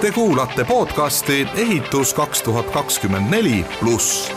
Te 0.00 0.12
kuulate 0.12 0.64
podcasti 0.64 1.46
Ehitus 1.54 2.14
kaks 2.14 2.42
tuhat 2.42 2.70
kakskümmend 2.70 3.30
neli 3.30 3.66
pluss. 3.80 4.32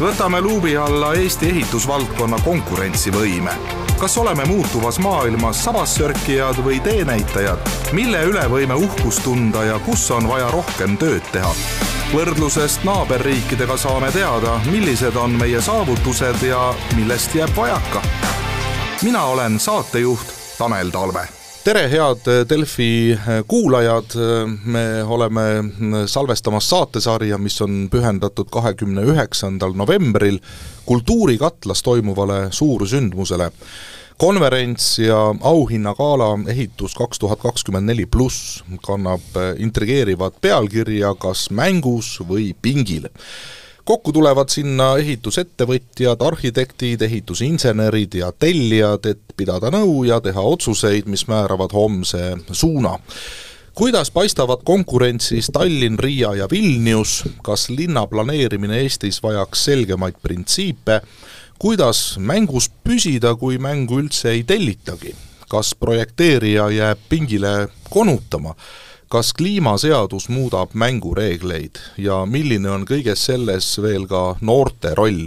võtame 0.00 0.40
luubi 0.40 0.76
alla 0.76 1.14
Eesti 1.14 1.48
ehitusvaldkonna 1.48 2.36
konkurentsivõime. 2.44 3.50
kas 3.98 4.18
oleme 4.18 4.44
muutuvas 4.44 4.98
maailmas 4.98 5.64
sabassörkijad 5.64 6.60
või 6.64 6.80
teenäitajad, 6.80 7.58
mille 7.92 8.22
üle 8.24 8.44
võime 8.50 8.74
uhkust 8.74 9.24
tunda 9.24 9.64
ja 9.64 9.78
kus 9.78 10.10
on 10.10 10.28
vaja 10.28 10.50
rohkem 10.50 10.98
tööd 10.98 11.24
teha? 11.32 11.54
võrdlusest 12.12 12.84
naaberriikidega 12.84 13.76
saame 13.76 14.12
teada, 14.12 14.60
millised 14.70 15.16
on 15.16 15.30
meie 15.30 15.60
saavutused 15.60 16.42
ja 16.42 16.74
millest 16.96 17.34
jääb 17.34 17.56
vajaka. 17.56 18.02
mina 19.02 19.24
olen 19.24 19.60
saatejuht 19.60 20.36
Tanel 20.58 20.90
Talve 20.90 21.37
tere, 21.68 21.88
head 21.88 22.48
Delfi 22.48 23.18
kuulajad, 23.46 24.14
me 24.64 25.02
oleme 25.04 25.42
salvestamas 26.06 26.70
saatesarja, 26.70 27.36
mis 27.38 27.60
on 27.60 27.90
pühendatud 27.92 28.48
kahekümne 28.48 29.04
üheksandal 29.04 29.74
novembril 29.76 30.38
Kultuurikatlas 30.86 31.82
toimuvale 31.82 32.46
suursündmusele. 32.50 33.50
konverents 34.16 34.98
ja 34.98 35.34
auhinnagala 35.40 36.38
Ehitus 36.48 36.94
kaks 36.94 37.18
tuhat 37.18 37.38
kakskümmend 37.38 37.86
neli 37.86 38.06
pluss 38.06 38.64
kannab 38.86 39.36
intrigeerivat 39.58 40.40
pealkirja 40.40 41.14
Kas 41.14 41.50
mängus 41.50 42.16
või 42.28 42.54
pingil 42.62 43.10
kokku 43.88 44.12
tulevad 44.12 44.50
sinna 44.52 44.90
ehitusettevõtjad, 45.00 46.20
arhitektid, 46.20 47.02
ehitusinsenerid 47.06 48.18
ja 48.20 48.32
tellijad, 48.36 49.06
et 49.08 49.36
pidada 49.36 49.70
nõu 49.72 50.02
ja 50.04 50.18
teha 50.20 50.42
otsuseid, 50.44 51.08
mis 51.08 51.24
määravad 51.30 51.72
homse 51.72 52.34
suuna. 52.52 52.98
Kuidas 53.78 54.10
paistavad 54.10 54.64
konkurentsis 54.66 55.48
Tallinn, 55.54 55.96
Riia 56.02 56.34
ja 56.34 56.48
Vilnius, 56.50 57.22
kas 57.46 57.68
linna 57.70 58.02
planeerimine 58.10 58.82
Eestis 58.82 59.22
vajaks 59.22 59.64
selgemaid 59.70 60.18
printsiipe, 60.22 60.98
kuidas 61.58 62.18
mängus 62.18 62.68
püsida, 62.84 63.36
kui 63.40 63.56
mängu 63.62 64.02
üldse 64.02 64.34
ei 64.34 64.42
tellitagi, 64.44 65.14
kas 65.48 65.72
projekteerija 65.78 66.68
jääb 66.74 67.08
pingile 67.08 67.54
konutama 67.88 68.52
kas 69.08 69.32
kliimaseadus 69.32 70.28
muudab 70.28 70.74
mängureegleid 70.74 71.80
ja 71.98 72.24
milline 72.26 72.70
on 72.70 72.84
kõiges 72.88 73.24
selles 73.30 73.70
veel 73.82 74.06
ka 74.10 74.36
noorte 74.40 74.94
roll? 74.98 75.26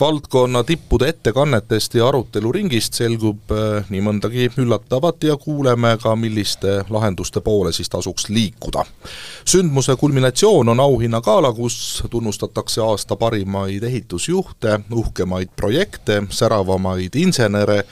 valdkonna 0.00 0.64
tippude 0.64 1.08
ettekannetest 1.08 1.94
ja 1.94 2.06
aruteluringist 2.08 2.96
selgub 2.96 3.52
äh, 3.52 3.88
nii 3.92 4.00
mõndagi 4.04 4.46
üllatavat 4.62 5.26
ja 5.28 5.36
kuuleme 5.36 5.90
ka, 6.02 6.14
milliste 6.16 6.78
lahenduste 6.90 7.42
poole 7.44 7.72
siis 7.72 7.88
tasuks 7.92 8.28
liikuda. 8.28 8.84
sündmuse 9.44 9.96
kulminatsioon 9.96 10.68
on 10.68 10.80
auhinnagala, 10.80 11.52
kus 11.52 12.02
tunnustatakse 12.10 12.80
aasta 12.80 13.16
parimaid 13.16 13.82
ehitusjuhte, 13.82 14.80
uhkemaid 14.92 15.52
projekte, 15.56 16.22
säravamaid 16.30 17.14
insenere, 17.14 17.84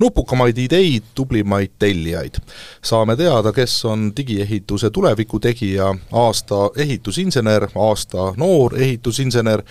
nupukamaid 0.00 0.58
ideid, 0.58 1.02
tublimaid 1.14 1.70
tellijaid. 1.78 2.34
saame 2.82 3.16
teada, 3.16 3.52
kes 3.52 3.84
on 3.84 4.12
digiehituse 4.16 4.90
tuleviku 4.90 5.40
tegija, 5.40 5.94
aasta 6.12 6.70
ehitusinsener, 6.76 7.68
aasta 7.74 8.32
noor 8.36 8.78
ehitusinsener, 8.78 9.62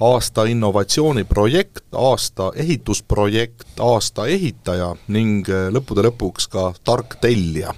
aasta 0.00 0.44
innovatsiooniprojekt, 0.44 1.84
aasta 1.94 2.52
ehitusprojekt, 2.54 3.80
aasta 3.80 4.26
ehitaja 4.26 4.96
ning 5.08 5.48
lõppude 5.48 6.02
lõpuks 6.06 6.48
ka 6.50 6.72
tark 6.84 7.16
tellija 7.20 7.74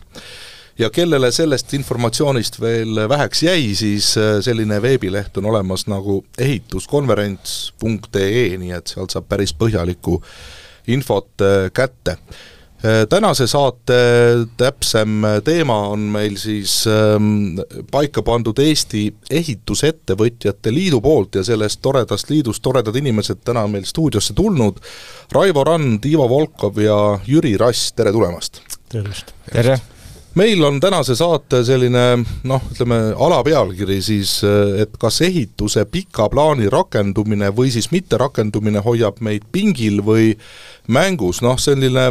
ja 0.80 0.90
kellele 0.90 1.32
sellest 1.32 1.74
informatsioonist 1.76 2.60
veel 2.60 3.08
väheks 3.08 3.42
jäi, 3.42 3.74
siis 3.74 4.14
selline 4.40 4.82
veebileht 4.82 5.36
on 5.36 5.44
olemas 5.52 5.86
nagu 5.90 6.24
ehituskonverents.ee, 6.38 8.58
nii 8.58 8.72
et 8.76 8.86
sealt 8.94 9.10
saab 9.12 9.24
päris 9.28 9.54
põhjaliku 9.56 10.22
infot 10.86 11.44
äh, 11.44 11.68
kätte. 11.74 12.16
Äh, 12.80 13.04
tänase 13.08 13.46
saate 13.46 13.98
täpsem 14.56 15.26
teema 15.44 15.76
on 15.92 16.06
meil 16.12 16.38
siis 16.40 16.86
ähm, 16.88 17.60
paika 17.90 18.22
pandud 18.24 18.58
Eesti 18.58 19.04
Ehitusettevõtjate 19.30 20.72
Liidu 20.72 21.02
poolt 21.04 21.36
ja 21.36 21.44
sellest 21.44 21.82
toredast 21.84 22.32
liidust 22.32 22.62
toredad 22.64 22.96
inimesed 22.96 23.44
täna 23.44 23.66
meil 23.68 23.84
stuudiosse 23.84 24.34
tulnud, 24.34 24.80
Raivo 25.32 25.64
Rand, 25.64 26.08
Ivo 26.08 26.28
Volkov 26.28 26.80
ja 26.80 26.98
Jüri 27.26 27.56
Rass, 27.60 27.92
tere 27.92 28.12
tulemast! 28.16 28.62
tervist! 28.88 29.34
tere! 29.52 29.80
Meil 30.38 30.62
on 30.64 30.78
tänase 30.80 31.16
saate 31.18 31.62
selline 31.66 32.02
noh, 32.46 32.66
ütleme 32.70 32.98
alapealkiri 33.18 33.98
siis, 34.04 34.36
et 34.78 34.92
kas 35.00 35.20
ehituse 35.26 35.84
pika 35.90 36.28
plaani 36.30 36.68
rakendumine 36.70 37.50
või 37.56 37.72
siis 37.74 37.90
mitterakendumine 37.90 38.82
hoiab 38.84 39.18
meid 39.24 39.48
pingil 39.52 40.00
või 40.06 40.32
mängus, 40.90 41.40
noh 41.42 41.58
selline 41.60 42.06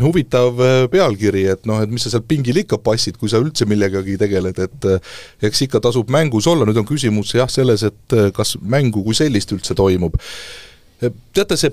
huvitav 0.00 0.60
pealkiri, 0.92 1.46
et 1.54 1.64
noh, 1.68 1.80
et 1.84 1.92
mis 1.92 2.04
sa 2.04 2.12
seal 2.12 2.24
pingil 2.28 2.62
ikka 2.62 2.80
passid, 2.84 3.16
kui 3.20 3.32
sa 3.32 3.40
üldse 3.42 3.68
millegagi 3.68 4.18
tegeled, 4.20 4.60
et 4.62 4.88
eks 5.48 5.64
ikka 5.68 5.82
tasub 5.84 6.12
mängus 6.12 6.48
olla, 6.50 6.68
nüüd 6.68 6.80
on 6.80 6.88
küsimus 6.88 7.34
jah 7.36 7.50
selles, 7.52 7.84
et 7.88 8.18
kas 8.36 8.56
mängu 8.60 9.04
kui 9.04 9.16
sellist 9.16 9.52
üldse 9.52 9.76
toimub. 9.78 10.20
teate, 11.32 11.56
see 11.58 11.72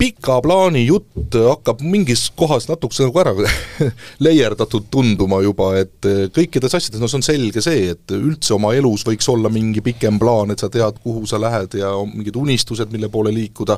pika 0.00 0.38
plaani 0.42 0.86
jutt 0.86 1.36
hakkab 1.36 1.82
mingis 1.84 2.30
kohas 2.36 2.66
natukese 2.70 3.04
nagu 3.06 3.20
ära 3.20 3.34
leierdatud 4.26 4.88
tunduma 4.92 5.42
juba, 5.44 5.74
et 5.82 6.08
kõikides 6.36 6.76
asjades, 6.76 7.00
no 7.02 7.10
see 7.10 7.20
on 7.20 7.26
selge 7.26 7.64
see, 7.64 7.90
et 7.94 8.16
üldse 8.16 8.54
oma 8.56 8.72
elus 8.76 9.04
võiks 9.06 9.28
olla 9.32 9.52
mingi 9.52 9.84
pikem 9.84 10.18
plaan, 10.20 10.54
et 10.54 10.62
sa 10.62 10.70
tead, 10.72 11.02
kuhu 11.04 11.26
sa 11.28 11.40
lähed 11.42 11.76
ja 11.82 11.92
mingid 12.08 12.38
unistused, 12.40 12.92
mille 12.92 13.10
poole 13.12 13.34
liikuda, 13.36 13.76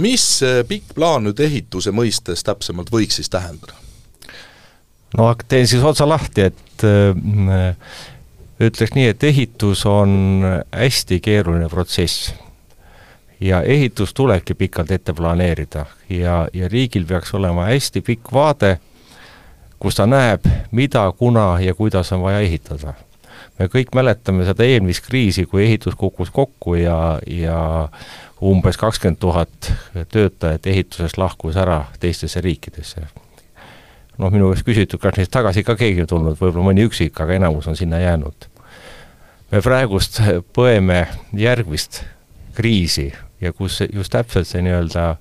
mis 0.00 0.26
pikk 0.68 0.96
plaan 0.96 1.28
nüüd 1.28 1.44
ehituse 1.44 1.92
mõistes 1.94 2.44
täpsemalt 2.46 2.92
võiks 2.92 3.20
siis 3.20 3.28
tähendada? 3.32 3.76
no 5.16 5.30
teen 5.48 5.68
siis 5.68 5.84
otsa 5.84 6.08
lahti, 6.08 6.48
et 6.48 6.88
äh, 6.88 8.02
ütleks 8.64 8.96
nii, 8.96 9.12
et 9.12 9.24
ehitus 9.28 9.84
on 9.88 10.44
hästi 10.72 11.20
keeruline 11.24 11.68
protsess 11.72 12.32
ja 13.40 13.62
ehitus 13.62 14.14
tulebki 14.14 14.54
pikalt 14.54 14.90
ette 14.90 15.12
planeerida 15.12 15.86
ja, 16.10 16.48
ja 16.52 16.68
riigil 16.68 17.06
peaks 17.06 17.34
olema 17.34 17.64
hästi 17.64 18.00
pikk 18.00 18.32
vaade, 18.32 18.78
kus 19.78 19.94
ta 19.94 20.06
näeb, 20.06 20.46
mida, 20.70 21.12
kuna 21.18 21.60
ja 21.60 21.74
kuidas 21.74 22.12
on 22.12 22.22
vaja 22.22 22.40
ehitada. 22.40 22.94
me 23.58 23.66
kõik 23.66 23.94
mäletame 23.94 24.44
seda 24.46 24.64
eelmist 24.64 25.06
kriisi, 25.06 25.46
kui 25.46 25.64
ehitus 25.64 25.94
kukkus 25.94 26.30
kokku 26.30 26.74
ja, 26.74 27.18
ja 27.26 27.88
umbes 28.42 28.76
kakskümmend 28.76 29.18
tuhat 29.18 29.72
töötajat 30.12 30.66
ehitusest 30.66 31.18
lahkus 31.18 31.56
ära 31.56 31.84
teistesse 32.00 32.40
riikidesse. 32.40 33.06
noh, 34.18 34.30
minu 34.30 34.50
käest 34.50 34.66
küsitud, 34.66 35.00
kas 35.00 35.16
neist 35.16 35.30
tagasi 35.30 35.62
ka 35.62 35.76
keegi 35.76 36.02
on 36.02 36.06
tulnud, 36.06 36.38
võib-olla 36.40 36.72
mõni 36.72 36.86
üksik, 36.90 37.20
aga 37.20 37.38
enamus 37.38 37.66
on 37.66 37.76
sinna 37.76 37.98
jäänud. 37.98 38.50
me 39.50 39.62
praegust 39.62 40.20
põeme 40.52 41.06
järgmist 41.32 42.02
kriisi 42.54 43.12
ja 43.40 43.52
kus 43.52 43.82
just 43.92 44.12
täpselt 44.12 44.48
see 44.48 44.62
nii-öelda 44.62 45.10
äh, 45.10 45.18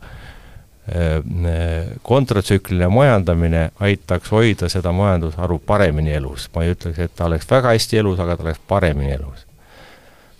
kontratsükliline 2.01 2.87
majandamine 2.87 3.69
aitaks 3.79 4.31
hoida 4.31 4.69
seda 4.69 4.91
majandusharu 4.91 5.59
paremini 5.59 6.13
elus. 6.13 6.49
ma 6.55 6.63
ei 6.63 6.71
ütleks, 6.75 6.99
et 6.99 7.15
ta 7.15 7.25
oleks 7.25 7.49
väga 7.51 7.75
hästi 7.75 7.97
elus, 7.97 8.19
aga 8.19 8.37
ta 8.37 8.43
oleks 8.43 8.61
paremini 8.67 9.11
elus. 9.11 9.45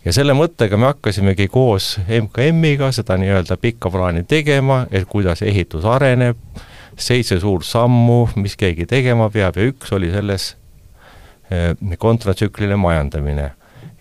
ja 0.06 0.14
selle 0.14 0.34
mõttega 0.34 0.78
me 0.78 0.90
hakkasimegi 0.92 1.48
koos 1.48 1.98
MKM-iga 2.08 2.92
seda 2.92 3.18
nii-öelda 3.18 3.58
pikka 3.58 3.92
plaani 3.92 4.24
tegema, 4.24 4.86
et 4.92 5.08
kuidas 5.10 5.42
ehitus 5.42 5.86
areneb, 5.86 6.38
seitse 6.98 7.40
suurt 7.40 7.66
sammu, 7.66 8.30
mis 8.36 8.56
keegi 8.58 8.86
tegema 8.86 9.30
peab 9.30 9.58
ja 9.58 9.68
üks 9.68 9.92
oli 9.94 10.12
selles 10.12 10.56
äh, 11.52 11.76
kontratsükliline 11.98 12.76
majandamine. 12.76 13.52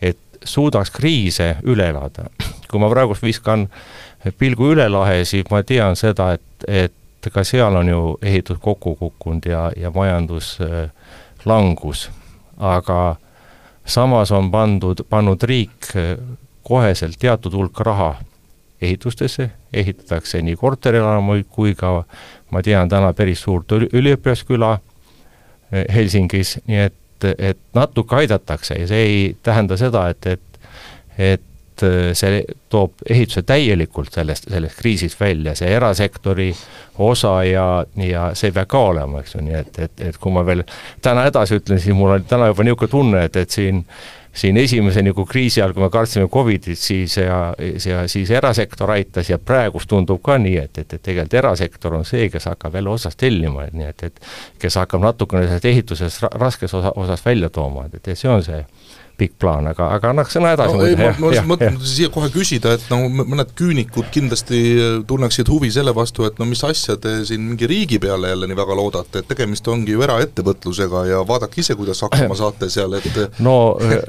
et 0.02 0.18
suudaks 0.44 0.90
kriise 0.90 1.56
üle 1.64 1.88
elada 1.90 2.30
kui 2.76 2.84
ma 2.84 2.92
praegust 2.92 3.24
viskan 3.24 3.66
pilgu 4.38 4.74
üle 4.74 4.84
lahe, 4.92 5.24
siis 5.24 5.48
ma 5.50 5.62
tean 5.64 5.96
seda, 5.96 6.34
et, 6.36 6.68
et 6.68 7.30
ka 7.32 7.42
seal 7.46 7.74
on 7.74 7.88
ju 7.88 8.00
ehitus 8.22 8.60
kokku 8.62 8.94
kukkunud 9.00 9.48
ja, 9.48 9.70
ja 9.76 9.90
majandus 9.90 10.58
äh, 10.60 10.90
aga 12.58 13.16
samas 13.84 14.30
on 14.32 14.50
pandud, 14.50 15.02
pannud 15.08 15.42
riik 15.42 15.88
äh, 15.96 16.18
koheselt 16.62 17.18
teatud 17.18 17.54
hulk 17.54 17.80
raha 17.80 18.14
ehitustesse, 18.82 19.50
ehitatakse 19.72 20.42
nii 20.42 20.56
korterelamuid 20.60 21.48
kui 21.50 21.74
ka 21.74 22.04
ma 22.50 22.62
tean 22.62 22.88
täna 22.92 23.14
päris 23.16 23.42
suurt 23.42 23.72
üliõpilasküla 23.72 24.74
äh, 24.76 25.88
Helsingis, 25.94 26.58
nii 26.68 26.84
et, 26.90 27.30
et 27.38 27.58
natuke 27.74 28.20
aidatakse 28.20 28.76
ja 28.76 28.86
see 28.90 29.06
ei 29.06 29.36
tähenda 29.42 29.80
seda, 29.80 30.10
et, 30.12 30.26
et 30.26 30.42
et 31.18 31.42
et 31.84 32.16
see 32.16 32.42
toob 32.72 33.02
ehituse 33.10 33.42
täielikult 33.46 34.14
sellest, 34.14 34.50
sellest 34.50 34.80
kriisist 34.80 35.20
välja, 35.20 35.54
see 35.54 35.70
erasektori 35.76 36.50
osa 36.98 37.38
ja, 37.44 37.66
ja 38.00 38.28
see 38.34 38.52
peab 38.52 38.70
ka 38.72 38.84
olema, 38.90 39.22
eks 39.22 39.36
ju, 39.36 39.46
nii 39.46 39.58
et, 39.60 39.80
et, 39.86 40.06
et 40.10 40.20
kui 40.20 40.32
ma 40.32 40.44
veel 40.46 40.64
täna 41.04 41.26
edasi 41.28 41.60
ütlen, 41.60 41.80
siis 41.82 41.96
mul 41.96 42.16
on 42.16 42.28
täna 42.28 42.50
juba 42.52 42.66
niisugune 42.66 42.92
tunne, 42.92 43.26
et, 43.28 43.36
et 43.36 43.50
siin 43.50 43.84
siin 44.36 44.56
esimese 44.56 45.00
nagu 45.02 45.24
kriisi 45.26 45.60
ajal, 45.62 45.72
kui 45.72 45.82
me 45.82 45.88
kartsime 45.90 46.28
Covidit, 46.28 46.78
siis 46.78 47.16
ja, 47.16 47.54
ja 47.86 48.02
siis 48.08 48.30
erasektor 48.30 48.90
aitas 48.92 49.30
ja 49.30 49.38
praegust 49.38 49.88
tundub 49.88 50.20
ka 50.24 50.36
nii, 50.38 50.58
et, 50.60 50.78
et, 50.82 50.92
et 50.92 51.02
tegelikult 51.02 51.38
erasektor 51.40 51.96
on 51.96 52.04
see, 52.04 52.28
kes 52.32 52.48
hakkab 52.50 52.76
jälle 52.76 52.92
otsast 52.92 53.18
tellima, 53.20 53.64
et 53.64 53.76
nii 53.76 53.88
et, 53.88 54.04
et 54.10 54.20
kes 54.60 54.76
hakkab 54.76 55.04
natukene 55.06 55.46
sellest 55.46 55.70
ehitusest 55.72 56.28
raskes 56.36 56.76
osa, 56.76 56.92
osas 57.00 57.24
välja 57.24 57.50
tooma, 57.50 57.86
et, 57.88 57.96
et 58.02 58.12
see 58.12 58.30
on 58.32 58.44
see 58.44 58.60
pikk 59.16 59.38
plaan, 59.40 59.66
aga, 59.70 59.88
aga 59.96 60.10
annaks 60.12 60.34
sõna 60.36 60.52
edasi 60.56 60.76
no,. 60.76 60.84
ei, 60.86 60.96
ma, 60.98 61.08
ma 61.16 61.30
lihtsalt 61.30 61.48
mõtlen 61.48 61.78
siia 61.88 62.10
kohe 62.12 62.28
küsida, 62.32 62.74
et 62.76 62.84
no 62.92 62.98
mõned 63.08 63.52
küünikud 63.56 64.10
kindlasti 64.14 64.60
tunneksid 65.08 65.48
huvi 65.52 65.70
selle 65.72 65.94
vastu, 65.96 66.26
et 66.28 66.38
no 66.40 66.48
mis 66.48 66.62
asja 66.66 66.98
te 67.00 67.14
siin 67.28 67.44
mingi 67.46 67.68
riigi 67.70 68.00
peale 68.02 68.32
jälle 68.32 68.50
nii 68.50 68.58
väga 68.58 68.78
loodate, 68.78 69.22
et 69.22 69.30
tegemist 69.32 69.68
ongi 69.72 69.96
ju 69.96 70.04
eraettevõtlusega 70.04 71.04
ja 71.10 71.22
vaadake 71.28 71.62
ise, 71.64 71.78
kuidas 71.78 72.04
hakkama 72.04 72.38
saate 72.42 72.70
seal, 72.72 72.98
et 73.00 73.40
no, 73.44 73.56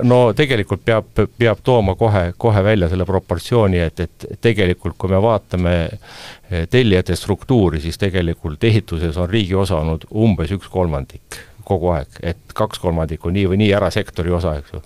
no 0.03 0.21
tegelikult 0.37 0.83
peab, 0.87 1.11
peab 1.39 1.63
tooma 1.63 1.95
kohe, 1.99 2.31
kohe 2.37 2.63
välja 2.67 2.91
selle 2.91 3.07
proportsiooni, 3.07 3.83
et, 3.87 4.03
et 4.07 4.29
tegelikult 4.43 4.99
kui 4.99 5.11
me 5.11 5.21
vaatame 5.23 5.77
tellijate 6.71 7.15
struktuuri, 7.15 7.79
siis 7.83 7.99
tegelikult 7.99 8.63
ehituses 8.63 9.17
on 9.19 9.29
riigi 9.29 9.55
osa 9.55 9.79
olnud 9.81 10.07
umbes 10.15 10.51
üks 10.55 10.67
kolmandik 10.71 11.41
kogu 11.67 11.91
aeg, 11.93 12.19
et 12.23 12.55
kaks 12.57 12.79
kolmandikku 12.79 13.31
nii 13.33 13.45
või 13.51 13.59
nii 13.61 13.71
erasektori 13.75 14.31
osa, 14.33 14.55
eks 14.61 14.73
ju. 14.73 14.81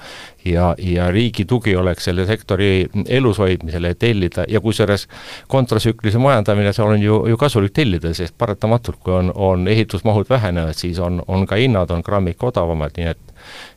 ja, 0.52 0.72
ja 0.82 1.10
riigi 1.14 1.46
tugi 1.50 1.76
oleks 1.78 2.10
selle 2.10 2.26
sektori 2.30 2.72
elushoidmisele 3.06 3.94
tellida 4.02 4.46
ja 4.50 4.62
kusjuures 4.64 5.08
kontratsüklilise 5.52 6.22
majandamine, 6.22 6.74
seal 6.74 6.96
on 6.96 7.04
ju, 7.04 7.20
ju 7.30 7.42
kasulik 7.42 7.76
tellida, 7.78 8.14
sest 8.18 8.38
paratamatult, 8.38 9.02
kui 9.04 9.14
on, 9.14 9.34
on 9.36 9.68
ehitusmahud 9.72 10.30
vähenevad, 10.30 10.78
siis 10.78 11.00
on, 11.00 11.22
on 11.28 11.46
ka 11.48 11.60
hinnad, 11.62 11.94
on 11.94 12.06
grammik 12.06 12.44
odavamad, 12.44 12.98
nii 12.98 13.12
et 13.14 13.31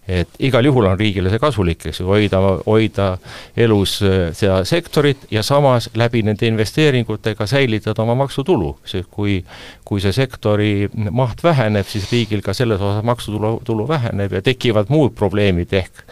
et 0.09 0.29
igal 0.45 0.67
juhul 0.69 0.87
on 0.91 0.99
riigile 1.01 1.31
see 1.33 1.41
kasulik, 1.41 1.87
eks 1.89 2.03
ju, 2.03 2.09
hoida, 2.09 2.41
hoida 2.67 3.09
elus 3.57 3.97
äh, 4.05 4.29
seda 4.37 4.61
sektorit 4.69 5.25
ja 5.33 5.43
samas 5.43 5.89
läbi 5.97 6.23
nende 6.27 6.47
investeeringutega 6.51 7.47
säilitada 7.49 8.05
oma 8.05 8.17
maksutulu, 8.25 8.75
sest 8.85 9.09
kui 9.11 9.41
kui 9.85 10.01
see 10.05 10.13
sektori 10.17 10.89
maht 11.11 11.43
väheneb, 11.45 11.89
siis 11.89 12.11
riigil 12.13 12.45
ka 12.45 12.55
selles 12.57 12.81
osas 12.81 13.05
maksutulu, 13.05 13.59
tulu 13.65 13.89
väheneb 13.89 14.33
ja 14.33 14.43
tekivad 14.45 14.93
muud 14.93 15.17
probleemid, 15.17 15.73
ehk 15.73 16.05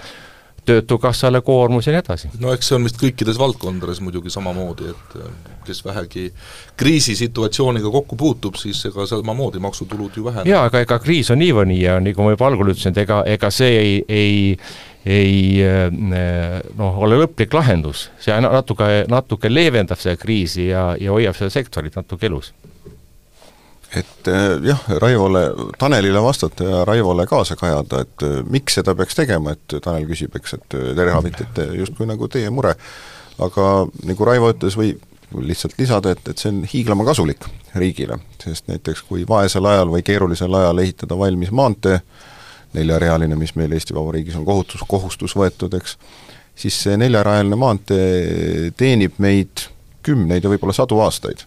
Töötukassale 0.65 1.41
koormus 1.43 1.87
ja 1.87 1.93
nii 1.93 1.99
edasi. 2.05 2.29
no 2.39 2.53
eks 2.55 2.69
see 2.71 2.77
on 2.77 2.85
vist 2.87 3.01
kõikides 3.01 3.39
valdkondades 3.41 3.99
muidugi 4.05 4.31
samamoodi, 4.31 4.93
et 4.93 5.17
äh, 5.19 5.33
kes 5.67 5.83
vähegi 5.85 6.29
kriisisituatsiooniga 6.79 7.91
kokku 7.91 8.17
puutub, 8.17 8.61
siis 8.61 8.85
ega 8.87 9.07
samamoodi 9.11 9.59
maksutulud 9.63 10.17
ju 10.17 10.25
vähenevad. 10.29 10.53
jaa, 10.53 10.65
aga 10.71 10.85
ega 10.87 10.99
kriis 11.03 11.33
on 11.35 11.43
nii 11.43 11.53
või 11.59 11.67
nii 11.73 11.83
ja 11.83 11.99
nagu 12.01 12.23
ma 12.23 12.37
juba 12.37 12.47
algul 12.47 12.71
ütlesin, 12.75 12.95
et 12.95 13.03
ega, 13.05 13.23
ega 13.27 13.51
see 13.51 13.77
ei, 13.83 14.01
ei 14.09 14.33
ei 15.03 15.59
äh, 15.67 15.89
noh, 16.79 16.99
ole 17.03 17.19
lõplik 17.19 17.55
lahendus, 17.57 18.07
see 18.23 18.37
natuke, 18.45 18.87
natuke 19.11 19.51
leevendab 19.51 19.99
seda 19.99 20.15
kriisi 20.21 20.69
ja, 20.69 20.93
ja 20.95 21.11
hoiab 21.11 21.35
seda 21.39 21.51
sektorit 21.51 21.99
natuke 21.99 22.31
elus 22.31 22.53
et 23.97 24.29
eh, 24.29 24.59
jah, 24.65 24.83
Raivole, 25.03 25.43
Tanelile 25.79 26.23
vastata 26.23 26.65
ja 26.65 26.85
Raivole 26.89 27.27
kaasa 27.27 27.57
kajada, 27.61 28.03
et 28.07 28.25
eh, 28.27 28.39
miks 28.49 28.79
seda 28.79 28.95
peaks 28.97 29.17
tegema, 29.19 29.53
et 29.53 29.77
Tanel 29.85 30.07
küsib, 30.09 30.35
eks, 30.39 30.57
et 30.57 30.77
eh, 30.79 30.93
te 30.97 31.07
rehabilitate 31.07 31.69
justkui 31.77 32.09
nagu 32.09 32.29
teie 32.33 32.51
mure, 32.55 32.75
aga 33.43 33.69
nagu 34.09 34.29
Raivo 34.29 34.53
ütles, 34.55 34.79
või 34.81 34.95
lihtsalt 35.33 35.79
lisada, 35.81 36.13
et, 36.13 36.25
et 36.29 36.41
see 36.41 36.51
on 36.53 36.63
hiiglama 36.69 37.07
kasulik 37.09 37.47
riigile, 37.81 38.19
sest 38.43 38.69
näiteks 38.69 39.05
kui 39.09 39.25
vaesel 39.29 39.69
ajal 39.69 39.93
või 39.93 40.05
keerulisel 40.05 40.61
ajal 40.61 40.83
ehitada 40.85 41.17
valmis 41.19 41.53
maantee, 41.53 42.01
neljarealine, 42.73 43.37
mis 43.37 43.55
meil 43.57 43.73
Eesti 43.77 43.97
Vabariigis 43.97 44.37
on 44.41 44.49
kohutus, 44.49 44.85
kohustus 44.89 45.37
võetud, 45.37 45.77
eks, 45.77 45.99
siis 46.57 46.77
see 46.85 46.97
neljarajaline 47.01 47.57
maantee 47.61 48.71
teenib 48.77 49.21
meid 49.21 49.69
kümneid 50.05 50.45
ja 50.45 50.53
võib-olla 50.53 50.77
sadu 50.77 51.01
aastaid 51.05 51.45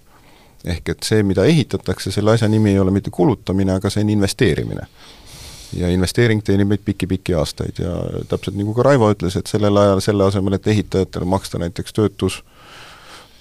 ehk 0.65 0.89
et 0.89 1.05
see, 1.05 1.23
mida 1.23 1.45
ehitatakse, 1.45 2.11
selle 2.11 2.33
asja 2.35 2.49
nimi 2.49 2.73
ei 2.73 2.79
ole 2.79 2.93
mitte 2.93 3.13
kulutamine, 3.13 3.77
aga 3.77 3.89
see 3.89 4.03
on 4.05 4.15
investeerimine. 4.17 4.87
ja 5.75 5.89
investeering 5.91 6.43
teenib 6.45 6.69
meid 6.69 6.83
pikki-pikki 6.85 7.33
aastaid 7.35 7.79
ja 7.81 7.89
täpselt 8.29 8.55
nagu 8.55 8.71
ka 8.77 8.83
Raivo 8.85 9.09
ütles, 9.11 9.35
et 9.35 9.49
sellel 9.49 9.75
ajal 9.77 9.99
selle 9.99 10.23
asemel, 10.23 10.55
et 10.55 10.67
ehitajatele 10.71 11.25
maksta 11.27 11.59
näiteks 11.59 11.93
töötus, 11.93 12.37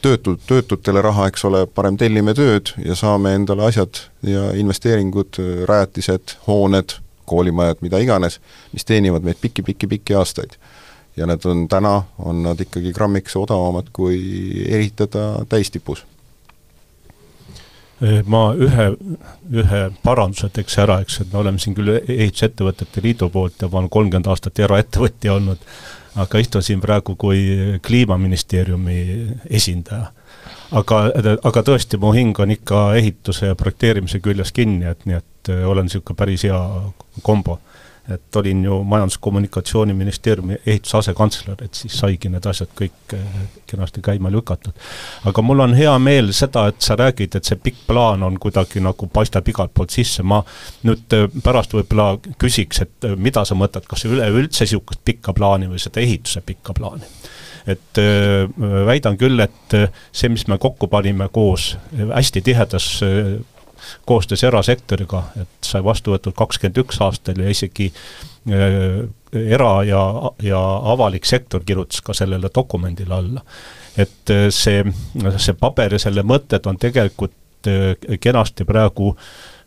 töötud, 0.02 0.40
töötutele 0.46 1.02
raha, 1.04 1.28
eks 1.30 1.44
ole, 1.44 1.60
parem 1.66 1.98
tellime 2.00 2.34
tööd 2.34 2.72
ja 2.84 2.96
saame 2.98 3.36
endale 3.38 3.68
asjad 3.68 4.00
ja 4.26 4.48
investeeringud, 4.58 5.38
rajatised, 5.68 6.34
hooned, 6.48 6.96
koolimajad, 7.28 7.84
mida 7.84 8.00
iganes, 8.02 8.40
mis 8.72 8.88
teenivad 8.88 9.22
meid 9.22 9.38
pikki-pikki-pikki 9.44 10.16
aastaid. 10.18 10.58
ja 11.16 11.28
need 11.30 11.44
on 11.46 11.68
täna, 11.68 12.02
on 12.18 12.42
nad 12.42 12.58
ikkagi 12.60 12.90
grammiks 12.92 13.36
odavamad 13.38 13.92
kui 13.94 14.18
ehitada 14.66 15.44
täistipus 15.48 16.02
ma 18.26 18.44
ühe, 18.58 18.86
ühe 19.54 19.82
paranduse 20.04 20.50
teeks 20.52 20.78
ära, 20.82 21.00
eks, 21.04 21.20
et 21.22 21.32
me 21.32 21.40
oleme 21.40 21.62
siin 21.62 21.76
küll 21.76 21.94
Ehitusettevõtete 21.96 23.02
Liidu 23.04 23.30
poolt 23.32 23.62
ja 23.62 23.68
ma 23.70 23.80
olen 23.80 23.92
kolmkümmend 23.92 24.30
aastat 24.32 24.58
eraettevõtja 24.64 25.36
olnud, 25.36 25.62
aga 26.20 26.42
istun 26.42 26.62
siin 26.62 26.82
praegu 26.82 27.16
kui 27.18 27.78
Kliimaministeeriumi 27.86 28.98
esindaja. 29.50 30.10
aga, 30.74 30.98
aga 31.44 31.62
tõesti, 31.62 32.00
mu 32.00 32.12
hing 32.12 32.38
on 32.40 32.50
ikka 32.50 32.94
ehituse 32.98 33.52
ja 33.52 33.54
projekteerimise 33.54 34.20
küljes 34.20 34.52
kinni, 34.52 34.86
et 34.90 35.06
nii 35.06 35.20
et 35.20 35.52
olen 35.66 35.86
niisugune 35.86 36.18
päris 36.18 36.44
hea 36.48 36.60
kombo 37.22 37.60
et 38.08 38.36
olin 38.36 38.64
ju 38.64 38.82
Majandus-Kommunikatsiooniministeeriumi 38.84 40.56
ehituse 40.66 40.96
asekantsler, 40.98 41.56
et 41.64 41.74
siis 41.74 41.94
saigi 41.98 42.28
need 42.28 42.44
asjad 42.46 42.68
kõik 42.76 43.14
eh, 43.16 43.38
kenasti 43.66 44.02
käima 44.04 44.32
lükatud. 44.32 44.76
aga 45.24 45.42
mul 45.42 45.64
on 45.64 45.74
hea 45.74 45.94
meel 45.98 46.32
seda, 46.36 46.66
et 46.68 46.84
sa 46.84 46.98
räägid, 47.00 47.36
et 47.36 47.48
see 47.48 47.56
pikk 47.56 47.86
plaan 47.86 48.22
on 48.22 48.36
kuidagi 48.40 48.82
nagu 48.84 49.08
paistab 49.08 49.48
igalt 49.48 49.72
poolt 49.74 49.96
sisse, 49.96 50.22
ma 50.22 50.42
nüüd 50.84 51.16
eh, 51.16 51.24
pärast 51.44 51.72
võib-olla 51.72 52.18
küsiks, 52.40 52.82
et 52.84 53.08
eh, 53.08 53.16
mida 53.16 53.46
sa 53.48 53.56
mõtled, 53.56 53.88
kas 53.88 54.04
üleüldse 54.10 54.64
niisugust 54.64 55.00
pikka 55.04 55.32
plaani 55.32 55.70
või 55.72 55.80
seda 55.80 56.04
ehituse 56.04 56.44
pikka 56.44 56.76
plaani? 56.76 57.08
et 57.64 57.96
äh, 57.96 58.44
väidan 58.84 59.16
küll, 59.16 59.40
et 59.40 59.72
see, 60.12 60.28
mis 60.28 60.44
me 60.52 60.58
kokku 60.60 60.84
panime 60.92 61.30
koos 61.32 61.70
hästi 61.96 62.42
tihedas 62.44 62.90
koostöös 64.06 64.44
erasektoriga, 64.44 65.22
et 65.40 65.66
sai 65.66 65.84
vastu 65.84 66.14
võetud 66.14 66.36
kakskümmend 66.36 66.80
üks 66.84 67.00
aastal 67.04 67.40
ja 67.42 67.50
isegi 67.50 67.90
äh, 67.90 69.04
era- 69.32 69.84
ja, 69.86 70.02
ja 70.42 70.60
avalik 70.92 71.26
sektor 71.26 71.64
kirjutas 71.66 72.00
ka 72.04 72.14
sellele 72.14 72.50
dokumendile 72.54 73.14
alla. 73.14 73.42
et 73.96 74.30
äh, 74.30 74.46
see, 74.50 74.84
see 75.38 75.54
paber 75.54 75.92
ja 75.92 75.98
selle 76.02 76.22
mõtted 76.22 76.66
on 76.66 76.78
tegelikult 76.78 77.68
äh, 77.70 78.18
kenasti 78.20 78.64
praegu 78.64 79.14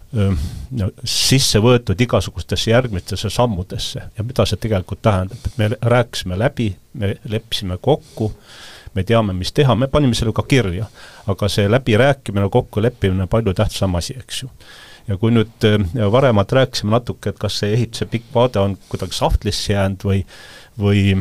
no, 0.08 0.88
sisse 1.04 1.60
võetud 1.60 2.00
igasugustesse 2.00 2.72
järgmistesse 2.72 3.30
sammudesse 3.30 4.00
ja 4.18 4.24
mida 4.24 4.46
see 4.48 4.60
tegelikult 4.64 5.02
tähendab, 5.04 5.42
et 5.46 5.58
me 5.60 5.68
rääkisime 5.82 6.38
läbi, 6.40 6.70
me 6.96 7.10
leppisime 7.28 7.76
kokku 7.84 8.30
äh, 8.32 8.77
me 8.98 9.06
teame, 9.08 9.36
mis 9.38 9.54
teha, 9.56 9.76
me 9.78 9.90
panime 9.92 10.18
selle 10.18 10.34
ka 10.36 10.46
kirja. 10.48 10.90
aga 11.28 11.50
see 11.52 11.70
läbirääkimine, 11.70 12.50
kokkuleppimine 12.50 13.26
on 13.28 13.32
palju 13.32 13.54
tähtsam 13.54 13.96
asi, 14.00 14.16
eks 14.20 14.44
ju. 14.44 14.52
ja 15.08 15.18
kui 15.18 15.32
nüüd 15.32 15.68
äh, 15.68 15.84
varemalt 16.12 16.52
rääkisime 16.52 16.98
natuke, 16.98 17.32
et 17.32 17.40
kas 17.40 17.62
see 17.62 17.74
ehituse 17.78 18.10
pikk 18.12 18.32
vaade 18.36 18.60
on 18.60 18.78
kuidagi 18.90 19.16
sahtlisse 19.16 19.74
jäänud 19.74 20.04
või 20.08 20.24
või, 20.80 21.16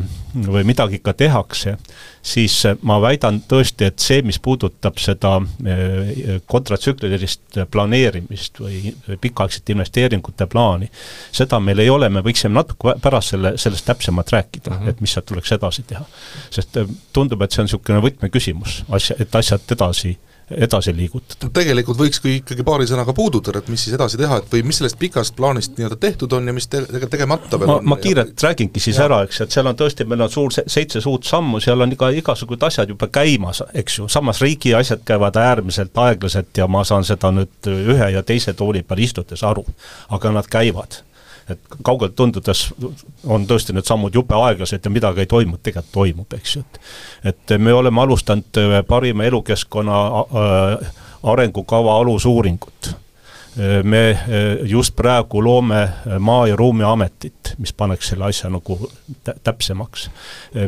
või 0.46 0.64
midagi 0.68 0.98
ka 1.04 1.12
tehakse, 1.16 1.76
siis 2.22 2.54
ma 2.86 2.98
väidan 3.00 3.40
tõesti, 3.48 3.88
et 3.88 4.02
see, 4.02 4.20
mis 4.26 4.38
puudutab 4.42 5.00
seda 5.00 5.36
eh, 5.40 6.36
kontratsüklilist 6.46 7.60
planeerimist 7.72 8.60
või 8.60 8.92
pikaaegset 9.20 9.72
investeeringute 9.72 10.48
plaani, 10.52 10.90
seda 11.32 11.60
meil 11.60 11.80
ei 11.84 11.90
ole, 11.90 12.10
me 12.12 12.25
võiksime 12.26 12.54
natuke 12.58 12.96
pärast 13.02 13.34
selle, 13.34 13.56
sellest 13.60 13.88
täpsemalt 13.88 14.32
rääkida 14.32 14.70
mm, 14.70 14.78
-hmm. 14.82 14.88
et 14.88 15.00
mis 15.00 15.16
sealt 15.16 15.26
tuleks 15.26 15.52
edasi 15.56 15.82
teha. 15.88 16.04
sest 16.50 16.76
eh, 16.76 16.94
tundub, 17.12 17.42
et 17.42 17.52
see 17.52 17.62
on 17.62 17.70
niisugune 17.70 18.04
võtmeküsimus, 18.04 18.82
asja, 18.88 19.16
et 19.20 19.34
asjad 19.34 19.76
edasi 19.78 20.18
edasi 20.50 20.93
liigutada. 20.95 21.49
tegelikult 21.55 21.99
võikski 21.99 22.37
ikkagi 22.41 22.65
paari 22.67 22.87
sõnaga 22.87 23.15
puudutada, 23.17 23.59
et 23.59 23.71
mis 23.73 23.83
siis 23.83 23.97
edasi 23.97 24.19
teha, 24.21 24.38
et 24.38 24.53
või 24.53 24.62
mis 24.69 24.79
sellest 24.79 24.99
pikast 25.00 25.35
plaanist 25.38 25.75
nii-öelda 25.75 25.99
tehtud 26.03 26.37
on 26.38 26.47
ja 26.47 26.55
mis 26.55 26.69
te-, 26.71 26.85
tegemata 27.11 27.59
veel 27.59 27.71
ma, 27.71 27.79
on? 27.81 27.88
ma 27.91 27.99
kiirelt 28.03 28.35
ja... 28.37 28.49
räägingi 28.49 28.83
siis 28.83 29.00
ja. 29.00 29.09
ära, 29.09 29.23
eks, 29.26 29.41
et 29.43 29.57
seal 29.57 29.67
on 29.67 29.79
tõesti, 29.79 30.07
meil 30.07 30.23
on 30.26 30.31
suur 30.31 30.55
se-, 30.55 30.67
seitse 30.71 31.03
suurt 31.03 31.26
sammu, 31.26 31.61
seal 31.65 31.83
on 31.83 31.97
iga, 31.97 32.12
igasugused 32.21 32.69
asjad 32.69 32.95
juba 32.95 33.11
käimas, 33.11 33.65
eks 33.75 33.99
ju, 33.99 34.09
samas 34.12 34.43
riigi 34.45 34.75
asjad 34.79 35.03
käivad 35.09 35.38
äärmiselt 35.43 35.99
aeglaselt 36.07 36.62
ja 36.62 36.71
ma 36.71 36.85
saan 36.87 37.07
seda 37.09 37.33
nüüd 37.35 37.73
ühe 37.73 38.12
ja 38.15 38.23
teise 38.26 38.55
tooli 38.55 38.85
peal 38.87 39.03
istudes 39.03 39.43
aru, 39.47 39.67
aga 40.15 40.35
nad 40.38 40.47
käivad 40.50 41.00
et 41.50 41.61
kaugelt 41.83 42.17
tundudes 42.17 42.67
on 43.25 43.47
tõesti 43.47 43.75
need 43.76 43.87
sammud 43.87 44.15
jube 44.15 44.35
aeglased 44.35 44.85
ja 44.85 44.91
midagi 44.91 45.25
ei 45.25 45.31
toimu, 45.31 45.59
tegelikult 45.62 45.93
toimub, 45.93 46.38
eks 46.38 46.57
ju, 46.57 46.62
et 47.25 47.35
et 47.35 47.59
me 47.59 47.73
oleme 47.73 48.00
alustanud 48.03 48.62
parima 48.88 49.25
elukeskkonna 49.25 50.05
äh, 50.07 50.95
arengukava 51.23 51.99
alusuuringut 51.99 52.95
me 53.83 54.11
eh, 54.11 54.19
just 54.65 54.97
praegu 54.97 55.45
loome 55.45 55.88
Maa- 56.19 56.47
ja 56.47 56.57
Ruumiametit, 56.57 57.55
mis 57.59 57.73
paneks 57.73 58.09
selle 58.09 58.25
asja 58.25 58.50
nagu 58.53 58.91
täpsemaks. 59.45 60.11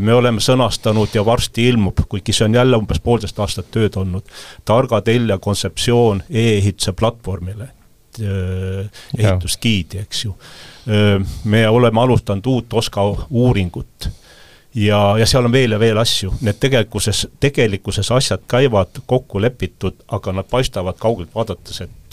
Me 0.00 0.14
oleme 0.14 0.40
sõnastanud 0.40 1.12
ja 1.14 1.24
varsti 1.24 1.68
ilmub, 1.68 2.00
kuigi 2.08 2.32
see 2.32 2.48
on 2.48 2.56
jälle 2.56 2.80
umbes 2.80 3.00
poolteist 3.04 3.38
aastat 3.38 3.68
tööd 3.74 3.96
olnud, 4.00 4.24
targa 4.64 5.02
tellija 5.04 5.38
kontseptsioon 5.38 6.24
e-ehituse 6.30 6.94
platvormile, 6.96 7.68
ehitusgiidi, 9.18 9.98
eks 9.98 10.24
ju. 10.24 10.34
me 11.44 11.68
oleme 11.68 12.00
alustanud 12.00 12.46
uut 12.46 12.72
OSKA 12.72 13.02
uuringut. 13.30 14.08
Ja, 14.74 15.18
ja 15.18 15.26
seal 15.26 15.44
on 15.48 15.52
veel 15.52 15.72
ja 15.74 15.78
veel 15.80 15.98
asju, 15.98 16.34
need 16.44 16.58
tegelikkuses, 16.60 17.24
tegelikkuses 17.40 18.10
asjad 18.14 18.44
käivad 18.48 19.00
kokku 19.06 19.40
lepitud, 19.40 19.96
aga 20.12 20.32
nad 20.36 20.46
paistavad 20.50 20.98
kaugelt 21.00 21.34
vaadates, 21.34 21.80
et 21.80 22.07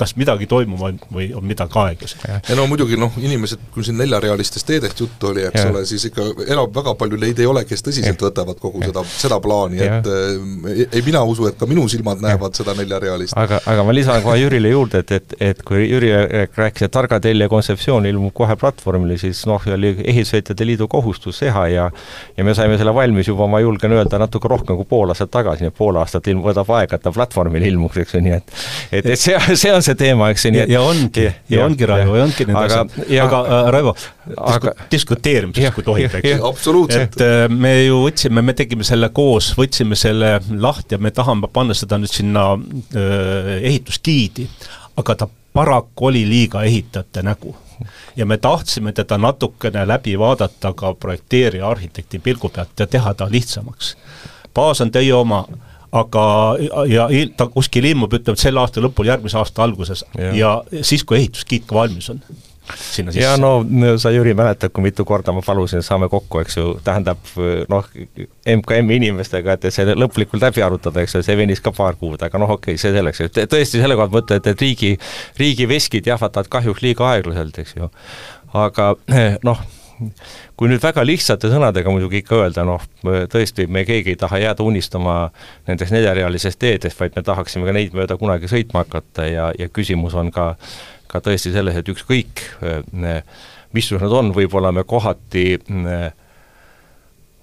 kas 0.00 0.14
midagi 0.16 0.46
toimub 0.50 0.80
või 1.12 1.30
on 1.36 1.44
midagi 1.46 1.78
aeglaselt. 1.78 2.24
ja 2.48 2.56
no 2.56 2.66
muidugi 2.70 2.98
noh, 3.00 3.14
inimesed, 3.20 3.62
kui 3.74 3.84
siin 3.86 3.98
neljarealistest 4.00 4.66
teedest 4.66 5.00
juttu 5.00 5.30
oli, 5.30 5.44
eks 5.48 5.60
ja. 5.62 5.68
ole, 5.72 5.84
siis 5.88 6.06
ikka 6.10 6.26
elab 6.46 6.74
väga 6.76 6.94
palju 7.00 7.18
neid 7.20 7.38
ei 7.42 7.48
ole, 7.50 7.64
kes 7.68 7.84
tõsiselt 7.86 8.16
ja. 8.16 8.28
võtavad 8.28 8.60
kogu 8.62 8.82
ja. 8.82 8.90
seda, 8.90 9.04
seda 9.12 9.40
plaani, 9.42 9.82
et 9.84 10.10
äh, 10.10 10.82
ei 10.88 11.04
mina 11.06 11.22
usu, 11.28 11.48
et 11.50 11.58
ka 11.60 11.68
minu 11.70 11.86
silmad 11.92 12.22
näevad 12.24 12.54
ja. 12.54 12.62
seda 12.62 12.74
neljarealist. 12.78 13.36
aga, 13.40 13.60
aga 13.70 13.86
ma 13.86 13.96
lisan 13.96 14.22
kohe 14.24 14.38
Jürile 14.40 14.72
juurde, 14.72 15.04
et, 15.04 15.12
et, 15.18 15.36
et 15.50 15.62
kui 15.66 15.84
Jüri 15.86 16.12
rääkis, 16.56 16.86
et 16.88 16.94
targa 16.94 17.20
tellija 17.22 17.50
kontseptsioon 17.52 18.08
ilmub 18.10 18.34
kohe 18.36 18.56
platvormile, 18.60 19.18
siis 19.20 19.42
noh, 19.50 19.62
oli 19.76 19.94
Ehitusveitjate 20.04 20.66
Liidu 20.66 20.88
kohustus 20.90 21.42
teha 21.44 21.66
ja 21.72 21.90
ja 22.36 22.44
me 22.44 22.54
saime 22.54 22.78
selle 22.80 22.94
valmis 22.94 23.28
juba, 23.28 23.46
ma 23.50 23.60
julgen 23.60 23.92
öelda, 23.96 24.18
natuke 24.20 24.48
rohkem 24.48 24.78
kui 24.78 24.88
pool 24.88 25.12
aastat 25.12 25.32
tagasi, 25.34 25.64
nii 25.64 25.72
et 25.72 25.76
pool 25.76 25.98
aastat 26.00 26.28
ilm-, 26.30 26.42
võtab 26.44 26.70
aega, 26.78 26.96
et 26.96 27.04
ta 27.04 27.12
platvormile 27.14 27.68
ilmuks, 27.70 28.00
eks 28.04 28.16
ju, 28.16 28.22
nii 28.24 28.36
et 28.36 28.52
et, 28.92 29.10
et 29.20 29.46
see, 29.46 29.56
see 29.62 29.72
on 29.74 29.84
see 29.84 29.96
teema, 29.98 30.30
eks 30.32 30.46
ju, 30.46 30.52
nii 30.54 30.62
et 30.64 30.72
ja 30.72 30.82
ongi, 30.84 31.26
ja 31.52 31.64
ongi, 31.66 31.86
Raivo, 31.88 32.16
ja 32.16 32.24
ongi 32.24 32.46
need 32.48 32.58
asjad, 32.60 32.94
aga 33.24 33.40
äh, 33.42 33.70
Raivo, 33.76 33.94
aga 34.36 34.74
diskuteerimiseks, 34.92 35.74
kui 35.76 35.86
tohib, 35.86 36.16
eks. 36.20 36.44
absoluutselt. 36.50 37.18
et 37.18 37.26
äh, 37.26 37.46
me 37.52 37.74
ju 37.84 38.02
võtsime, 38.06 38.44
me 38.44 38.56
tegime 38.56 38.86
selle 38.86 39.10
koos, 39.14 39.52
võtsime 39.58 39.98
selle 39.98 40.38
lahti 40.50 40.96
ja 40.96 41.02
me 41.02 41.12
tahame 41.14 41.50
panna 41.52 41.76
seda 41.76 42.00
nüüd 42.00 42.12
sinna 42.12 42.52
äh, 42.56 43.56
ehitusgiidi, 43.60 44.48
aga 45.00 45.22
ta 45.22 45.28
paraku 45.52 46.10
oli 46.10 46.24
liiga 46.28 46.62
ehitajate 46.64 47.24
nägu 47.26 47.56
ja 48.16 48.26
me 48.26 48.36
tahtsime 48.36 48.92
teda 48.92 49.18
natukene 49.18 49.86
läbi 49.88 50.18
vaadata 50.18 50.72
ka 50.72 50.94
projekteerija 50.94 51.68
arhitekti 51.68 52.18
pilgu 52.18 52.48
pealt 52.48 52.80
ja 52.80 52.86
teha 52.86 53.14
ta 53.14 53.28
lihtsamaks. 53.30 53.96
baas 54.54 54.80
on 54.80 54.90
teie 54.90 55.14
oma 55.14 55.44
aga, 55.92 56.24
ja 56.90 57.08
ta 57.36 57.48
kuskil 57.50 57.88
ilmub, 57.90 58.12
ütleme, 58.14 58.38
et 58.38 58.44
selle 58.44 58.62
aasta 58.62 58.82
lõpul, 58.82 59.08
järgmise 59.10 59.38
aasta 59.40 59.64
alguses 59.66 60.04
ja, 60.14 60.30
ja 60.36 60.84
siis, 60.86 61.04
kui 61.04 61.18
ehituskiit 61.18 61.66
ka 61.68 61.80
valmis 61.82 62.10
on 62.12 62.22
sinna 62.76 63.12
sisse. 63.12 63.24
ja 63.24 63.36
no 63.40 63.64
sa, 63.98 64.12
Jüri, 64.14 64.34
mäletad, 64.34 64.70
kui 64.74 64.84
mitu 64.84 65.04
korda 65.04 65.32
ma 65.34 65.42
palusin, 65.46 65.80
et 65.82 65.86
saame 65.86 66.08
kokku, 66.12 66.42
eks 66.44 66.56
ju, 66.56 66.66
tähendab 66.86 67.32
noh, 67.72 67.88
MKM-i 68.56 69.00
inimestega, 69.00 69.56
et 69.56 69.66
see 69.74 69.96
lõplikult 69.98 70.44
läbi 70.44 70.62
arutada, 70.62 71.02
eks 71.02 71.18
ju, 71.18 71.24
see 71.26 71.38
venis 71.40 71.62
ka 71.64 71.74
paar 71.76 71.98
kuud, 72.00 72.22
aga 72.22 72.42
noh, 72.42 72.54
okei 72.56 72.76
okay,, 72.76 72.82
see 72.82 72.94
selleks, 72.94 73.24
tõesti 73.40 73.82
selle 73.82 73.98
koha 73.98 74.10
pealt 74.12 74.36
et, 74.38 74.52
et 74.54 74.64
riigi, 74.66 74.94
riigi 75.40 75.68
veskid 75.70 76.06
jahvatavad 76.12 76.50
kahjuks 76.52 76.86
liiga 76.86 77.10
aeglaselt, 77.10 77.58
eks 77.64 77.76
ju. 77.80 77.90
aga 78.60 78.92
noh 79.46 79.66
kui 80.56 80.70
nüüd 80.70 80.82
väga 80.82 81.04
lihtsate 81.06 81.50
sõnadega 81.52 81.92
muidugi 81.92 82.20
ikka 82.22 82.38
öelda, 82.42 82.64
noh, 82.68 82.84
tõesti, 83.02 83.66
me 83.70 83.84
keegi 83.88 84.14
ei 84.14 84.20
taha 84.20 84.40
jääda 84.42 84.66
unistama 84.66 85.16
nendest 85.68 85.94
neljarealisest 85.94 86.60
teedest, 86.60 86.98
vaid 87.00 87.16
me 87.18 87.24
tahaksime 87.26 87.68
ka 87.68 87.76
neid 87.76 87.96
mööda 87.96 88.16
kunagi 88.20 88.50
sõitma 88.50 88.84
hakata 88.84 89.28
ja, 89.28 89.50
ja 89.58 89.68
küsimus 89.72 90.16
on 90.18 90.32
ka, 90.34 90.54
ka 91.10 91.22
tõesti 91.24 91.52
selles, 91.54 91.76
et 91.76 91.92
ükskõik, 91.92 92.44
missugused 93.76 94.06
nad 94.06 94.16
on, 94.16 94.32
võib-olla 94.36 94.72
me 94.74 94.86
kohati 94.88 95.60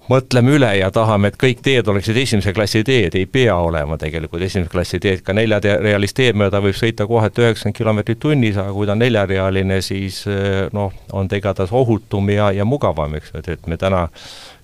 mõtleme 0.08 0.54
üle 0.56 0.70
ja 0.78 0.90
tahame, 0.94 1.30
et 1.30 1.38
kõik 1.40 1.62
teed 1.64 1.88
oleksid 1.88 2.16
esimese 2.16 2.52
klassi 2.56 2.82
teed, 2.86 3.16
ei 3.18 3.26
pea 3.30 3.56
olema 3.60 3.98
tegelikult 4.00 4.42
esimese 4.46 4.72
klassi 4.72 5.00
teed, 5.02 5.22
ka 5.26 5.36
neljarealist 5.36 6.16
teed 6.16 6.38
mööda 6.38 6.62
võib 6.64 6.76
sõita 6.78 7.06
kohati 7.08 7.44
üheksakümmend 7.44 7.78
kilomeetrit 7.78 8.20
tunnis, 8.22 8.56
aga 8.60 8.72
kui 8.76 8.88
ta 8.88 8.96
on 8.96 9.02
neljarealine, 9.04 9.80
siis 9.84 10.22
noh, 10.76 10.94
on 11.12 11.28
ta 11.28 11.40
igatahes 11.40 11.74
ohutum 11.74 12.30
ja, 12.32 12.52
ja 12.56 12.68
mugavam, 12.68 13.18
eks. 13.18 13.34
Ju, 13.34 13.42
et, 13.42 13.52
et 13.58 13.66
me 13.68 13.76
täna 13.80 14.06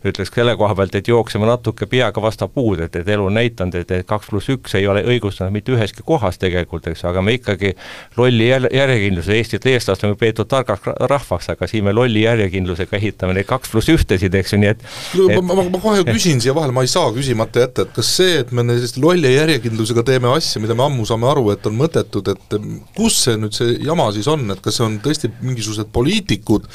ütleks 0.05 0.33
selle 0.35 0.55
koha 0.61 0.75
pealt, 0.77 0.95
et 0.99 1.09
jookseme 1.09 1.47
natuke 1.49 1.87
peaga 1.91 2.23
vastu 2.23 2.49
puud, 2.53 2.81
et, 2.85 2.97
et 3.01 3.09
elu 3.09 3.29
on 3.29 3.37
näidanud, 3.39 3.77
et, 3.81 3.91
et 3.91 4.07
kaks 4.09 4.31
pluss 4.31 4.51
üks 4.53 4.77
ei 4.79 4.87
ole 4.91 5.05
õigustanud 5.09 5.55
mitte 5.55 5.73
üheski 5.75 6.05
kohas 6.07 6.39
tegelikult, 6.43 6.89
eks 6.91 7.05
aga 7.09 7.23
me 7.25 7.37
ikkagi 7.39 7.73
lolli 8.19 8.51
jär-, 8.51 8.69
järjekindluse, 8.75 9.37
Eestit 9.39 9.67
eestlast 9.71 10.05
on 10.05 10.17
peetud 10.21 10.49
targaks 10.51 10.87
rahvaks, 11.11 11.51
aga 11.55 11.69
siin 11.71 11.87
me 11.87 11.95
lolli 11.97 12.25
järjekindlusega 12.25 12.99
ehitame 12.99 13.37
neid 13.37 13.49
kaks 13.49 13.73
pluss 13.73 13.93
ühtesid, 13.93 14.35
eks 14.41 14.55
ju, 14.55 14.61
nii 14.63 14.73
et, 14.75 14.85
et 14.85 15.41
ma, 15.41 15.57
ma, 15.57 15.67
ma 15.73 15.83
kohe 15.83 16.05
küsin 16.15 16.43
siia 16.45 16.55
vahele, 16.57 16.75
ma 16.77 16.85
ei 16.85 16.93
saa 16.93 17.13
küsimata 17.15 17.65
jätta, 17.65 17.87
et 17.89 17.95
kas 17.97 18.13
see, 18.19 18.41
et 18.45 18.53
me 18.55 18.67
sellist 18.73 19.01
lolli 19.01 19.33
järjekindlusega 19.35 20.05
teeme 20.07 20.33
asja, 20.35 20.63
mida 20.63 20.77
me 20.77 20.87
ammu 20.89 21.07
saame 21.09 21.31
aru, 21.31 21.49
et 21.55 21.71
on 21.71 21.79
mõttetud, 21.79 22.35
et 22.35 22.59
kus 22.97 23.23
see 23.27 23.39
nüüd 23.41 23.57
see 23.57 23.79
jama 23.85 24.11
siis 24.15 24.29
on, 24.31 24.45
et 24.53 24.61
kas 24.65 24.79
see 24.79 24.87
on 24.87 25.01
tõesti 25.05 25.33
mingisugused 25.41 25.91
poliitikud, 25.95 26.69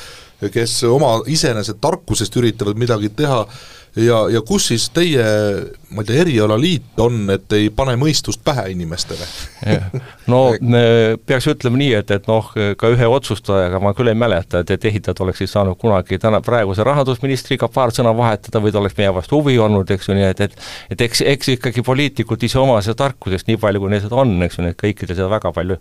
kes 0.54 0.84
oma 0.88 1.18
iseenese 1.28 1.76
tarkusest 1.82 2.36
üritavad 2.40 2.80
midagi 2.80 3.12
teha 3.16 3.44
ja, 3.96 4.20
ja 4.30 4.42
kus 4.46 4.68
siis 4.70 4.88
teie, 4.94 5.24
ma 5.94 6.04
ei 6.04 6.08
tea, 6.08 6.22
erialaliit 6.24 7.00
on, 7.02 7.22
et 7.34 7.54
ei 7.58 7.70
pane 7.74 7.96
mõistust 8.00 8.42
pähe 8.46 8.70
inimestele? 8.74 9.26
no 10.30 10.42
peaks 11.28 11.50
ütlema 11.52 11.82
nii, 11.82 11.92
et, 12.02 12.14
et 12.16 12.30
noh, 12.30 12.52
ka 12.54 12.92
ühe 12.94 13.10
otsustajaga 13.10 13.82
ma 13.84 13.94
küll 13.98 14.12
ei 14.12 14.20
mäleta, 14.20 14.64
et, 14.64 14.72
et 14.76 14.88
ehitajad 14.92 15.24
oleksid 15.26 15.52
saanud 15.52 15.80
kunagi 15.82 16.20
täna 16.22 16.42
praeguse 16.46 16.86
rahandusministriga 16.88 17.70
paar 17.74 17.94
sõna 17.96 18.14
vahetada 18.18 18.62
või 18.64 18.74
ta 18.76 18.82
oleks 18.84 18.98
meie 19.00 19.14
vastu 19.16 19.42
huvi 19.42 19.58
olnud, 19.60 19.92
eks 19.92 20.10
ju, 20.12 20.18
nii 20.18 20.30
et, 20.30 20.48
et 20.48 20.58
et 20.96 21.06
eks, 21.10 21.24
eks 21.36 21.54
ikkagi 21.58 21.84
poliitikud 21.86 22.48
ise 22.48 22.60
oma 22.62 22.80
seda 22.86 23.04
tarkusest, 23.06 23.50
nii 23.50 23.60
palju 23.62 23.84
kui 23.84 23.94
neil 23.94 24.06
seda 24.06 24.24
on, 24.24 24.38
eks 24.46 24.60
ju, 24.60 24.66
nii 24.66 24.76
et 24.76 24.82
kõikidel 24.82 25.18
seda 25.18 25.30
väga 25.32 25.54
palju 25.56 25.80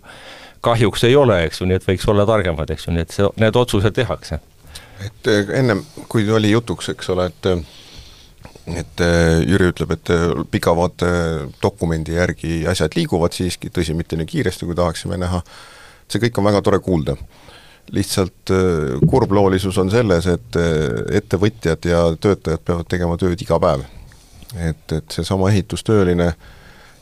kahjuks 0.65 1.05
ei 1.07 1.15
ole, 1.15 1.43
eks 1.47 1.61
ju, 1.61 1.69
nii 1.69 1.79
et 1.79 1.85
võiks 1.87 2.07
olla 2.11 2.25
targemad, 2.27 2.71
eks 2.73 2.87
ju, 2.87 2.95
nii 2.95 3.05
et 3.05 3.15
see, 3.15 3.27
need 3.39 3.55
otsused 3.59 3.95
tehakse. 3.95 4.41
Et 5.05 5.27
eh, 5.31 5.51
ennem, 5.59 5.83
kui 6.11 6.27
oli 6.31 6.51
jutuks, 6.51 6.91
eks 6.93 7.13
ole, 7.15 7.29
et 7.29 7.51
et 8.69 9.01
eh, 9.01 9.39
Jüri 9.49 9.71
ütleb, 9.71 9.95
et 9.95 10.11
eh, 10.13 10.25
pika 10.51 10.75
vaate 10.77 11.09
dokumendi 11.63 12.17
järgi 12.17 12.63
asjad 12.69 12.97
liiguvad 12.97 13.33
siiski, 13.33 13.71
tõsi, 13.73 13.95
mitte 13.97 14.19
nii 14.19 14.29
kiiresti, 14.29 14.67
kui 14.69 14.77
tahaksime 14.77 15.17
näha, 15.17 15.41
see 16.09 16.21
kõik 16.25 16.37
on 16.39 16.49
väga 16.51 16.63
tore 16.65 16.81
kuulda. 16.83 17.17
lihtsalt 17.89 18.51
kurbloolisus 19.09 19.77
on 19.81 19.89
selles, 19.89 20.27
et 20.29 20.57
ettevõtjad 21.17 21.85
ja 21.89 22.01
töötajad 22.21 22.61
peavad 22.61 22.85
tegema 22.85 23.17
tööd 23.17 23.41
iga 23.41 23.57
päev. 23.59 23.81
et, 24.55 24.91
et 24.91 25.11
seesama 25.11 25.49
ehitustööline 25.49 26.33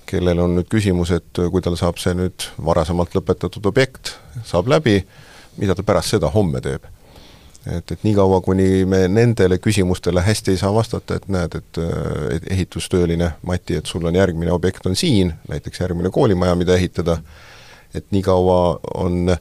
kellel 0.07 0.39
on 0.39 0.55
nüüd 0.55 0.69
küsimus, 0.71 1.11
et 1.11 1.41
kui 1.51 1.61
tal 1.61 1.75
saab 1.75 1.99
see 1.99 2.15
nüüd 2.15 2.47
varasemalt 2.63 3.15
lõpetatud 3.17 3.65
objekt, 3.67 4.15
saab 4.47 4.71
läbi, 4.71 5.01
mida 5.57 5.75
ta 5.75 5.83
pärast 5.83 6.15
seda 6.15 6.31
homme 6.31 6.61
teeb. 6.63 6.87
Et, 7.75 7.91
et 7.91 8.03
niikaua, 8.03 8.41
kuni 8.41 8.85
me 8.85 9.07
nendele 9.07 9.57
küsimustele 9.57 10.21
hästi 10.21 10.51
ei 10.51 10.57
saa 10.61 10.73
vastata, 10.73 11.17
et 11.17 11.27
näed, 11.31 11.57
et, 11.59 11.79
et 12.35 12.49
ehitustööline 12.51 13.31
Mati, 13.47 13.77
et 13.79 13.85
sul 13.85 14.05
on 14.05 14.15
järgmine 14.15 14.51
objekt 14.51 14.85
on 14.85 14.95
siin, 14.95 15.33
näiteks 15.49 15.79
järgmine 15.79 16.09
koolimaja, 16.13 16.55
mida 16.55 16.75
ehitada, 16.75 17.17
et 17.95 18.05
niikaua 18.11 18.79
on 18.93 19.37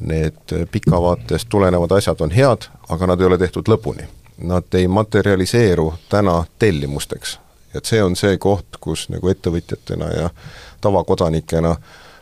need 0.00 0.54
pikavaatest 0.72 1.48
tulenevad 1.48 1.92
asjad 1.92 2.20
on 2.20 2.30
head, 2.30 2.70
aga 2.88 3.06
nad 3.06 3.20
ei 3.20 3.26
ole 3.26 3.38
tehtud 3.38 3.68
lõpuni. 3.68 4.06
Nad 4.40 4.74
ei 4.74 4.88
materialiseeru 4.88 5.92
täna 6.08 6.44
tellimusteks. 6.58 7.38
Et 7.74 7.84
see 7.84 8.02
on 8.02 8.16
see 8.16 8.38
koht, 8.38 8.80
kus 8.80 9.08
nagu 9.12 9.28
ettevõtjatena 9.28 10.08
ja 10.14 10.30
tavakodanikena 10.80 11.74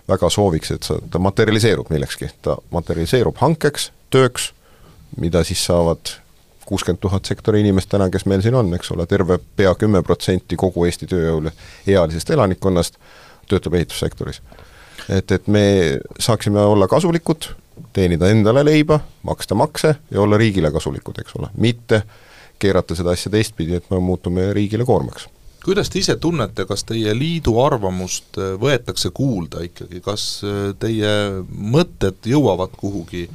väga 0.09 0.31
sooviks, 0.31 0.73
et 0.75 0.83
sa, 0.83 0.99
ta 1.11 1.21
materialiseerub 1.23 1.91
millekski, 1.93 2.31
ta 2.43 2.57
materialiseerub 2.75 3.37
hankeks, 3.41 3.91
tööks, 4.11 4.53
mida 5.17 5.45
siis 5.45 5.65
saavad 5.67 6.13
kuuskümmend 6.69 7.01
tuhat 7.01 7.25
sektori 7.25 7.61
inimest 7.65 7.89
täna, 7.89 8.11
kes 8.13 8.27
meil 8.29 8.43
siin 8.45 8.57
on, 8.59 8.69
eks 8.77 8.91
ole, 8.93 9.07
terve 9.09 9.39
pea 9.57 9.73
kümme 9.79 10.03
protsenti 10.05 10.57
kogu 10.61 10.85
Eesti 10.85 11.09
tööjõule 11.09 11.53
ealisest 11.87 12.31
elanikkonnast 12.37 12.99
töötab 13.49 13.79
ehitussektoris. 13.81 14.43
et, 15.09 15.33
et 15.33 15.47
me 15.49 15.65
saaksime 16.21 16.61
olla 16.61 16.89
kasulikud, 16.89 17.49
teenida 17.93 18.29
endale 18.29 18.65
leiba, 18.65 19.01
maksta 19.23 19.55
makse 19.55 19.95
ja 20.11 20.21
olla 20.21 20.37
riigile 20.37 20.71
kasulikud, 20.71 21.23
eks 21.23 21.39
ole, 21.39 21.49
mitte 21.57 22.03
keerata 22.59 22.95
seda 22.99 23.15
asja 23.17 23.33
teistpidi, 23.33 23.79
et 23.79 23.91
me 23.91 24.01
muutume 24.03 24.53
riigile 24.53 24.85
koormaks. 24.85 25.29
Kuidas 25.65 25.91
te 25.91 25.99
ise 25.99 26.17
tunnete, 26.17 26.65
kas 26.69 26.85
teie 26.87 27.13
liidu 27.17 27.57
arvamust 27.61 28.39
äh, 28.39 28.55
võetakse 28.61 29.11
kuulda 29.15 29.63
ikkagi, 29.67 30.01
kas 30.05 30.27
äh, 30.47 30.59
teie 30.81 31.11
mõtted 31.49 32.29
jõuavad 32.29 32.77
kuhugi 32.79 33.27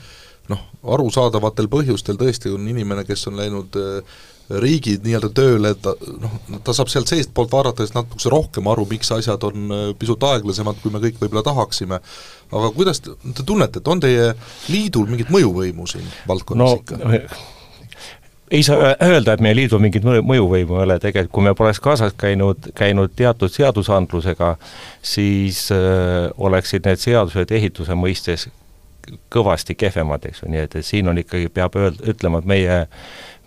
noh, 0.51 0.61
arusaadavatel 0.95 1.69
põhjustel 1.71 2.19
tõesti 2.19 2.51
on 2.53 2.67
inimene, 2.67 3.05
kes 3.07 3.27
on 3.31 3.39
läinud 3.39 3.77
äh, 3.79 4.21
riigi 4.59 4.97
nii-öelda 5.03 5.29
tööle, 5.35 5.71
et 5.71 5.81
ta 5.83 5.93
noh, 6.19 6.35
ta 6.65 6.75
saab 6.75 6.91
sealt 6.91 7.11
seestpoolt 7.11 7.51
vaadates 7.53 7.93
natukese 7.95 8.31
rohkem 8.33 8.67
aru, 8.71 8.85
miks 8.89 9.11
asjad 9.15 9.43
on 9.47 9.71
äh, 9.71 9.87
pisut 9.99 10.23
aeglasemad, 10.27 10.81
kui 10.83 10.91
me 10.93 11.01
kõik 11.03 11.21
võib-olla 11.21 11.45
tahaksime, 11.47 11.99
aga 12.51 12.71
kuidas 12.75 12.99
te, 13.03 13.15
te 13.31 13.47
tunnete, 13.47 13.79
et 13.79 13.91
on 13.91 14.03
teie 14.03 14.31
liidul 14.73 15.07
mingit 15.11 15.31
mõjuvõimu 15.33 15.87
siin 15.89 16.07
valdkonnas 16.27 16.75
no, 16.75 16.79
ikka? 16.81 17.43
ei 18.53 18.61
saa 18.67 18.91
öelda, 19.01 19.33
et 19.33 19.41
meie 19.41 19.55
liidul 19.57 19.79
mingit 19.81 20.03
mõjuvõimu 20.05 20.75
ei 20.77 20.83
ole, 20.85 20.97
tegelikult 21.01 21.33
kui 21.33 21.45
me 21.47 21.55
poleks 21.57 21.79
kaasas 21.81 22.13
käinud, 22.19 22.67
käinud 22.77 23.15
teatud 23.15 23.49
seadusandlusega, 23.53 24.57
siis 25.01 25.69
äh, 25.73 26.27
oleksid 26.37 26.83
need 26.89 27.01
seadused 27.01 27.55
ehituse 27.55 27.95
mõistes 27.97 28.49
kõvasti 29.33 29.75
kehvemad, 29.75 30.25
eks 30.29 30.43
ju, 30.43 30.49
nii 30.53 30.63
et, 30.65 30.75
et 30.79 30.85
siin 30.85 31.07
on 31.11 31.19
ikkagi, 31.19 31.49
peab 31.53 31.75
öeld-, 31.79 32.01
ütlema, 32.09 32.39
et 32.39 32.49
meie 32.49 32.81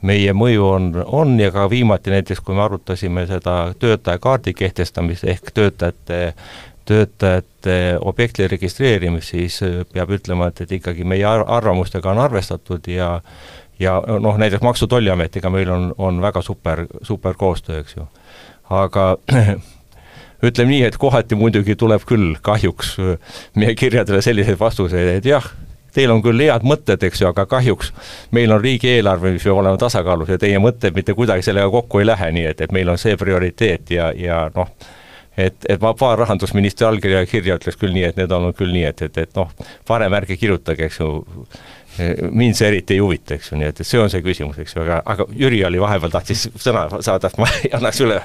meie 0.07 0.33
mõju 0.37 0.65
on, 0.69 0.89
on 1.07 1.39
ja 1.41 1.49
ka 1.51 1.65
viimati 1.73 2.13
näiteks, 2.13 2.43
kui 2.45 2.55
me 2.55 2.63
arutasime 2.67 3.25
seda 3.27 3.73
töötajakaardi 3.81 4.53
kehtestamist 4.55 5.25
ehk 5.25 5.51
töötajate 5.57 6.35
töötajate 6.87 7.97
objekti 8.01 8.47
registreerimist, 8.49 9.33
siis 9.33 9.59
peab 9.93 10.13
ütlema, 10.15 10.53
et, 10.53 10.61
et 10.63 10.77
ikkagi 10.79 11.05
meie 11.09 11.27
arvamustega 11.27 12.13
on 12.13 12.21
arvestatud 12.23 12.87
ja 12.93 13.17
ja 13.81 14.03
noh, 14.21 14.39
näiteks 14.39 14.63
Maksu- 14.63 14.87
Tolliametiga 14.89 15.51
meil 15.51 15.71
on, 15.71 15.95
on 15.99 16.21
väga 16.23 16.43
super, 16.43 16.87
super 17.03 17.35
koostöö, 17.35 17.81
eks 17.81 17.97
ju. 17.97 18.07
aga 18.71 19.17
ütleme 20.45 20.75
nii, 20.75 20.83
et 20.89 20.99
kohati 21.01 21.39
muidugi 21.39 21.77
tuleb 21.79 22.05
küll 22.09 22.35
kahjuks 22.45 22.97
meie 23.57 23.77
kirjadele 23.79 24.21
selliseid 24.25 24.59
vastuseid, 24.61 25.17
et 25.17 25.29
jah, 25.29 25.47
teil 25.97 26.13
on 26.13 26.21
küll 26.25 26.45
head 26.45 26.67
mõtted, 26.67 27.03
eks 27.09 27.23
ju, 27.23 27.31
aga 27.31 27.47
kahjuks 27.49 27.93
meil 28.37 28.53
on 28.53 28.61
riigieelarve, 28.63 29.33
mis 29.37 29.47
peab 29.47 29.63
olema 29.63 29.81
tasakaalus 29.81 30.35
ja 30.35 30.41
teie 30.41 30.61
mõtted 30.63 30.97
mitte 30.97 31.17
kuidagi 31.17 31.47
sellega 31.47 31.71
kokku 31.73 32.03
ei 32.03 32.11
lähe, 32.11 32.31
nii 32.37 32.47
et, 32.53 32.61
et 32.67 32.77
meil 32.77 32.93
on 32.93 33.01
see 33.01 33.17
prioriteet 33.21 33.95
ja, 33.97 34.11
ja 34.17 34.43
noh, 34.55 34.69
et, 35.37 35.57
et 35.69 35.81
ma 35.81 35.95
paar 35.97 36.19
rahandusministri 36.21 36.87
allkirja 36.89 37.25
kirja 37.31 37.57
ütleks 37.61 37.81
küll 37.81 37.97
nii, 37.97 38.05
et 38.11 38.21
need 38.21 38.37
on 38.37 38.53
küll 38.57 38.75
nii, 38.77 38.85
et, 38.91 39.03
et, 39.09 39.25
et 39.25 39.41
noh, 39.41 39.51
parem 39.89 40.17
ärge 40.21 40.37
kirjutage, 40.41 40.91
eks 40.91 41.01
ju, 41.01 41.11
mind 42.29 42.59
see 42.59 42.71
eriti 42.73 42.97
ei 42.97 43.03
huvita, 43.05 43.37
eks 43.39 43.53
ju, 43.53 43.61
nii 43.61 43.73
et, 43.73 43.81
et 43.81 43.89
see 43.89 44.01
on 44.01 44.13
see 44.13 44.25
küsimus, 44.25 44.61
eks 44.61 44.77
ju, 44.77 44.85
aga, 44.85 45.01
aga 45.15 45.29
Jüri 45.33 45.63
oli 45.65 45.81
vahepeal, 45.81 46.13
tahtis 46.13 46.49
sõna 46.61 46.89
saada, 47.01 47.33
et 47.33 47.41
ma 47.41 47.49
annaks 47.81 48.05
üle 48.05 48.21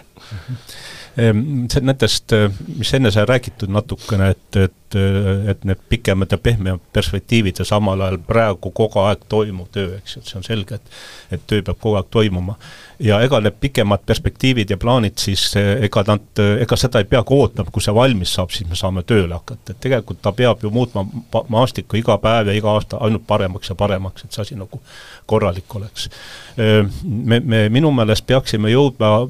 nendest, 1.17 2.31
äh, 2.33 2.51
mis 2.77 2.93
enne 2.93 3.11
sai 3.11 3.25
räägitud 3.27 3.71
natukene, 3.71 4.29
et, 4.31 4.55
et, 4.55 4.95
äh, 4.95 5.49
et 5.51 5.65
need 5.67 5.79
pikemad 5.89 6.31
ja 6.31 6.37
pehmemad 6.37 6.79
perspektiivid 6.93 7.59
ja 7.59 7.65
samal 7.65 8.01
ajal 8.01 8.19
praegu 8.27 8.71
kogu 8.71 8.99
aeg 9.03 9.25
toimuv 9.29 9.67
töö, 9.75 9.97
eks 9.97 10.15
ju, 10.15 10.21
et 10.21 10.31
see 10.31 10.39
on 10.39 10.47
selge, 10.47 10.79
et 10.79 11.35
et 11.35 11.43
töö 11.47 11.61
peab 11.63 11.79
kogu 11.79 11.95
aeg 11.99 12.07
toimuma. 12.11 12.55
ja 12.99 13.17
ega 13.25 13.39
need 13.41 13.55
pikemad 13.59 14.03
perspektiivid 14.05 14.69
ja 14.69 14.77
plaanid 14.77 15.17
siis, 15.17 15.55
äh, 15.57 15.83
ega 15.83 16.03
nad, 16.07 16.43
ega 16.61 16.75
seda 16.77 16.99
ei 16.99 17.09
peagi 17.09 17.33
ootama, 17.35 17.71
kui 17.71 17.83
see 17.83 17.95
valmis 17.95 18.33
saab, 18.37 18.51
siis 18.55 18.69
me 18.69 18.75
saame 18.75 19.03
tööle 19.03 19.33
hakata, 19.35 19.71
et 19.71 19.79
tegelikult 19.83 20.21
ta 20.21 20.31
peab 20.31 20.63
ju 20.63 20.69
muutma 20.71 21.05
maastikku 21.49 21.97
iga 21.97 22.17
päev 22.21 22.51
ja 22.51 22.55
iga 22.55 22.71
aasta 22.71 23.01
ainult 23.01 23.27
paremaks 23.27 23.69
ja 23.73 23.75
paremaks, 23.75 24.23
et 24.23 24.31
see 24.31 24.41
asi 24.45 24.55
nagu 24.55 24.79
korralik 25.25 25.75
oleks. 25.75 26.09
Ehm, 26.57 26.91
me, 27.03 27.39
me 27.39 27.69
minu 27.69 27.91
meelest 27.91 28.27
peaksime 28.27 28.71
jõudma 28.71 29.27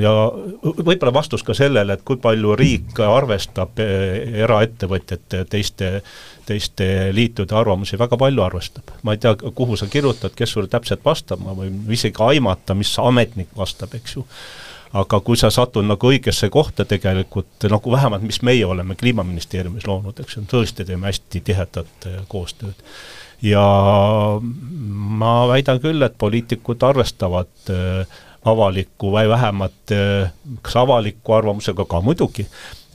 ja 0.00 0.12
võib-olla 0.62 1.12
vastus 1.14 1.42
ka 1.44 1.54
sellele, 1.56 1.96
et 1.96 2.04
kui 2.06 2.18
palju 2.22 2.56
riik 2.58 3.00
arvestab 3.04 3.80
eh, 3.82 4.40
eraettevõtjate, 4.44 5.44
teiste, 5.50 5.92
teiste 6.48 6.88
liitude 7.14 7.56
arvamusi, 7.58 7.98
väga 8.00 8.18
palju 8.20 8.44
arvestab. 8.44 8.94
ma 9.02 9.16
ei 9.16 9.22
tea, 9.22 9.34
kuhu 9.36 9.76
sa 9.76 9.88
kirjutad, 9.92 10.34
kes 10.36 10.56
sulle 10.56 10.70
täpselt 10.72 11.04
vastab, 11.04 11.42
ma 11.44 11.56
võin 11.58 11.82
isegi 11.92 12.22
aimata, 12.24 12.76
mis 12.78 12.94
ametnik 13.02 13.52
vastab, 13.56 13.94
eks 13.98 14.16
ju 14.16 14.26
aga 14.92 15.22
kui 15.24 15.38
sa 15.40 15.48
satud 15.48 15.86
nagu 15.88 16.10
õigesse 16.12 16.50
kohta 16.52 16.84
tegelikult, 16.84 17.64
nagu 17.64 17.92
vähemalt 17.94 18.24
mis 18.28 18.42
meie 18.44 18.66
oleme 18.68 18.96
Kliimaministeeriumis 19.00 19.86
loonud, 19.88 20.18
eks 20.20 20.36
ju, 20.36 20.44
tõesti 20.50 20.84
teeme 20.88 21.08
hästi 21.08 21.40
tihedat 21.40 22.08
eh, 22.08 22.20
koostööd. 22.28 22.76
ja 23.42 23.62
ma 25.22 25.32
väidan 25.50 25.80
küll, 25.82 26.02
et 26.06 26.18
poliitikud 26.18 26.84
arvestavad 26.86 27.72
äh, 27.72 28.20
avaliku 28.44 29.12
või 29.14 29.28
vähemalt 29.30 29.94
eh, 29.94 30.30
kas 30.62 30.76
avaliku 30.82 31.36
arvamusega 31.36 31.84
ka 31.88 32.00
muidugi, 32.02 32.46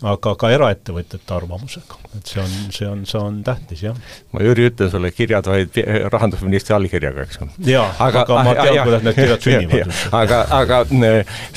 aga 0.05 0.33
ka 0.37 0.49
eraettevõtjate 0.53 1.33
arvamusega, 1.33 1.95
et 2.19 2.29
see 2.29 2.41
on, 2.41 2.51
see 2.73 2.85
on, 2.89 2.99
see 3.09 3.17
on 3.17 3.37
tähtis, 3.45 3.79
jah. 3.87 3.95
ma 4.35 4.43
Jüri 4.45 4.67
ütlen 4.69 4.91
sulle, 4.93 5.09
kirjad 5.15 5.47
olid 5.49 5.79
rahandusministri 6.13 6.75
allkirjaga, 6.75 7.25
eks 7.25 7.39
ju. 7.39 7.47
jaa, 7.71 7.87
aga, 8.05 8.25
aga 8.27 8.43
ma 8.45 8.53
tean, 8.59 8.77
kuidas 8.83 9.05
need 9.07 9.17
kirjad 9.17 9.43
sünnivad. 9.47 9.95
aga, 10.19 10.41
aga 10.59 10.81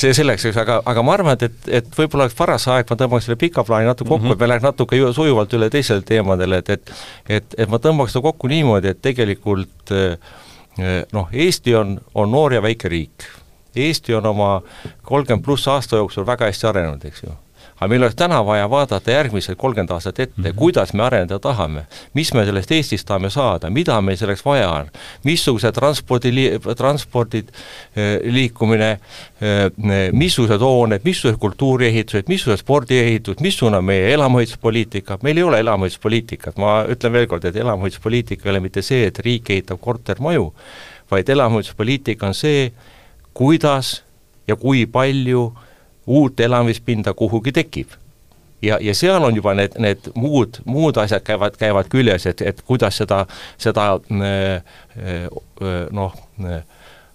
see 0.00 0.14
selleks, 0.16 0.46
eks, 0.48 0.60
aga, 0.62 0.78
aga 0.92 1.04
ma 1.04 1.16
arvan, 1.18 1.36
et, 1.36 1.50
et, 1.50 1.72
et 1.82 1.98
võib-olla 1.98 2.28
oleks 2.28 2.38
paras 2.38 2.64
aeg, 2.72 2.86
ma 2.88 3.00
tõmbaks 3.02 3.28
selle 3.28 3.40
pika 3.40 3.66
plaani 3.66 3.90
natuke 3.90 4.08
kokku 4.08 4.22
mm, 4.22 4.30
-hmm. 4.30 4.38
et 4.38 4.46
me 4.46 4.50
läheks 4.54 4.68
natuke 4.70 5.02
sujuvalt 5.18 5.58
üle 5.58 5.68
teisele 5.74 6.06
teemadele, 6.06 6.62
et, 6.62 6.70
et 6.78 6.94
et, 7.40 7.58
et 7.58 7.68
ma 7.68 7.82
tõmbaks 7.82 8.14
seda 8.14 8.24
kokku 8.30 8.48
niimoodi, 8.48 8.94
et 8.94 9.02
tegelikult 9.02 9.92
eh, 9.92 10.16
noh, 11.12 11.28
Eesti 11.28 11.76
on, 11.76 11.98
on 12.14 12.32
noor 12.32 12.56
ja 12.56 12.64
väike 12.64 12.88
riik 12.88 13.28
Eesti 13.76 14.14
on 14.14 14.26
oma 14.26 14.62
kolmkümmend 15.02 15.44
pluss 15.44 15.68
aasta 15.68 15.96
jooksul 16.00 16.26
väga 16.26 16.50
hästi 16.50 16.66
arenenud, 16.66 17.04
eks 17.06 17.22
ju. 17.26 17.36
aga 17.80 17.88
meil 17.88 18.02
oleks 18.02 18.16
täna 18.16 18.42
vaja 18.44 18.66
vaadata 18.68 19.10
järgmised 19.10 19.56
kolmkümmend 19.56 19.90
aastat 19.94 20.18
ette 20.20 20.34
mm, 20.36 20.44
-hmm. 20.44 20.54
kuidas 20.54 20.92
me 20.92 21.02
areneda 21.02 21.38
tahame, 21.38 21.86
mis 22.14 22.32
me 22.34 22.44
sellest 22.44 22.72
Eestist 22.72 23.06
tahame 23.08 23.30
saada, 23.30 23.70
mida 23.70 24.00
meil 24.00 24.16
selleks 24.16 24.44
vaja 24.44 24.68
on, 24.70 24.90
missugused 25.24 25.72
transpordi, 25.72 26.58
transpordid, 26.76 27.48
eh, 27.96 28.20
liikumine, 28.32 28.90
eh, 29.40 30.12
missugused 30.12 30.60
hooned, 30.60 31.00
missugused 31.04 31.40
kultuuriehitused, 31.40 32.28
missugused 32.28 32.60
spordiehitused, 32.60 33.40
missugune 33.40 33.76
on 33.76 33.84
meie 33.84 34.12
elamuehituspoliitika, 34.12 35.18
meil 35.22 35.36
ei 35.36 35.42
ole 35.42 35.60
elamuehituspoliitikat, 35.60 36.58
ma 36.58 36.84
ütlen 36.84 37.12
veel 37.12 37.26
kord, 37.26 37.44
et 37.44 37.56
elamuehituspoliitika 37.56 38.48
ei 38.48 38.50
ole 38.50 38.60
mitte 38.60 38.82
see, 38.82 39.06
et 39.06 39.18
riik 39.18 39.50
ehitab 39.50 39.80
kortermaju, 39.80 40.52
vaid 41.10 41.28
elamuehituspoliitika 41.28 42.26
on 42.26 42.34
see, 42.34 42.72
kuidas 43.34 44.02
ja 44.48 44.56
kui 44.56 44.86
palju 44.86 45.52
uut 46.06 46.40
elamispinda 46.40 47.14
kuhugi 47.14 47.52
tekib. 47.52 47.88
ja, 48.62 48.78
ja 48.80 48.94
seal 48.94 49.24
on 49.24 49.36
juba 49.36 49.54
need, 49.54 49.76
need 49.78 50.10
muud, 50.14 50.60
muud 50.64 50.96
asjad 51.00 51.22
käivad, 51.24 51.56
käivad 51.56 51.88
küljes, 51.88 52.26
et, 52.26 52.42
et 52.42 52.62
kuidas 52.66 52.98
seda, 53.00 53.24
seda 53.58 53.86
äh, 54.12 54.60
äh, 55.00 55.86
noh, 55.90 56.16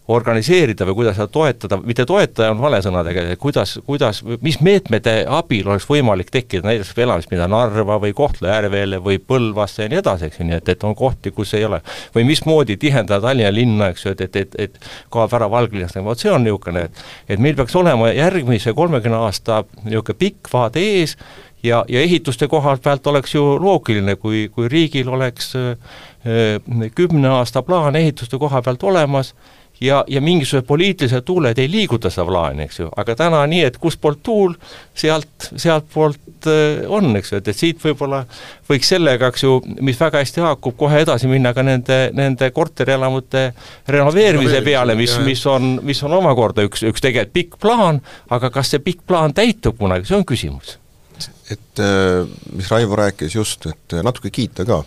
organiseerida 0.07 0.85
või 0.85 0.99
kuidas 0.99 1.15
seda 1.17 1.27
toetada, 1.33 1.79
mitte 1.81 2.05
toetada 2.05 2.51
on 2.53 2.59
vale 2.61 2.77
sõna 2.85 3.01
tegelikult, 3.05 3.41
kuidas, 3.41 3.73
kuidas, 3.85 4.19
mis 4.45 4.59
meetmete 4.61 5.15
abil 5.25 5.65
oleks 5.65 5.87
võimalik 5.89 6.29
tekkida 6.33 6.67
näiteks 6.67 6.93
elamispinda 7.01 7.47
Narva 7.49 7.97
või 8.01 8.13
Kohtla-Järvele 8.17 8.99
või 9.01 9.17
Põlvasse 9.17 9.87
ja 9.87 9.93
nii 9.93 10.01
edasi, 10.03 10.29
eks 10.29 10.39
ju, 10.39 10.49
nii 10.49 10.59
et, 10.59 10.69
et 10.75 10.85
on 10.85 10.93
kohti, 10.95 11.33
kus 11.33 11.55
ei 11.57 11.65
ole. 11.65 11.81
või 12.15 12.27
mismoodi 12.29 12.77
tihendada 12.77 13.25
Tallinna 13.25 13.53
linna, 13.53 13.89
eks 13.89 14.05
ju, 14.05 14.13
et, 14.13 14.21
et, 14.21 14.35
et, 14.35 14.59
et 14.67 14.77
kaob 15.09 15.33
ära 15.33 15.49
Valglinnast, 15.49 15.97
vot 16.05 16.21
see 16.21 16.31
on 16.31 16.45
niisugune, 16.45 16.85
et 16.85 17.03
et 17.33 17.41
meil 17.41 17.57
peaks 17.57 17.75
olema 17.75 18.11
järgmise 18.13 18.73
kolmekümne 18.77 19.17
aasta 19.25 19.63
niisugune 19.83 20.19
pikk 20.21 20.53
vaade 20.53 20.85
ees 20.85 21.17
ja, 21.63 21.81
ja 21.89 22.01
ehituste 22.01 22.47
koha 22.47 22.77
pealt 22.83 23.07
oleks 23.07 23.35
ju 23.35 23.43
loogiline, 23.61 24.15
kui, 24.21 24.47
kui 24.53 24.69
riigil 24.69 25.09
oleks 25.09 25.53
kümne 26.95 27.29
aasta 27.29 27.61
plaan 27.65 27.95
ehituste 27.95 28.37
koha 28.37 28.61
pealt 28.61 28.83
olemas 28.83 29.33
ja, 29.81 30.03
ja 30.07 30.21
mingisugused 30.21 30.67
poliitilised 30.67 31.25
tuuled 31.25 31.57
ei 31.59 31.69
liiguta 31.71 32.09
seda 32.13 32.25
plaani, 32.29 32.65
eks 32.67 32.79
ju, 32.79 32.89
aga 32.97 33.15
täna 33.19 33.41
nii, 33.49 33.63
et 33.67 33.77
kustpoolt 33.81 34.21
tuul, 34.23 34.55
sealt, 34.95 35.49
sealtpoolt 35.51 36.47
äh, 36.51 36.85
on, 36.87 37.11
eks 37.19 37.33
ju, 37.33 37.41
et, 37.41 37.51
et 37.51 37.59
siit 37.59 37.81
võib-olla 37.83 38.23
võiks 38.69 38.91
sellega, 38.93 39.29
eks 39.33 39.45
ju, 39.45 39.57
mis 39.85 39.99
väga 39.99 40.23
hästi 40.23 40.43
haakub, 40.45 40.77
kohe 40.79 41.03
edasi 41.03 41.29
minna 41.31 41.53
ka 41.55 41.65
nende, 41.65 41.99
nende 42.15 42.49
korterelamute 42.55 43.45
renoveerimise 43.91 44.63
peale, 44.65 44.97
mis, 44.99 45.17
mis 45.25 45.45
on, 45.51 45.75
mis 45.85 46.03
on 46.07 46.17
omakorda 46.21 46.65
üks, 46.67 46.85
üks 46.87 47.03
tegelikult 47.03 47.33
pikk 47.35 47.55
plaan, 47.59 47.99
aga 48.31 48.51
kas 48.53 48.69
see 48.71 48.83
pikk 48.83 49.03
plaan 49.09 49.33
täitub 49.35 49.79
kunagi, 49.79 50.07
see 50.07 50.17
on 50.17 50.27
küsimus. 50.27 50.77
et 51.51 51.81
äh, 51.83 52.23
mis 52.55 52.69
Raivo 52.71 52.95
rääkis 52.95 53.35
just, 53.35 53.65
et 53.69 53.99
natuke 54.03 54.31
kiita 54.33 54.65
ka 54.65 54.83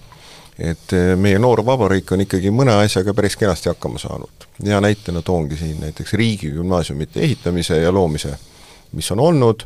et 0.59 0.92
eh, 0.92 1.14
meie 1.16 1.38
noor 1.38 1.62
vabariik 1.66 2.11
on 2.12 2.25
ikkagi 2.25 2.51
mõne 2.55 2.75
asjaga 2.83 3.14
päris 3.14 3.37
kenasti 3.38 3.71
hakkama 3.71 3.99
saanud. 4.03 4.47
hea 4.64 4.81
näitena 4.81 5.23
toongi 5.23 5.57
siin 5.57 5.81
näiteks 5.81 6.12
riigigümnaasiumite 6.18 7.21
ehitamise 7.21 7.81
ja 7.81 7.92
loomise, 7.92 8.35
mis 8.92 9.11
on 9.14 9.21
olnud, 9.21 9.62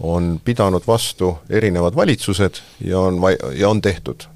on 0.00 0.40
pidanud 0.44 0.86
vastu 0.86 1.38
erinevad 1.50 1.96
valitsused 1.96 2.62
ja 2.84 3.00
on 3.00 3.20
va-, 3.20 3.52
ja 3.54 3.68
on 3.68 3.82
tehtud. 3.82 4.28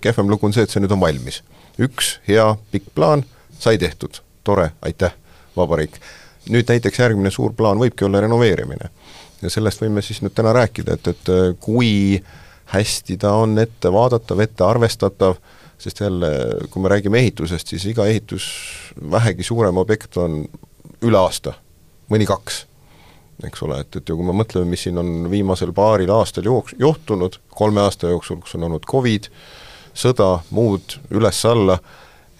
kehvem 0.00 0.30
lugu 0.30 0.46
on 0.46 0.52
see, 0.52 0.64
et 0.64 0.70
see 0.70 0.80
nüüd 0.80 0.92
on 0.92 1.00
valmis. 1.00 1.42
üks 1.78 2.18
hea 2.28 2.56
pikk 2.72 2.94
plaan 2.94 3.24
sai 3.58 3.78
tehtud, 3.78 4.22
tore, 4.44 4.70
aitäh, 4.82 5.12
vabariik. 5.56 6.00
nüüd 6.48 6.68
näiteks 6.68 6.98
järgmine 6.98 7.30
suur 7.30 7.52
plaan 7.52 7.78
võibki 7.78 8.04
olla 8.08 8.20
renoveerimine. 8.20 8.88
ja 9.42 9.50
sellest 9.50 9.82
võime 9.82 10.02
siis 10.02 10.22
nüüd 10.22 10.32
täna 10.34 10.52
rääkida, 10.56 10.96
et, 10.96 11.08
et 11.08 11.34
kui 11.60 12.16
äh, 12.16 12.38
hästi 12.70 13.16
ta 13.20 13.34
on 13.42 13.58
ette 13.58 13.92
vaadatav, 13.92 14.40
ette 14.40 14.64
arvestatav, 14.64 15.36
sest 15.80 16.00
jälle, 16.04 16.30
kui 16.70 16.82
me 16.82 16.92
räägime 16.92 17.18
ehitusest, 17.18 17.72
siis 17.72 17.86
iga 17.90 18.06
ehitus, 18.06 18.48
vähegi 19.10 19.46
suurem 19.46 19.80
objekt 19.80 20.16
on 20.20 20.42
üle 21.02 21.18
aasta, 21.18 21.56
mõni 22.12 22.28
kaks 22.28 22.66
eks 23.46 23.62
ole, 23.64 23.80
et, 23.80 23.96
et 23.96 24.08
ja 24.08 24.16
kui 24.16 24.26
me 24.26 24.34
mõtleme, 24.36 24.68
mis 24.68 24.84
siin 24.86 24.98
on 25.00 25.30
viimasel 25.32 25.72
paaril 25.76 26.10
aastal 26.14 26.46
jooks-, 26.46 26.76
juhtunud, 26.80 27.38
kolme 27.56 27.82
aasta 27.84 28.10
jooksul, 28.12 28.40
kus 28.42 28.56
on 28.58 28.68
olnud 28.68 28.86
Covid, 28.90 29.30
sõda, 29.96 30.28
muud 30.54 30.98
üles-alla, 31.14 31.78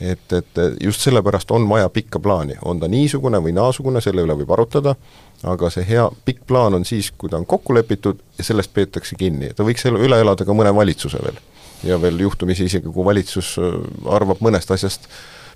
et, 0.00 0.32
et 0.32 0.60
just 0.80 1.04
sellepärast 1.04 1.50
on 1.56 1.66
vaja 1.68 1.90
pikka 1.92 2.20
plaani, 2.22 2.58
on 2.64 2.80
ta 2.80 2.88
niisugune 2.88 3.40
või 3.44 3.54
naasugune, 3.56 4.02
selle 4.04 4.24
üle 4.26 4.36
võib 4.42 4.52
arutada, 4.56 4.94
aga 5.42 5.70
see 5.72 5.86
hea 5.88 6.04
pikk 6.24 6.44
plaan 6.46 6.76
on 6.76 6.84
siis, 6.84 7.10
kui 7.16 7.30
ta 7.30 7.38
on 7.40 7.46
kokku 7.48 7.74
lepitud 7.74 8.20
ja 8.38 8.44
sellest 8.44 8.72
peetakse 8.76 9.16
kinni, 9.18 9.52
ta 9.56 9.64
võiks 9.64 9.86
üle 9.88 10.20
elada 10.20 10.44
ka 10.44 10.56
mõne 10.56 10.72
valitsuse 10.74 11.20
veel. 11.24 11.38
ja 11.84 11.96
veel 12.00 12.18
juhtumisi 12.20 12.66
isegi, 12.68 12.90
kui 12.92 13.04
valitsus 13.04 13.54
äh, 13.58 13.76
arvab 14.12 14.42
mõnest 14.44 14.70
asjast 14.70 15.08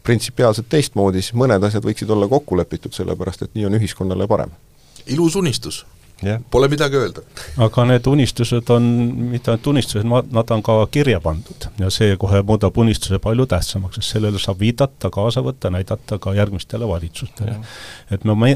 printsipiaalselt 0.05 0.69
teistmoodi, 0.69 1.23
siis 1.23 1.37
mõned 1.37 1.65
asjad 1.65 1.85
võiksid 1.85 2.11
olla 2.11 2.29
kokku 2.29 2.57
lepitud, 2.57 2.93
sellepärast 2.93 3.43
et 3.43 3.55
nii 3.55 3.67
on 3.69 3.77
ühiskonnale 3.81 4.29
parem. 4.29 4.53
Ilus 5.07 5.37
unistus 5.37 5.85
yeah.. 6.23 6.41
Pole 6.51 6.69
midagi 6.69 6.97
öelda. 6.97 7.23
aga 7.57 7.85
need 7.89 8.07
unistused 8.07 8.71
on, 8.71 8.85
mitte 9.33 9.51
ainult 9.53 9.67
unistused, 9.73 10.07
nad 10.07 10.53
on 10.55 10.63
ka 10.63 10.77
kirja 10.93 11.21
pandud 11.25 11.69
ja 11.81 11.91
see 11.95 12.17
kohe 12.21 12.43
muudab 12.47 12.79
unistuse 12.79 13.19
palju 13.23 13.47
tähtsamaks, 13.51 13.99
sest 14.01 14.17
sellele 14.17 14.41
saab 14.43 14.61
viidata, 14.61 15.11
kaasa 15.15 15.43
võtta, 15.45 15.73
näidata 15.75 16.19
ka 16.23 16.35
järgmistele 16.37 16.89
valitsustele 16.89 17.57
yeah.. 17.57 17.77
et 18.15 18.25
me 18.25 18.55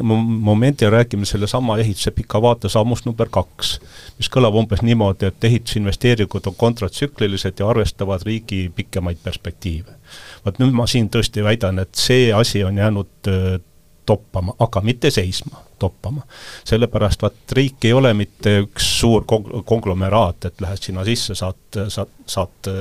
momenti 0.48 0.90
räägime 0.90 1.28
sellesama 1.28 1.78
ehituse 1.82 2.14
pika 2.16 2.42
vaate 2.42 2.70
sammust 2.72 3.08
number 3.08 3.30
kaks, 3.30 3.78
mis 4.18 4.30
kõlab 4.32 4.58
umbes 4.62 4.82
niimoodi, 4.86 5.32
et 5.32 5.48
ehitusinvesteeringud 5.50 6.50
on 6.50 6.58
kontratsüklilised 6.58 7.60
ja 7.60 7.68
arvestavad 7.68 8.26
riigi 8.26 8.68
pikemaid 8.74 9.22
perspektiive. 9.24 9.96
vot 10.44 10.60
nüüd 10.62 10.74
ma 10.74 10.86
siin 10.86 11.10
tõesti 11.12 11.44
väidan, 11.44 11.78
et 11.82 11.94
see 11.98 12.30
asi 12.34 12.64
on 12.64 12.78
jäänud 12.78 13.30
toppama, 14.08 14.54
aga 14.64 14.82
mitte 14.84 15.10
seisma, 15.12 15.60
toppama. 15.78 16.24
sellepärast 16.68 17.22
vaat 17.22 17.54
riik 17.58 17.84
ei 17.84 17.92
ole 17.92 18.14
mitte 18.16 18.58
üks 18.64 18.88
suur 19.02 19.26
kong-, 19.28 19.62
konglomeraat, 19.68 20.48
et 20.48 20.64
lähed 20.64 20.82
sinna 20.88 21.04
sisse, 21.08 21.36
saad, 21.38 21.80
saad, 21.92 22.18
saad 22.26 22.72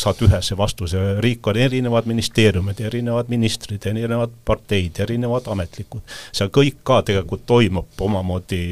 saad 0.00 0.22
ühese 0.24 0.56
vastuse, 0.58 0.98
riik 1.22 1.46
on 1.46 1.58
erinevad 1.60 2.06
ministeeriumid, 2.08 2.80
erinevad 2.80 3.28
ministrid, 3.30 3.84
erinevad 3.86 4.32
parteid, 4.44 4.98
erinevad 5.04 5.46
ametlikud. 5.52 6.00
seal 6.32 6.50
kõik 6.54 6.80
ka 6.82 7.02
tegelikult 7.06 7.44
toimub 7.46 8.06
omamoodi 8.08 8.62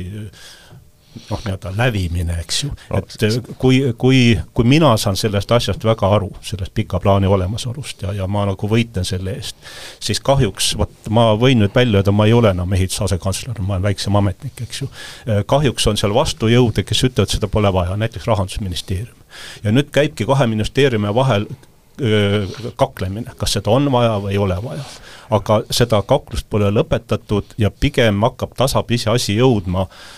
noh, 1.30 1.40
nii-öelda 1.44 1.72
lävimine, 1.76 2.38
eks 2.42 2.62
ju 2.64 2.70
no,. 2.72 2.98
et 2.98 3.16
äh, 3.26 3.38
kui, 3.58 3.80
kui, 3.98 4.22
kui 4.54 4.68
mina 4.68 4.94
saan 5.00 5.16
sellest 5.16 5.52
asjast 5.52 5.84
väga 5.84 6.10
aru, 6.18 6.30
sellest 6.42 6.74
pika 6.74 7.00
plaani 7.02 7.26
olemasolust 7.30 8.02
ja, 8.06 8.14
ja 8.16 8.26
ma 8.30 8.44
nagu 8.48 8.70
võitlen 8.70 9.06
selle 9.08 9.36
eest, 9.38 9.56
siis 10.04 10.20
kahjuks, 10.24 10.72
vot 10.78 11.12
ma 11.14 11.30
võin 11.38 11.62
nüüd 11.62 11.74
välja 11.74 12.02
öelda, 12.02 12.14
ma 12.14 12.28
ei 12.28 12.34
ole 12.36 12.52
enam 12.54 12.72
ehituse 12.76 13.04
asekantsler, 13.08 13.60
ma 13.62 13.76
olen 13.76 13.88
väiksem 13.88 14.18
ametnik, 14.18 14.60
eks 14.66 14.82
ju. 14.82 14.90
Äh, 15.28 15.42
kahjuks 15.48 15.86
on 15.90 16.00
seal 16.00 16.14
vastujõude, 16.16 16.84
kes 16.86 17.04
ütlevad, 17.08 17.32
seda 17.32 17.50
pole 17.52 17.72
vaja, 17.74 17.96
näiteks 18.00 18.28
Rahandusministeerium. 18.28 19.16
ja 19.64 19.72
nüüd 19.72 19.90
käibki 19.94 20.26
kahe 20.26 20.46
ministeeriumi 20.50 21.14
vahel 21.14 21.46
äh, 21.48 22.48
kaklemine, 22.76 23.34
kas 23.38 23.58
seda 23.58 23.70
on 23.74 23.90
vaja 23.92 24.16
või 24.22 24.34
ei 24.36 24.38
ole 24.42 24.56
vaja. 24.64 24.84
aga 25.30 25.62
seda 25.70 26.00
kaklust 26.02 26.48
pole 26.50 26.70
lõpetatud 26.72 27.58
ja 27.58 27.70
pigem 27.70 28.22
hakkab 28.24 28.54
tasapisi 28.56 29.10
asi 29.10 29.36
jõudma 29.36 29.84
öö, 29.84 30.17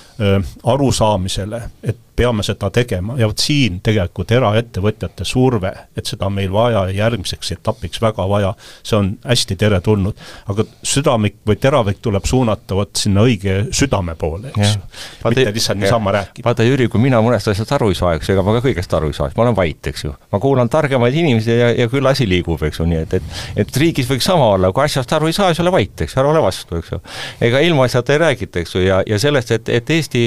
arusaamisele, 0.64 1.62
et 1.82 1.96
peame 2.20 2.44
seda 2.46 2.70
tegema 2.74 3.16
ja 3.20 3.28
vot 3.30 3.40
siin 3.40 3.80
tegelikult 3.84 4.32
eraettevõtjate 4.36 5.26
surve, 5.28 5.72
et 5.96 6.08
seda 6.08 6.28
on 6.28 6.36
meil 6.36 6.52
vaja 6.52 6.86
ja 6.90 6.96
järgmiseks 7.04 7.54
etapiks 7.56 8.02
väga 8.02 8.26
vaja, 8.28 8.52
see 8.82 8.98
on 8.98 9.12
hästi 9.24 9.56
teretulnud. 9.60 10.20
aga 10.52 10.66
südamik 10.86 11.40
või 11.46 11.56
teravik 11.60 12.00
tuleb 12.04 12.26
suunata 12.28 12.76
vot 12.78 12.96
sinna 12.96 13.24
õige 13.26 13.56
südame 13.76 14.16
poole, 14.20 14.52
eks 14.52 14.76
ju. 14.76 14.82
mitte 15.28 15.52
lihtsalt 15.56 15.80
niisama 15.80 16.14
rääkida. 16.18 16.46
vaata 16.46 16.66
Jüri, 16.66 16.88
kui 16.92 17.00
mina 17.00 17.20
mõnest 17.24 17.50
asjast 17.52 17.72
aru 17.76 17.90
ei 17.92 17.98
saa, 17.98 18.14
eks 18.18 18.28
ju, 18.28 18.36
ega 18.36 18.44
ma 18.46 18.56
ka 18.58 18.64
kõigest 18.68 18.96
aru 18.96 19.10
ei 19.10 19.16
saa, 19.16 19.30
ma 19.36 19.46
olen 19.46 19.56
vait, 19.56 19.90
eks 19.92 20.04
ju. 20.04 20.14
ma 20.32 20.42
kuulan 20.42 20.68
targemaid 20.72 21.16
inimesi 21.22 21.56
ja, 21.56 21.72
ja 21.84 21.88
küll 21.92 22.06
asi 22.10 22.28
liigub, 22.28 22.62
eks 22.66 22.82
ju, 22.82 22.88
nii 22.90 23.02
et, 23.04 23.18
et 23.20 23.70
et 23.70 23.80
riigis 23.82 24.08
võiks 24.08 24.26
sama 24.26 24.46
olla, 24.54 24.70
kui 24.74 24.84
asjast 24.84 25.12
aru 25.16 25.30
ei 25.30 25.36
saa, 25.36 25.50
siis 25.52 25.62
ole 25.64 25.72
vait, 25.74 26.04
eks 26.04 26.14
ju, 26.14 26.20
ära 26.22 26.30
ole 26.32 26.42
vastu, 26.44 26.78
eks 26.80 26.92
ju. 26.94 27.00
ega 27.48 27.62
ilmaasjata 27.64 28.14
ei 28.14 28.22
räägita, 28.24 28.62
eks 28.62 28.74
ju, 28.76 28.84
ja, 28.84 29.00
ja 29.06 29.18
sellest, 29.22 29.52
et, 29.56 29.68
et 29.80 29.90
Eesti, 29.90 30.24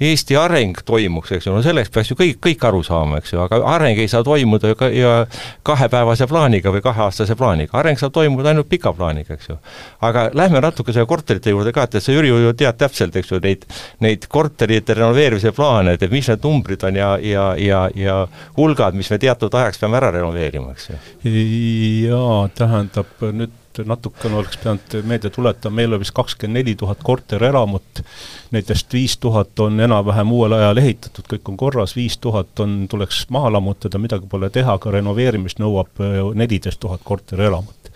Eesti 0.00 0.38
areng 0.38 0.82
toimuks, 0.88 1.31
eks 1.36 1.46
ju, 1.46 1.54
no 1.54 1.62
sellest 1.64 1.92
peaks 1.94 2.10
ju 2.12 2.16
kõik, 2.18 2.38
kõik 2.42 2.66
aru 2.68 2.82
saama, 2.86 3.20
eks 3.22 3.32
ju, 3.34 3.40
aga 3.44 3.60
areng 3.74 4.00
ei 4.02 4.10
saa 4.10 4.24
toimuda 4.26 4.72
ju 4.72 4.78
ka 4.78 4.88
ja 4.92 5.12
kahepäevase 5.66 6.26
plaaniga 6.30 6.72
või 6.74 6.82
kaheaastase 6.84 7.36
plaaniga, 7.38 7.76
areng 7.78 8.00
saab 8.00 8.14
toimuda 8.16 8.52
ainult 8.52 8.68
pika 8.70 8.92
plaaniga, 8.96 9.36
eks 9.38 9.50
ju. 9.50 9.58
aga 10.08 10.28
lähme 10.38 10.60
natuke 10.64 10.92
selle 10.92 11.08
korterite 11.10 11.54
juurde 11.54 11.72
ka, 11.72 11.86
et, 11.88 11.96
et 11.98 12.04
sa, 12.04 12.14
Jüri, 12.14 12.32
ju 12.32 12.52
tead 12.58 12.78
täpselt, 12.80 13.16
eks 13.16 13.32
ju, 13.32 13.40
neid, 13.44 13.64
neid 14.04 14.28
korterite 14.32 14.96
renoveerimise 14.98 15.54
plaane, 15.56 15.96
et 15.96 16.06
mis 16.10 16.28
need 16.32 16.44
numbrid 16.44 16.84
on 16.88 17.00
ja, 17.00 17.14
ja, 17.22 17.48
ja, 17.58 17.86
ja 17.96 18.20
hulgad, 18.58 18.98
mis 18.98 19.10
me 19.12 19.20
teatud 19.22 19.54
ajaks 19.54 19.82
peame 19.82 20.00
ära 20.00 20.12
renoveerima, 20.18 20.76
eks 20.76 20.92
ju. 20.92 21.00
jaa, 22.08 22.46
tähendab 22.58 23.26
nüüd 23.32 23.61
natukene 23.86 24.36
oleks 24.36 24.58
pidanud 24.60 24.96
meelde 25.08 25.30
tuletama, 25.30 25.76
meil 25.76 25.92
on 25.96 26.02
vist 26.02 26.14
kakskümmend 26.16 26.58
neli 26.58 26.74
tuhat 26.78 27.02
korterelamut, 27.04 28.02
nendest 28.52 28.92
viis 28.92 29.16
tuhat 29.22 29.60
on 29.64 29.80
enam-vähem 29.80 30.32
uuel 30.32 30.56
ajal 30.58 30.82
ehitatud, 30.82 31.28
kõik 31.30 31.52
on 31.52 31.58
korras, 31.60 31.96
viis 31.96 32.18
tuhat 32.22 32.60
on, 32.64 32.86
tuleks 32.90 33.24
maha 33.32 33.52
lammutada, 33.56 34.00
midagi 34.02 34.28
pole 34.30 34.50
teha, 34.52 34.76
aga 34.78 34.94
renoveerimist 34.98 35.62
nõuab 35.62 36.02
äh, 36.02 36.18
neliteist 36.34 36.80
tuhat 36.80 37.04
korterelamut. 37.04 37.92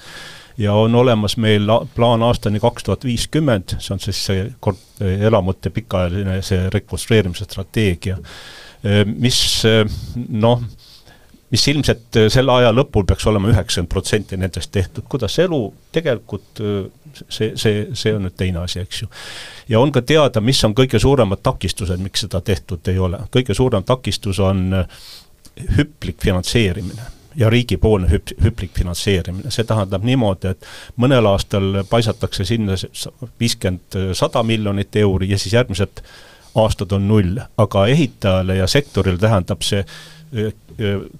ja 0.58 0.72
on 0.72 0.94
olemas 0.94 1.36
meil 1.36 1.68
plaan 1.94 2.22
aastani 2.22 2.60
kaks 2.60 2.84
tuhat 2.84 3.04
viiskümmend, 3.04 3.76
see 3.78 3.92
on 3.94 4.00
siis 4.00 4.24
see 4.26 4.46
kort-, 4.60 5.02
elamute 5.04 5.70
pikaajaline 5.70 6.40
see 6.42 6.70
rekonstrueerimise 6.72 7.44
strateegia, 7.44 8.16
äh, 8.16 9.04
mis 9.04 9.64
äh, 9.68 9.84
noh, 10.28 10.62
mis 11.50 11.68
ilmselt 11.68 12.16
äh, 12.16 12.28
selle 12.32 12.52
aja 12.52 12.72
lõpul 12.74 13.06
peaks 13.06 13.26
olema 13.30 13.50
üheksakümmend 13.52 13.90
protsenti 13.90 14.38
nendest 14.40 14.72
tehtud, 14.74 15.06
kuidas 15.10 15.38
elu 15.42 15.60
tegelikult 15.94 16.62
äh, 16.62 16.86
see, 17.28 17.52
see, 17.54 17.86
see 17.94 18.14
on 18.16 18.26
nüüd 18.26 18.36
teine 18.38 18.64
asi, 18.64 18.82
eks 18.82 19.02
ju. 19.04 19.10
ja 19.72 19.80
on 19.80 19.94
ka 19.94 20.02
teada, 20.06 20.42
mis 20.44 20.62
on 20.66 20.74
kõige 20.76 21.00
suuremad 21.02 21.44
takistused, 21.46 22.02
miks 22.02 22.26
seda 22.26 22.42
tehtud 22.44 22.90
ei 22.90 22.98
ole, 22.98 23.22
kõige 23.34 23.54
suurem 23.54 23.86
takistus 23.86 24.40
on 24.42 24.82
äh, 24.82 25.04
hüplik 25.78 26.20
finantseerimine 26.22 27.12
ja 27.36 27.50
riigipoolne 27.52 28.08
hüp-, 28.10 28.34
hüplik 28.42 28.72
finantseerimine, 28.74 29.52
see 29.52 29.66
tähendab 29.68 30.04
niimoodi, 30.08 30.54
et 30.56 30.70
mõnel 30.96 31.28
aastal 31.28 31.82
paisatakse 31.90 32.46
sinna 32.48 32.78
viiskümmend, 33.40 33.98
sada 34.16 34.42
miljonit 34.42 34.96
euri 34.96 35.28
ja 35.30 35.38
siis 35.38 35.54
järgmised 35.54 36.00
aastad 36.56 36.92
on 36.96 37.08
null, 37.08 37.40
aga 37.58 37.86
ehitajale 37.92 38.56
ja 38.60 38.66
sektorile 38.70 39.18
tähendab 39.20 39.64
see 39.66 39.84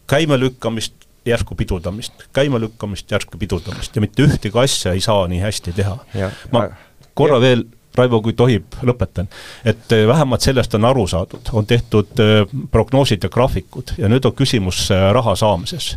käimelükkamist, 0.06 1.06
järsku 1.26 1.54
pidurdamist, 1.58 2.26
käimelükkamist, 2.36 3.10
järsku 3.10 3.38
pidurdamist 3.38 3.96
ja 3.96 4.02
mitte 4.02 4.26
ühtegi 4.26 4.58
asja 4.62 4.92
ei 4.92 5.00
saa 5.00 5.26
nii 5.28 5.40
hästi 5.42 5.72
teha. 5.76 5.96
ma 6.52 6.68
korra 7.14 7.40
veel 7.40 7.66
Raivo, 7.96 8.18
kui 8.20 8.34
tohib, 8.36 8.74
lõpetan. 8.84 9.28
et 9.64 9.92
vähemalt 10.06 10.44
sellest 10.44 10.74
on 10.76 10.84
aru 10.84 11.06
saadud, 11.08 11.48
on 11.52 11.66
tehtud 11.66 12.20
prognoosid 12.70 13.24
ja 13.24 13.30
graafikud 13.32 13.94
ja 13.96 14.10
nüüd 14.12 14.26
on 14.28 14.34
küsimus 14.36 14.88
raha 15.12 15.36
saamises. 15.36 15.96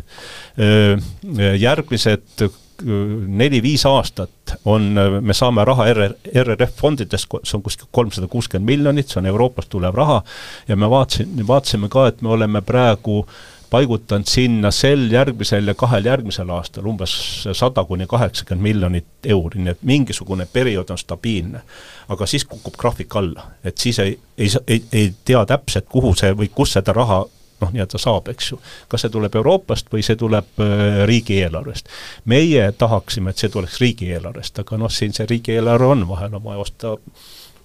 järgmised 1.58 2.48
neli-viis 2.82 3.84
aastat 3.86 4.56
on, 4.64 4.90
me 5.20 5.36
saame 5.36 5.64
raha 5.64 5.86
RR, 5.92 6.16
RRF 6.44 6.74
fondidest, 6.80 7.30
see 7.44 7.56
on 7.58 7.64
kuskil 7.64 7.88
kolmsada 7.92 8.28
kuuskümmend 8.30 8.66
miljonit, 8.66 9.08
see 9.08 9.20
on 9.20 9.30
Euroopast 9.30 9.70
tulev 9.72 9.94
raha, 9.96 10.20
ja 10.68 10.76
me 10.76 10.90
vaatasime, 10.90 11.46
vaatasime 11.46 11.90
ka, 11.92 12.08
et 12.10 12.22
me 12.22 12.34
oleme 12.36 12.62
praegu 12.66 13.24
paigutanud 13.70 14.26
sinna 14.26 14.70
sel 14.74 15.04
järgmisel 15.12 15.70
ja 15.70 15.74
kahel 15.78 16.08
järgmisel 16.10 16.48
aastal 16.50 16.86
umbes 16.90 17.12
sada 17.54 17.84
kuni 17.86 18.06
kaheksakümmend 18.10 18.66
miljonit 18.66 19.30
euri, 19.30 19.62
nii 19.62 19.74
et 19.76 19.84
mingisugune 19.86 20.46
periood 20.52 20.90
on 20.90 20.98
stabiilne. 20.98 21.62
aga 22.08 22.26
siis 22.26 22.44
kukub 22.44 22.74
graafik 22.74 23.16
alla, 23.16 23.44
et 23.64 23.78
siis 23.78 23.98
ei, 23.98 24.18
ei, 24.38 24.50
ei, 24.66 24.82
ei 24.92 25.12
tea 25.24 25.44
täpselt, 25.46 25.86
kuhu 25.88 26.14
see 26.18 26.32
või 26.34 26.50
kus 26.54 26.72
seda 26.74 26.92
raha 26.92 27.22
noh, 27.60 27.72
nii-öelda 27.74 28.00
saab, 28.00 28.28
eks 28.32 28.52
ju. 28.52 28.60
kas 28.88 29.04
see 29.04 29.12
tuleb 29.12 29.34
Euroopast 29.40 29.90
või 29.92 30.04
see 30.06 30.18
tuleb 30.20 30.62
äh, 30.62 31.02
riigieelarvest. 31.10 31.88
meie 32.24 32.70
tahaksime, 32.78 33.30
et 33.30 33.42
see 33.42 33.52
tuleks 33.52 33.80
riigieelarvest, 33.80 34.62
aga 34.64 34.80
noh, 34.80 34.92
siin 34.92 35.16
see 35.16 35.28
riigieelarve 35.30 35.92
on, 35.94 36.08
vahel 36.08 36.34
on 36.38 36.44
vaja 36.44 36.64
osta 36.64 36.96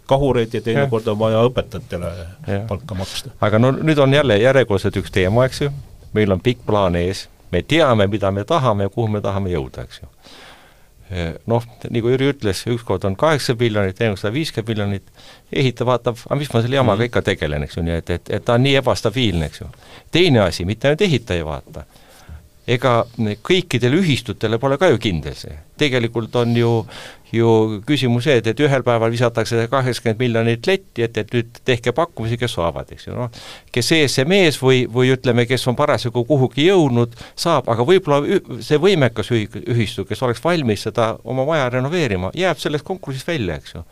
kahureid 0.05 0.53
ja 0.53 0.61
teinekord 0.61 1.07
on 1.07 1.19
vaja 1.19 1.43
õpetajatele 1.49 2.11
ja. 2.47 2.59
palka 2.69 2.95
maksta. 2.95 3.33
aga 3.41 3.59
no 3.59 3.71
nüüd 3.75 3.99
on 4.01 4.13
jälle 4.13 4.37
järjekordselt 4.37 4.97
üks 5.01 5.13
teema, 5.13 5.45
eks 5.45 5.65
ju, 5.65 5.71
meil 6.13 6.31
on 6.31 6.43
pikk 6.43 6.65
plaan 6.65 6.95
ees, 6.99 7.27
me 7.51 7.63
teame, 7.63 8.07
mida 8.07 8.31
me 8.31 8.43
tahame 8.43 8.89
ja 8.89 8.93
kuhu 8.93 9.07
me 9.17 9.21
tahame 9.21 9.53
jõuda, 9.53 9.87
eks 9.87 10.03
ju 10.03 10.14
noh, 11.45 11.65
nagu 11.89 12.09
Jüri 12.09 12.31
ütles, 12.33 12.63
ükskord 12.71 13.03
on 13.05 13.15
kaheksa 13.19 13.53
miljonit, 13.59 13.97
teine 13.97 14.17
sada 14.17 14.33
viiskümmend 14.33 14.71
miljonit, 14.71 15.11
ehitaja 15.53 15.89
vaatab, 15.91 16.17
aga 16.25 16.39
mis 16.39 16.49
ma 16.53 16.63
selle 16.63 16.79
jamaga 16.79 17.03
mm. 17.03 17.11
ikka 17.11 17.21
tegelen, 17.29 17.65
eks 17.67 17.77
ju, 17.77 17.83
nii 17.85 17.99
et, 17.99 18.09
et, 18.17 18.31
et 18.39 18.45
ta 18.45 18.55
on 18.57 18.65
nii 18.65 18.79
ebastabiilne, 18.81 19.51
eks 19.51 19.61
ju. 19.61 19.69
teine 20.15 20.41
asi, 20.47 20.65
mitte 20.65 20.89
ainult 20.89 21.05
ehitaja 21.05 21.43
ei 21.43 21.45
vaata, 21.45 21.85
ega 22.67 23.03
kõikidele 23.45 23.99
ühistutele 24.01 24.57
pole 24.61 24.77
ka 24.81 24.89
ju 24.89 24.97
kindel 25.01 25.35
see. 25.37 25.53
tegelikult 25.77 26.33
on 26.39 26.55
ju, 26.57 26.69
ju 27.35 27.49
küsimus 27.85 28.25
see, 28.25 28.39
et, 28.39 28.47
et 28.47 28.61
ühel 28.63 28.81
päeval 28.85 29.11
visatakse 29.13 29.67
kaheksakümmend 29.69 30.21
miljonit 30.23 30.67
letti, 30.67 31.03
et, 31.05 31.17
et 31.21 31.33
nüüd 31.35 31.59
tehke 31.67 31.93
pakkumisi, 31.95 32.39
kes 32.41 32.55
saavad, 32.57 32.89
eks 32.95 33.07
ju, 33.07 33.15
noh. 33.17 33.29
kes 33.75 33.91
ees, 33.97 34.15
see 34.17 34.25
mees 34.29 34.57
või, 34.61 34.85
või 34.91 35.11
ütleme, 35.13 35.45
kes 35.49 35.67
on 35.69 35.77
parasjagu 35.77 36.25
kuhugi 36.25 36.65
jõudnud, 36.69 37.13
saab, 37.37 37.69
aga 37.69 37.85
võib-olla 37.85 38.39
see 38.65 38.81
võimekas 38.81 39.29
ühi-, 39.35 39.49
ühistu, 39.75 40.07
kes 40.09 40.23
oleks 40.25 40.41
valmis 40.43 40.87
seda 40.87 41.11
oma 41.23 41.45
maja 41.45 41.69
renoveerima, 41.77 42.33
jääb 42.37 42.61
sellest 42.61 42.87
konkursist 42.87 43.29
välja, 43.29 43.59
eks 43.61 43.77
ju. 43.77 43.83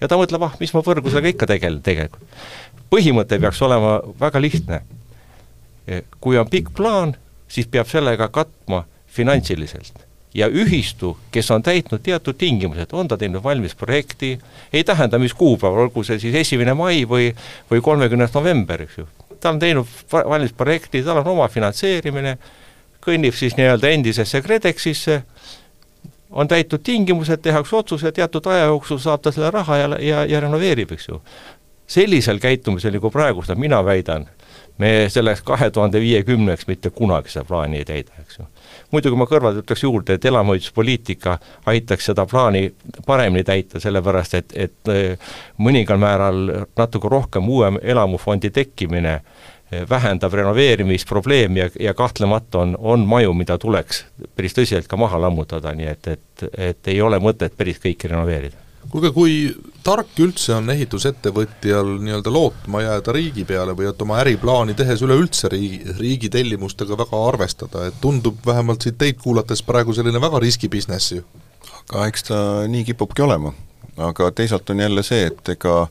ja 0.00 0.08
ta 0.08 0.20
mõtleb, 0.20 0.46
ah, 0.48 0.56
mis 0.62 0.72
ma 0.72 0.84
võrgusega 0.86 1.34
ikka 1.34 1.50
tegelen 1.52 1.82
tegelikult. 1.84 2.24
põhimõte 2.92 3.36
peaks 3.40 3.60
olema 3.64 3.98
väga 4.20 4.40
lihtne. 4.40 4.82
kui 6.22 6.38
on 6.38 6.46
pikk 6.46 6.70
plaan, 6.78 7.16
siis 7.52 7.68
peab 7.68 7.88
sellega 7.90 8.28
katma 8.32 8.84
finantsiliselt. 9.06 10.08
ja 10.34 10.46
ühistu, 10.48 11.10
kes 11.30 11.50
on 11.52 11.62
täitnud 11.62 12.00
teatud 12.00 12.38
tingimused, 12.40 12.94
on 12.96 13.08
ta 13.08 13.18
teinud 13.20 13.42
valmis 13.44 13.74
projekti, 13.76 14.38
ei 14.72 14.84
tähenda, 14.84 15.18
mis 15.20 15.34
kuupäeval, 15.36 15.82
olgu 15.84 16.04
see 16.08 16.16
siis 16.18 16.34
esimene 16.40 16.72
mai 16.74 17.02
või, 17.04 17.26
või 17.70 17.82
kolmekümnes 17.84 18.32
november, 18.32 18.86
eks 18.86 18.96
ju. 18.98 19.04
ta 19.40 19.52
on 19.52 19.60
teinud 19.60 19.86
valmis 20.12 20.54
projekti, 20.56 21.02
tal 21.04 21.20
on 21.20 21.28
oma 21.34 21.48
finantseerimine, 21.52 22.38
kõnnib 23.04 23.36
siis 23.36 23.58
nii-öelda 23.58 23.92
endisesse 23.92 24.40
KredExisse, 24.40 25.18
on 26.30 26.48
täitud 26.48 26.80
tingimused, 26.80 27.44
tehakse 27.44 27.76
otsus 27.76 28.02
ja 28.02 28.12
teatud 28.12 28.46
aja 28.48 28.70
jooksul 28.72 29.02
saab 29.04 29.20
ta 29.20 29.32
selle 29.32 29.50
raha 29.50 29.76
ja, 29.76 29.88
ja, 30.00 30.24
ja 30.24 30.40
renoveerib, 30.40 30.96
eks 30.96 31.08
ju. 31.08 31.20
sellisel 31.86 32.40
käitumisel, 32.40 32.96
nagu 32.96 33.10
praegu 33.12 33.44
seda 33.44 33.58
mina 33.60 33.84
väidan, 33.84 34.24
me 34.78 35.08
selleks 35.08 35.42
kahe 35.46 35.70
tuhande 35.70 36.00
viiekümneks 36.00 36.66
mitte 36.66 36.90
kunagi 36.90 37.32
seda 37.32 37.44
plaani 37.48 37.82
ei 37.82 37.84
täida, 37.84 38.12
eks 38.22 38.38
ju. 38.38 38.46
muidugi 38.90 39.18
ma 39.18 39.26
kõrvalt 39.30 39.62
ütleks 39.62 39.84
juurde, 39.84 40.16
et 40.16 40.24
elamuehituspoliitika 40.24 41.38
aitaks 41.72 42.10
seda 42.10 42.26
plaani 42.26 42.72
paremini 43.06 43.44
täita, 43.44 43.80
sellepärast 43.80 44.38
et, 44.40 44.56
et 44.56 44.92
äh, 44.92 45.32
mõningal 45.58 46.00
määral 46.02 46.42
natuke 46.76 47.10
rohkem 47.12 47.48
uue 47.48 47.72
elamufondi 47.82 48.50
tekkimine 48.50 49.14
äh, 49.18 49.84
vähendab 49.90 50.32
renoveerimisprobleemi 50.32 51.60
ja, 51.60 51.68
ja 51.80 51.94
kahtlemata 51.94 52.58
on, 52.58 52.76
on 52.80 53.06
maju, 53.08 53.34
mida 53.34 53.58
tuleks 53.58 54.04
päris 54.36 54.56
tõsiselt 54.56 54.88
ka 54.88 54.96
maha 55.00 55.20
lammutada, 55.26 55.74
nii 55.76 55.92
et, 55.94 56.12
et, 56.16 56.48
et 56.72 56.92
ei 56.94 57.00
ole 57.02 57.20
mõtet 57.22 57.56
päris 57.56 57.80
kõiki 57.82 58.12
renoveerida 58.12 58.61
kuulge, 58.92 59.10
kui 59.14 59.36
tark 59.84 60.18
üldse 60.20 60.52
on 60.58 60.68
ehitusettevõtjal 60.74 61.94
nii-öelda 62.04 62.32
lootma 62.32 62.82
jääda 62.84 63.14
riigi 63.16 63.44
peale 63.48 63.74
või 63.76 63.88
et 63.88 64.02
oma 64.04 64.18
äriplaani 64.20 64.76
tehes 64.76 65.02
üleüldse 65.04 65.48
riigi, 65.52 65.80
riigi 65.98 66.30
tellimustega 66.32 66.98
väga 67.00 67.22
arvestada, 67.30 67.86
et 67.88 67.96
tundub 68.04 68.44
vähemalt 68.46 68.84
siit 68.84 68.98
teid 69.00 69.20
kuulates 69.22 69.64
praegu 69.64 69.96
selline 69.96 70.20
väga 70.20 70.42
riskibusiness 70.44 71.16
ju? 71.16 71.24
aga 71.88 72.06
eks 72.10 72.28
ta 72.28 72.38
nii 72.68 72.84
kipubki 72.90 73.24
olema. 73.24 73.54
aga 73.96 74.30
teisalt 74.36 74.70
on 74.70 74.84
jälle 74.84 75.02
see, 75.06 75.26
et 75.30 75.48
ega 75.56 75.86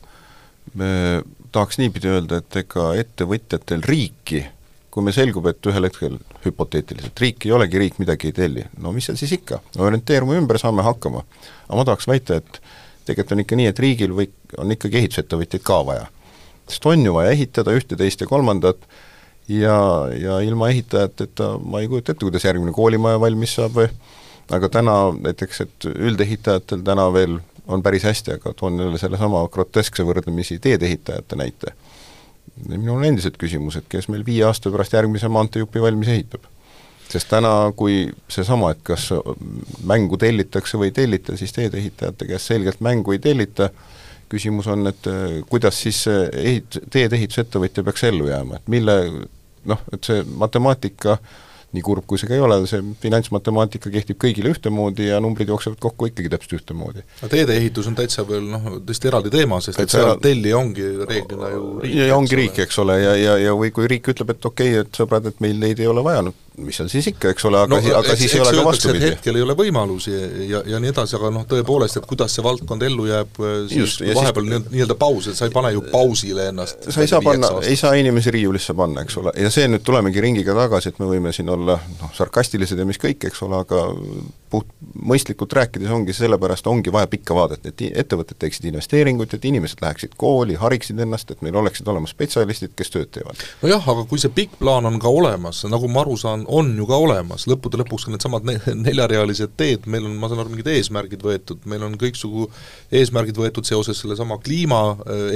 me 0.78 1.22
tahaks 1.52 1.78
niipidi 1.82 2.08
öelda, 2.08 2.38
et 2.38 2.56
ega 2.62 2.92
ettevõtjatel 3.02 3.82
riiki, 3.86 4.44
kui 4.92 5.04
meil 5.04 5.16
selgub, 5.16 5.46
et 5.50 5.68
ühel 5.68 5.88
hetkel 5.88 6.16
hüpoteetiliselt 6.44 7.20
riik 7.20 7.46
ei 7.46 7.52
olegi, 7.56 7.80
riik 7.82 7.98
midagi 8.00 8.30
ei 8.30 8.36
telli, 8.36 8.64
no 8.78 8.92
mis 8.94 9.08
seal 9.08 9.18
siis 9.20 9.34
ikka, 9.36 9.60
orienteerume 9.78 10.38
ümber, 10.38 10.60
saame 10.62 10.86
hakkama. 10.86 11.24
aga 11.66 11.80
ma 11.80 11.86
tahaks 11.88 12.08
väita, 12.08 12.40
et 12.40 12.62
tegelikult 13.06 13.36
on 13.36 13.44
ikka 13.44 13.58
nii, 13.58 13.70
et 13.72 13.80
riigil 13.82 14.14
või 14.16 14.28
on 14.58 14.74
ikkagi 14.74 15.00
ehitusettevõtjaid 15.02 15.64
ka 15.66 15.78
vaja. 15.86 16.06
sest 16.68 16.86
on 16.86 17.04
ju 17.04 17.14
vaja 17.14 17.32
ehitada 17.34 17.74
ühte, 17.76 17.96
teist 17.96 18.20
ja 18.20 18.26
kolmandat 18.26 18.84
ja, 19.48 19.76
ja 20.14 20.40
ilma 20.40 20.68
ehitajateta 20.70 21.56
ma 21.64 21.80
ei 21.80 21.88
kujuta 21.88 22.12
ette, 22.12 22.24
kuidas 22.24 22.44
järgmine 22.44 22.72
koolimaja 22.72 23.20
valmis 23.20 23.54
saab 23.58 23.78
või 23.80 23.88
aga 24.52 24.68
täna 24.68 24.96
näiteks, 25.18 25.60
et 25.66 25.88
üldehitajatel 25.92 26.84
täna 26.86 27.08
veel 27.12 27.40
on 27.66 27.82
päris 27.82 28.04
hästi, 28.04 28.38
aga 28.38 28.54
toon 28.58 28.80
jälle 28.80 28.98
sellesama 28.98 29.44
groteskse 29.52 30.04
võrdlemisi 30.06 30.58
teedeehitajate 30.58 31.36
näite. 31.36 31.74
minul 32.68 32.96
on 32.96 33.04
endiselt 33.04 33.38
küsimus, 33.38 33.76
et 33.76 33.86
kes 33.88 34.08
meil 34.08 34.26
viie 34.26 34.44
aasta 34.44 34.70
pärast 34.70 34.92
järgmise 34.92 35.28
maanteejupi 35.28 35.80
valmis 35.82 36.08
ehitab 36.08 36.51
sest 37.12 37.28
täna, 37.30 37.52
kui 37.76 38.06
seesama, 38.32 38.72
et 38.72 38.82
kas 38.86 39.10
mängu 39.88 40.18
tellitakse 40.20 40.80
või 40.80 40.90
ei 40.90 40.96
tellita, 40.96 41.36
siis 41.36 41.52
teedeehitajate 41.56 42.28
käest 42.30 42.52
selgelt 42.52 42.80
mängu 42.84 43.14
ei 43.14 43.20
tellita, 43.22 43.68
küsimus 44.32 44.68
on, 44.72 44.88
et 44.88 45.08
eh, 45.10 45.38
kuidas 45.48 45.78
siis 45.84 46.02
ehit-, 46.08 46.80
teedeehitusettevõtja 46.90 47.84
peaks 47.84 48.08
ellu 48.08 48.30
jääma, 48.30 48.60
et 48.60 48.70
mille 48.72 48.98
noh, 49.68 49.88
et 49.92 50.04
see 50.08 50.22
matemaatika 50.40 51.18
nii 51.72 51.84
kurb 51.84 52.04
kui 52.08 52.20
see 52.20 52.28
ka 52.28 52.36
ei 52.36 52.42
ole, 52.44 52.58
see 52.68 52.82
finantsmatemaatika 53.00 53.90
kehtib 53.92 54.18
kõigile 54.20 54.52
ühtemoodi 54.52 55.06
ja 55.08 55.20
numbrid 55.24 55.48
jooksevad 55.48 55.78
kokku 55.80 56.10
ikkagi 56.10 56.28
täpselt 56.32 56.58
ühtemoodi. 56.58 57.04
no 57.22 57.30
teedeehitus 57.32 57.88
on 57.88 57.96
täitsa 57.96 58.26
veel 58.28 58.44
noh, 58.52 58.66
tõesti 58.84 59.08
eraldi 59.08 59.32
teema, 59.32 59.60
sest 59.64 59.80
et 59.80 59.92
seal 59.92 60.12
tellija 60.22 60.58
ongi 60.58 60.84
reeglina 61.00 61.48
ju 61.54 61.64
riik. 61.80 61.96
ja 61.96 62.16
ongi 62.16 62.40
riik, 62.42 62.60
eks 62.66 62.80
ole, 62.84 62.98
ja, 63.00 63.14
ja, 63.16 63.38
ja 63.46 63.56
või 63.56 63.72
kui 63.72 63.88
riik 63.88 64.12
ütleb, 64.12 64.34
et 64.34 64.50
okei 64.52 64.74
okay,, 64.74 64.84
et 64.84 65.00
sõbrad, 65.00 65.30
et 65.32 65.40
meil 65.44 65.56
neid 65.62 65.80
ei 65.80 65.88
ole 65.88 66.04
vaja, 66.04 66.26
no 66.28 66.36
mis 66.60 66.76
seal 66.76 66.88
siis 66.92 67.06
ikka, 67.12 67.30
eks 67.32 67.46
ole, 67.48 67.62
aga 67.64 67.72
no, 67.72 67.78
aga 67.96 68.16
siis 68.18 68.34
ei 68.36 68.42
ole 68.42 68.52
ka 68.58 68.64
vastupidi. 68.66 69.06
hetkel 69.14 69.38
ei 69.38 69.44
ole 69.44 69.54
võimalusi 69.56 70.12
ja, 70.12 70.26
ja, 70.50 70.62
ja 70.74 70.80
nii 70.82 70.92
edasi, 70.92 71.16
aga 71.16 71.30
noh, 71.32 71.46
tõepoolest, 71.48 71.96
et 72.00 72.08
kuidas 72.08 72.36
see 72.36 72.44
valdkond 72.44 72.84
ellu 72.84 73.06
jääb, 73.08 73.40
siis 73.70 73.78
Just, 73.78 74.04
vahepeal 74.18 74.50
siis... 74.50 74.66
nii-öelda 74.74 74.98
paus, 75.00 75.30
et 75.32 75.38
sa 75.38 75.48
ei 75.48 75.54
pane 75.54 75.72
ju 75.72 75.84
pausile 75.92 76.50
ennast 76.52 76.90
sa 76.92 77.00
ei 77.00 77.10
saa 77.10 77.22
panna, 77.24 77.54
ei 77.64 77.78
saa 77.80 77.94
inimesi 77.96 78.34
riiulisse 78.36 78.76
panna, 78.76 79.06
eks 79.06 79.16
ole, 79.22 79.32
ja 79.40 79.50
see 79.54 79.64
nüüd 79.70 79.84
tulemegi 79.86 80.24
ringiga 80.24 80.56
tagasi, 80.58 80.92
et 80.92 81.00
me 81.00 81.08
võime 81.08 81.32
siin 81.32 81.48
olla 81.52 81.78
noh, 81.80 82.14
sarkastilised 82.16 82.78
ja 82.78 82.88
mis 82.88 83.00
kõik, 83.00 83.30
eks 83.30 83.44
ole, 83.48 83.64
aga 83.64 83.86
puht 84.52 84.68
mõistlikult 85.08 85.54
rääkides 85.56 85.90
ongi 85.94 86.12
sellepärast, 86.16 86.66
ongi 86.68 86.92
vaja 86.92 87.08
pikka 87.10 87.34
vaadet, 87.36 87.64
et 87.68 87.84
ettevõtted 88.02 88.38
teeksid 88.42 88.68
investeeringuid, 88.68 89.32
et 89.32 89.46
inimesed 89.48 89.80
läheksid 89.82 90.16
kooli, 90.20 90.58
hariksid 90.60 91.00
ennast, 91.00 91.32
et 91.32 91.40
meil 91.44 91.56
oleksid 91.62 91.88
olemas 91.88 92.12
spetsialistid, 92.12 92.74
kes 92.76 92.92
tööd 92.92 93.10
teevad. 93.14 93.40
nojah, 93.62 93.88
aga 93.94 94.04
kui 94.10 94.20
see 94.20 94.32
pikk 94.34 94.58
plaan 94.60 94.88
on 94.88 94.98
ka 95.02 95.08
olemas, 95.08 95.64
nagu 95.72 95.88
ma 95.88 96.04
aru 96.04 96.18
saan, 96.20 96.41
on 96.48 96.72
ju 96.78 96.86
ka 96.88 96.98
olemas, 97.02 97.46
lõppude 97.50 97.80
lõpuks 97.82 98.06
ka 98.06 98.14
needsamad 98.14 98.46
ne-, 98.48 98.60
neljarealised 98.86 99.54
teed, 99.60 99.86
meil 99.90 100.06
on, 100.08 100.16
ma 100.20 100.30
saan 100.30 100.42
aru, 100.42 100.54
mingid 100.54 100.70
eesmärgid 100.72 101.22
võetud, 101.26 101.62
meil 101.70 101.84
on 101.86 101.98
kõiksugu 102.00 102.48
eesmärgid 103.00 103.38
võetud 103.42 103.68
seoses 103.68 104.00
sellesama 104.02 104.40
kliima 104.42 104.82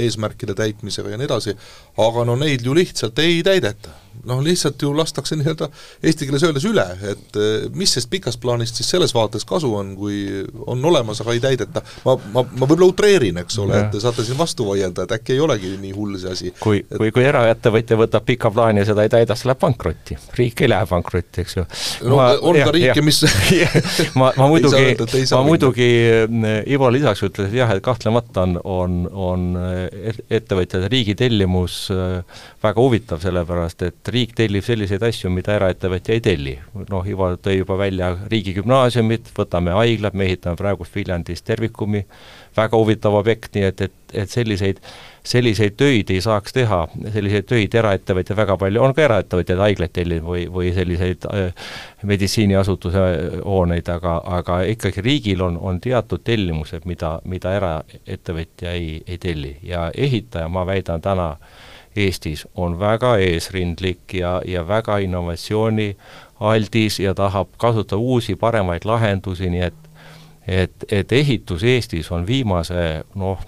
eesmärkide 0.01 0.57
täitmisega 0.57 1.13
ja 1.13 1.21
nii 1.21 1.29
edasi, 1.29 1.55
aga 2.07 2.27
no 2.27 2.37
neid 2.39 2.65
ju 2.65 2.75
lihtsalt 2.77 3.19
ei 3.23 3.39
täideta 3.45 4.06
noh, 4.25 4.41
lihtsalt 4.43 4.81
ju 4.81 4.91
lastakse 4.97 5.35
nii-öelda 5.37 5.69
eesti 6.03 6.27
keeles 6.27 6.43
öeldes 6.47 6.65
üle, 6.67 6.85
et 7.11 7.37
eh, 7.39 7.67
mis 7.77 7.93
sellest 7.93 8.09
pikast 8.11 8.41
plaanist 8.41 8.79
siis 8.79 8.89
selles 8.93 9.13
vaates 9.15 9.45
kasu 9.47 9.69
on, 9.75 9.93
kui 9.97 10.43
on 10.65 10.85
olemas, 10.85 11.21
aga 11.21 11.35
ei 11.35 11.41
täideta. 11.43 11.83
ma, 12.05 12.17
ma, 12.33 12.43
ma 12.43 12.65
võib-olla 12.65 12.89
utreerin, 12.91 13.37
eks 13.43 13.59
ole, 13.63 13.79
et 13.81 13.91
te 13.93 14.01
saate 14.03 14.25
siin 14.27 14.37
vastu 14.39 14.67
vaielda, 14.67 15.05
et 15.05 15.15
äkki 15.17 15.35
ei 15.35 15.43
olegi 15.43 15.73
nii 15.81 15.93
hull 15.95 16.17
see 16.21 16.33
asi. 16.33 16.53
kui 16.59 16.81
et..., 16.81 16.97
kui, 16.97 17.11
kui 17.15 17.25
eraettevõtja 17.27 17.99
võtab 17.99 18.27
pika 18.27 18.51
plaani 18.53 18.83
ja 18.83 18.91
seda 18.91 19.05
ei 19.07 19.13
täida, 19.13 19.35
siis 19.35 19.49
läheb 19.51 19.61
pankrotti. 19.61 20.17
riik 20.37 20.63
ei 20.65 20.71
lähe 20.71 20.89
pankrotti, 20.89 21.45
eks 21.45 21.57
ju. 21.59 21.65
no 22.09 22.21
ma, 22.21 22.29
on 22.41 22.59
jah, 22.59 22.71
ka 22.71 22.75
riike, 22.77 23.05
mis 23.05 23.21
ma, 24.19 24.31
ma 24.37 24.49
muidugi, 24.51 24.95
ma 25.33 25.43
muidugi 25.47 25.89
eh, 26.13 26.73
Ivo 26.73 26.89
lisaks 26.93 27.23
ütles, 27.27 27.51
et 27.51 27.59
jah, 27.59 27.71
et 27.75 27.83
kahtlemata 27.85 28.47
on, 28.47 28.57
on, 28.63 28.99
on 29.29 29.47
eh, 29.61 30.21
ettevõtjate 30.39 30.91
riigi 30.91 31.15
tellimus 31.17 31.87
väga 32.63 32.81
huvitav, 32.81 33.21
sellepärast 33.23 33.83
et 33.87 34.06
riik 34.13 34.33
tellib 34.37 34.65
selliseid 34.65 35.03
asju, 35.03 35.29
mida 35.33 35.55
eraettevõtja 35.57 36.15
ei 36.15 36.21
telli. 36.23 36.55
noh, 36.89 37.05
Ivo 37.07 37.29
tõi 37.41 37.59
juba 37.59 37.77
välja 37.77 38.13
riigigümnaasiumid, 38.31 39.31
võtame 39.37 39.75
haiglad, 39.75 40.15
me 40.17 40.25
ehitame 40.25 40.59
praegu 40.59 40.85
Viljandis 40.95 41.41
Tervikumi, 41.41 42.05
väga 42.57 42.77
huvitav 42.77 43.15
objekt, 43.17 43.53
nii 43.55 43.67
et, 43.67 43.81
et, 43.81 43.93
et 44.23 44.31
selliseid, 44.31 44.81
selliseid 45.27 45.77
töid 45.77 46.11
ei 46.13 46.21
saaks 46.23 46.55
teha, 46.55 46.79
selliseid 47.13 47.47
töid 47.49 47.75
eraettevõtja 47.75 48.37
väga 48.37 48.57
palju, 48.57 48.81
on 48.83 48.95
ka 48.97 49.05
eraettevõtjaid 49.05 49.63
haiglaid 49.63 49.93
tellinud 49.93 50.27
või, 50.27 50.47
või 50.51 50.73
selliseid 50.75 51.29
äh, 51.31 51.71
meditsiiniasutuse 52.07 53.05
hooneid, 53.45 53.89
aga, 53.93 54.17
aga 54.39 54.61
ikkagi 54.73 55.05
riigil 55.05 55.45
on, 55.45 55.57
on 55.61 55.81
teatud 55.83 56.23
tellimused, 56.27 56.85
mida, 56.89 57.17
mida 57.25 57.55
eraettevõtja 57.59 58.75
ei, 58.77 59.01
ei 59.07 59.21
telli 59.21 59.57
ja 59.67 59.89
ehitaja, 59.95 60.49
ma 60.49 60.65
väidan 60.67 61.03
täna, 61.03 61.33
Eestis 61.97 62.47
on 62.55 62.79
väga 62.79 63.15
eesrindlik 63.17 64.13
ja, 64.13 64.41
ja 64.45 64.67
väga 64.67 64.97
innovatsioonialdis 64.97 66.99
ja 66.99 67.13
tahab 67.17 67.47
kasutada 67.57 67.97
uusi 67.97 68.35
paremaid 68.35 68.85
lahendusi, 68.85 69.49
nii 69.49 69.61
et 69.61 69.87
et, 70.47 70.85
et 70.91 71.11
ehitus 71.11 71.63
Eestis 71.63 72.11
on 72.11 72.27
viimase 72.27 73.03
noh, 73.15 73.39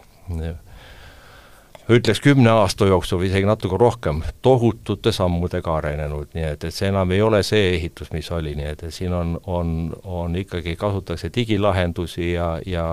ütleks 1.90 2.22
kümne 2.22 2.52
aasta 2.54 2.86
jooksul 2.86 3.18
või 3.24 3.30
isegi 3.32 3.48
natuke 3.50 3.78
rohkem, 3.80 4.22
tohutute 4.46 5.12
sammudega 5.12 5.74
arenenud, 5.80 6.28
nii 6.38 6.46
et, 6.52 6.64
et 6.68 6.76
see 6.76 6.90
enam 6.92 7.10
ei 7.12 7.22
ole 7.26 7.42
see 7.44 7.72
ehitus, 7.74 8.12
mis 8.14 8.30
oli, 8.36 8.54
nii 8.58 8.68
et, 8.70 8.84
et 8.86 8.94
siin 8.94 9.14
on, 9.14 9.34
on, 9.50 9.72
on 10.04 10.36
ikkagi, 10.38 10.76
kasutatakse 10.78 11.32
digilahendusi 11.36 12.32
ja, 12.36 12.50
ja 12.66 12.86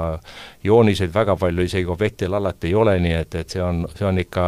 jooniseid 0.64 1.12
väga 1.14 1.36
palju 1.36 1.66
isegi 1.68 1.92
objektil 1.92 2.34
alati 2.38 2.70
ei 2.70 2.74
ole, 2.74 2.96
nii 3.04 3.12
et, 3.18 3.36
et 3.42 3.56
see 3.56 3.62
on, 3.62 3.82
see 3.98 4.08
on 4.08 4.22
ikka, 4.22 4.46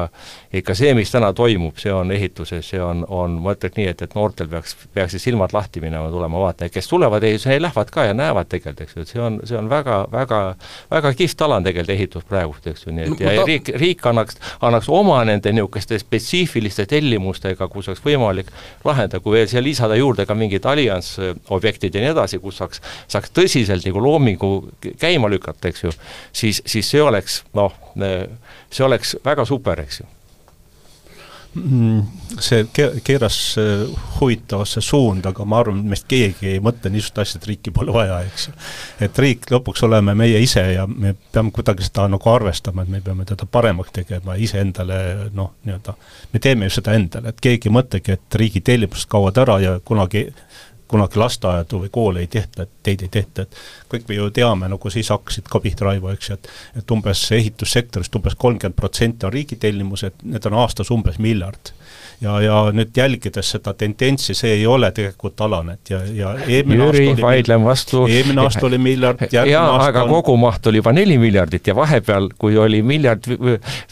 ikka 0.63 0.77
see, 0.81 0.95
mis 0.97 1.13
täna 1.13 1.33
toimub, 1.37 1.77
see 1.77 1.93
on 1.93 2.13
ehituses, 2.17 2.65
see 2.73 2.81
on, 2.83 3.05
on, 3.09 3.37
ma 3.45 3.53
ütleks 3.59 3.77
nii, 3.77 3.91
et, 3.93 4.07
et 4.09 4.17
noortel 4.17 4.49
peaks, 4.49 4.77
peaksid 4.97 5.27
silmad 5.27 5.53
lahti 5.53 5.85
minema, 5.85 6.09
tulema 6.15 6.41
vaatama, 6.47 6.73
kes 6.73 6.89
tulevad 6.89 7.29
ehitusele, 7.29 7.61
lähevad 7.67 7.93
ka 7.93 8.09
ja 8.09 8.17
näevad 8.17 8.49
tegelikult, 8.49 8.81
eks 8.87 8.97
ju, 8.97 9.05
et 9.05 9.13
see 9.13 9.23
on, 9.29 9.39
see 9.45 9.61
on 9.61 9.69
väga, 9.69 10.01
väga, 10.13 10.43
väga 10.91 11.15
kihvt 11.21 11.45
ala 11.45 11.61
on 11.61 11.69
tegelikult 11.69 11.97
ehitus 11.99 12.29
praegu, 12.33 12.57
eks 12.65 12.89
ju, 12.89 12.97
nii 12.97 13.11
et 13.13 13.27
ja, 13.27 13.37
ja 13.43 13.47
riik, 13.49 13.75
riik 13.77 14.09
annaks 14.09 14.38
annaks, 14.39 14.89
annaks 14.89 14.89
oma 14.89 15.25
nende 15.25 15.53
niisuguste 15.53 15.99
spetsiifiliste 15.99 16.87
tellimustega, 16.87 17.69
kus 17.69 17.89
oleks 17.89 18.03
võimalik 18.05 18.51
lahendada, 18.85 19.21
kui 19.23 19.37
veel 19.37 19.49
siia 19.49 19.63
lisada 19.63 19.97
juurde 19.99 20.27
ka 20.27 20.35
mingid 20.35 20.67
allianss 20.67 21.19
objektid 21.55 21.95
ja 21.95 22.05
nii 22.05 22.13
edasi, 22.15 22.39
kus 22.39 22.59
saaks, 22.59 22.83
saaks 23.09 23.33
tõsiselt 23.35 23.87
nagu 23.87 24.03
loomingu 24.03 24.53
käima 24.99 25.31
lükata, 25.31 25.69
eks 25.69 25.85
ju, 25.85 25.93
siis, 26.33 26.63
siis 26.67 26.91
see 26.91 27.03
oleks 27.03 27.43
noh, 27.55 27.75
see 28.71 28.85
oleks 28.85 29.17
väga 29.25 29.45
super, 29.49 29.81
eks 29.81 30.03
ju 30.03 30.18
see 31.55 32.67
ke-, 32.73 33.01
keeras 33.05 33.57
äh, 33.59 33.85
huvitavasse 34.19 34.81
suunda, 34.85 35.33
aga 35.33 35.47
ma 35.49 35.61
arvan, 35.63 35.81
meist 35.89 36.07
keegi 36.11 36.53
ei 36.53 36.61
mõtle 36.63 36.93
niisugust 36.93 37.21
asja, 37.23 37.41
et 37.41 37.49
riiki 37.49 37.73
pole 37.75 37.95
vaja, 37.95 38.21
eks 38.29 38.49
ju. 38.49 38.55
et 39.07 39.21
riik 39.25 39.49
lõpuks 39.53 39.85
oleme 39.89 40.15
meie 40.19 40.41
ise 40.45 40.63
ja 40.75 40.87
me 40.87 41.15
peame 41.33 41.53
kuidagi 41.55 41.87
seda 41.87 42.07
nagu 42.13 42.31
arvestama, 42.33 42.85
et 42.85 42.93
me 42.93 43.01
peame 43.05 43.27
teda 43.29 43.49
paremaks 43.51 43.95
tegema 43.97 44.37
iseendale 44.37 45.01
noh, 45.35 45.55
nii-öelda, 45.65 45.97
me 46.33 46.43
teeme 46.45 46.69
ju 46.69 46.77
seda 46.79 46.97
endale, 46.99 47.33
et 47.33 47.41
keegi 47.49 47.71
ei 47.71 47.77
mõtlegi, 47.79 48.19
et 48.19 48.41
riigi 48.43 48.63
tellimused 48.65 49.09
kaovad 49.11 49.41
ära 49.45 49.59
ja 49.65 49.79
kunagi 49.85 50.29
kunagi 50.89 51.21
lasteaedu 51.21 51.83
või 51.85 51.93
koole 51.93 52.25
ei 52.25 52.31
tehta, 52.33 52.65
et 52.65 52.71
teid 52.83 53.05
ei 53.05 53.13
tehta, 53.13 53.45
et 53.45 53.61
kõik 53.93 54.09
me 54.09 54.19
ju 54.19 54.31
teame, 54.35 54.69
nagu 54.73 54.91
sa 54.91 55.01
ise 55.01 55.15
hakkasid 55.15 55.49
ka 55.51 55.61
pihta, 55.65 55.89
Raivo, 55.89 56.13
eks 56.13 56.31
ju, 56.31 56.39
et 56.39 56.53
et 56.83 56.95
umbes 56.95 57.25
ehitussektorist 57.37 58.15
umbes 58.17 58.37
kolmkümmend 58.39 58.77
protsenti 58.77 59.27
on 59.27 59.33
riigi 59.33 59.59
tellimused, 59.61 60.23
need 60.25 60.47
on 60.49 60.59
aastas 60.63 60.93
umbes 60.95 61.19
miljard 61.23 61.73
ja, 62.21 62.41
ja 62.43 62.57
nüüd 62.75 62.97
jälgides 62.97 63.51
seda 63.55 63.73
tendentsi, 63.79 64.35
see 64.35 64.53
ei 64.59 64.67
ole 64.67 64.91
tegelikult 64.95 65.41
alanenud 65.45 65.91
ja, 65.91 66.01
ja 66.15 66.33
eelmine 66.47 66.89
Jüri, 66.89 67.07
vaidlen 67.21 67.65
vastu. 67.65 68.05
eelmine 68.11 68.43
aasta 68.43 68.67
oli 68.67 68.79
miljard, 68.83 69.23
järgmine 69.33 69.59
aasta 69.59 69.93
aga 69.93 70.05
on... 70.07 70.15
kogumaht 70.17 70.67
oli 70.67 70.83
juba 70.83 70.93
neli 70.97 71.19
miljardit 71.19 71.71
ja 71.71 71.77
vahepeal, 71.79 72.31
kui 72.39 72.59
oli 72.59 72.83
miljard 72.83 73.29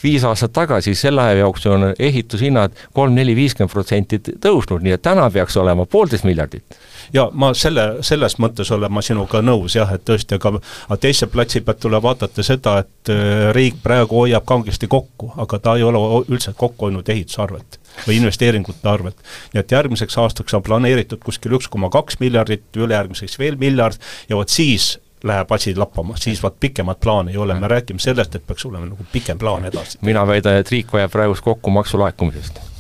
viis 0.03 0.25
aastat 0.27 0.55
tagasi, 0.57 0.95
selle 0.99 1.23
aja 1.23 1.45
jooksul 1.45 1.77
on 1.77 1.89
ehitushinnad 1.99 2.75
kolm, 2.95 3.15
neli, 3.15 3.37
viiskümmend 3.39 3.73
protsenti 3.73 4.21
tõusnud, 4.33 4.83
nii 4.83 4.97
et 4.99 5.07
täna 5.07 5.31
peaks 5.31 5.57
olema 5.63 5.87
poolteist 5.87 6.27
miljardit 6.27 6.79
ja 7.13 7.29
ma 7.33 7.53
selle, 7.55 7.87
selles 8.07 8.39
mõttes 8.43 8.71
olen 8.75 8.93
ma 8.93 9.03
sinuga 9.05 9.43
nõus 9.45 9.77
jah, 9.77 9.91
et 9.95 10.05
tõesti, 10.07 10.39
aga 10.39 10.57
aga 10.57 10.99
teise 11.01 11.29
platsi 11.31 11.63
pealt 11.65 11.81
tuleb 11.83 12.03
vaadata 12.03 12.45
seda, 12.47 12.79
et 12.85 13.13
äh, 13.13 13.51
riik 13.57 13.81
praegu 13.83 14.23
hoiab 14.25 14.47
kangesti 14.49 14.89
kokku, 14.91 15.33
aga 15.43 15.59
ta 15.63 15.77
ei 15.77 15.87
ole 15.87 16.03
üldse 16.29 16.55
kokku 16.57 16.89
hoidnud 16.89 17.09
ehituse 17.09 17.43
arvelt 17.43 17.81
või 18.07 18.19
investeeringute 18.21 18.89
arvelt. 18.89 19.17
nii 19.55 19.63
et 19.63 19.73
järgmiseks 19.73 20.19
aastaks 20.21 20.55
on 20.55 20.63
planeeritud 20.63 21.23
kuskil 21.25 21.57
üks 21.57 21.71
koma 21.73 21.91
kaks 21.91 22.21
miljardit, 22.21 22.69
ülejärgmiseks 22.77 23.39
veel 23.39 23.57
miljard 23.61 24.01
ja 24.29 24.37
vot 24.37 24.53
siis 24.53 24.97
läheb 25.27 25.53
asi 25.53 25.75
lappama, 25.77 26.17
siis 26.21 26.43
vaat 26.43 26.61
pikemat 26.61 27.01
plaani 27.01 27.33
ei 27.33 27.41
ole, 27.41 27.57
me 27.61 27.69
räägime 27.69 27.99
sellest, 28.03 28.35
et 28.35 28.47
peaks 28.47 28.67
olema 28.69 28.87
nagu 28.87 29.07
pikem 29.13 29.39
plaan 29.39 29.65
edasi. 29.65 29.99
mina 30.03 30.27
väidan, 30.27 30.61
et 30.61 30.71
riik 30.71 30.93
hoiab 30.93 31.11
praegust 31.11 31.45
kokku 31.45 31.71
maksulaekumisest 31.71 32.76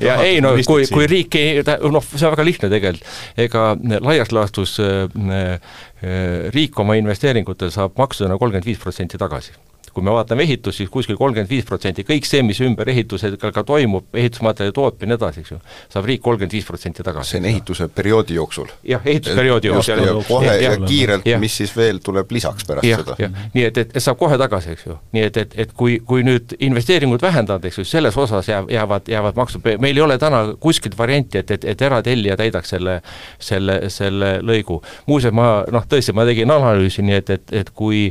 ja 0.04 0.18
ei 0.24 0.42
no 0.44 0.54
kui, 0.68 0.86
kui 0.92 1.08
riik 1.10 1.38
ei, 1.40 1.62
noh, 1.64 2.04
see 2.10 2.26
on 2.26 2.34
väga 2.36 2.46
lihtne 2.48 2.72
tegelikult, 2.72 3.16
ega 3.46 3.70
laias 4.04 4.32
laastus 4.34 4.78
äh, 4.82 5.08
äh, 5.48 6.52
riik 6.54 6.78
oma 6.80 6.98
investeeringutele 7.00 7.74
saab 7.74 7.98
maksudena 8.00 8.38
kolmkümmend 8.38 8.68
viis 8.68 8.80
protsenti 8.82 9.20
tagasi 9.20 9.56
kui 9.98 10.06
me 10.06 10.14
vaatame 10.14 10.44
ehitust, 10.46 10.78
siis 10.78 10.90
kuskil 10.92 11.16
kolmkümmend 11.18 11.50
viis 11.50 11.66
protsenti, 11.66 12.04
kõik 12.06 12.26
see, 12.28 12.42
mis 12.46 12.60
ümber 12.62 12.88
ehitusega 12.92 13.50
ka 13.54 13.64
toimub, 13.66 14.06
ehitusmaterjali 14.14 14.74
tootmine, 14.76 15.10
nii 15.10 15.18
edasi, 15.18 15.42
eks 15.42 15.54
ju, 15.54 15.58
saab 15.90 16.06
riik 16.06 16.22
kolmkümmend 16.22 16.54
viis 16.54 16.68
protsenti 16.68 17.02
tagasi. 17.02 17.32
see 17.32 17.40
on 17.42 17.48
ehituse 17.50 17.88
perioodi 17.94 18.36
jooksul? 18.38 18.70
jah, 18.86 19.02
ehitusperioodi 19.04 19.72
jooksul. 19.72 20.04
ja 20.06 20.14
kohe 20.28 20.46
ja, 20.46 20.56
ja 20.62 20.76
kiirelt, 20.84 21.26
mis 21.42 21.56
siis 21.62 21.74
veel 21.76 21.98
tuleb 22.04 22.30
lisaks 22.36 22.68
pärast 22.68 22.86
ja, 22.86 23.00
seda? 23.02 23.30
nii 23.56 23.66
et, 23.66 23.82
et, 23.82 23.96
et 23.96 24.04
saab 24.04 24.20
kohe 24.20 24.38
tagasi, 24.38 24.76
eks 24.76 24.86
ju. 24.86 24.98
nii 25.16 25.26
et, 25.26 25.40
et, 25.42 25.58
et 25.66 25.74
kui, 25.82 25.98
kui 26.06 26.22
nüüd 26.26 26.54
investeeringud 26.68 27.24
vähendada, 27.24 27.66
eks 27.66 27.82
ju, 27.82 27.86
selles 27.88 28.18
osas 28.20 28.50
jääb, 28.52 28.70
jäävad, 28.70 29.10
jäävad 29.10 29.40
maksud, 29.40 29.66
meil 29.82 29.98
ei 29.98 30.06
ole 30.06 30.18
täna 30.22 30.44
kuskilt 30.60 30.98
varianti, 30.98 31.42
et, 31.42 31.50
et, 31.58 31.66
et 31.74 31.86
eratellija 31.90 32.38
täidaks 32.38 32.76
selle, 32.76 33.00
selle, 33.42 33.80
selle 33.90 34.36
lõigu. 34.46 34.78
muuseas, 35.10 35.34
ma 35.34 35.48
noh, 35.72 35.90
tõesti, 35.90 36.14
ma 36.14 36.26
tegin 36.28 36.54
analüüsi, 36.54 37.02
nii 37.02 37.18
et, 37.18 37.34
et, 37.38 37.56
et 37.62 37.74
kui 37.74 38.08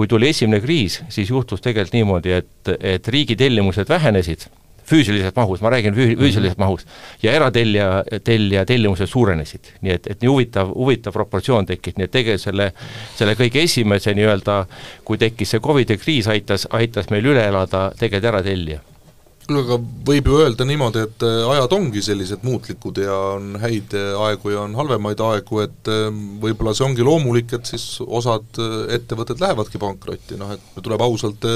kui 0.00 0.08
tuli 0.08 0.30
esimene 0.32 0.62
kriis, 0.64 1.00
siis 1.12 1.29
juhtus 1.30 1.62
tegelikult 1.64 1.96
niimoodi, 1.96 2.32
et, 2.40 2.72
et 2.80 3.08
riigi 3.08 3.36
tellimused 3.38 3.88
vähenesid 3.88 4.48
füüsilises 4.90 5.34
mahus, 5.36 5.60
ma 5.62 5.70
räägin 5.70 5.94
füü-, 5.94 6.16
füüsilises 6.18 6.56
mhm. 6.56 6.64
mahus, 6.64 6.86
ja 7.22 7.32
eratellija, 7.32 8.04
tellija 8.24 8.64
tellimused 8.66 9.06
suurenesid. 9.06 9.72
nii 9.80 9.94
et, 9.94 10.10
et 10.10 10.22
nii 10.22 10.30
huvitav, 10.30 10.74
huvitav 10.74 11.14
proportsioon 11.14 11.68
tekkis, 11.70 11.96
nii 11.96 12.08
et 12.08 12.14
tegelikult 12.16 12.46
selle, 12.46 12.70
selle 13.18 13.36
kõige 13.38 13.64
esimese 13.66 14.14
nii-öelda, 14.18 14.60
kui 15.06 15.18
tekkis 15.20 15.54
see 15.54 15.64
Covidi 15.64 15.98
kriis, 16.00 16.28
aitas, 16.30 16.66
aitas 16.74 17.10
meil 17.14 17.26
üle 17.34 17.46
elada 17.46 17.90
tegelikult 17.98 18.32
eratellija 18.34 18.89
no 19.50 19.62
aga 19.64 19.76
võib 20.06 20.28
ju 20.30 20.38
öelda 20.40 20.66
niimoodi, 20.68 21.04
et 21.06 21.24
äh, 21.26 21.42
ajad 21.54 21.74
ongi 21.76 22.02
sellised 22.04 22.44
muutlikud 22.46 23.00
ja 23.02 23.16
on 23.36 23.54
häid 23.62 23.94
äh, 23.98 24.12
aegu 24.26 24.54
ja 24.54 24.64
on 24.64 24.76
halvemaid 24.78 25.22
aegu, 25.26 25.62
et 25.64 25.90
äh, 25.90 26.08
võib-olla 26.42 26.74
see 26.76 26.86
ongi 26.86 27.06
loomulik, 27.06 27.54
et 27.56 27.70
siis 27.70 27.86
osad 28.06 28.60
ettevõtted 28.96 29.42
lähevadki 29.42 29.80
pankrotti, 29.82 30.38
noh 30.40 30.54
et 30.54 30.82
tuleb 30.82 31.02
ausalt 31.04 31.46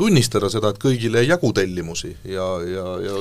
tunnistada 0.00 0.48
seda, 0.52 0.72
et 0.72 0.80
kõigile 0.80 1.20
ei 1.22 1.28
jagu 1.28 1.50
tellimusi 1.56 2.10
ja, 2.28 2.46
ja, 2.64 2.84
ja, 3.04 3.16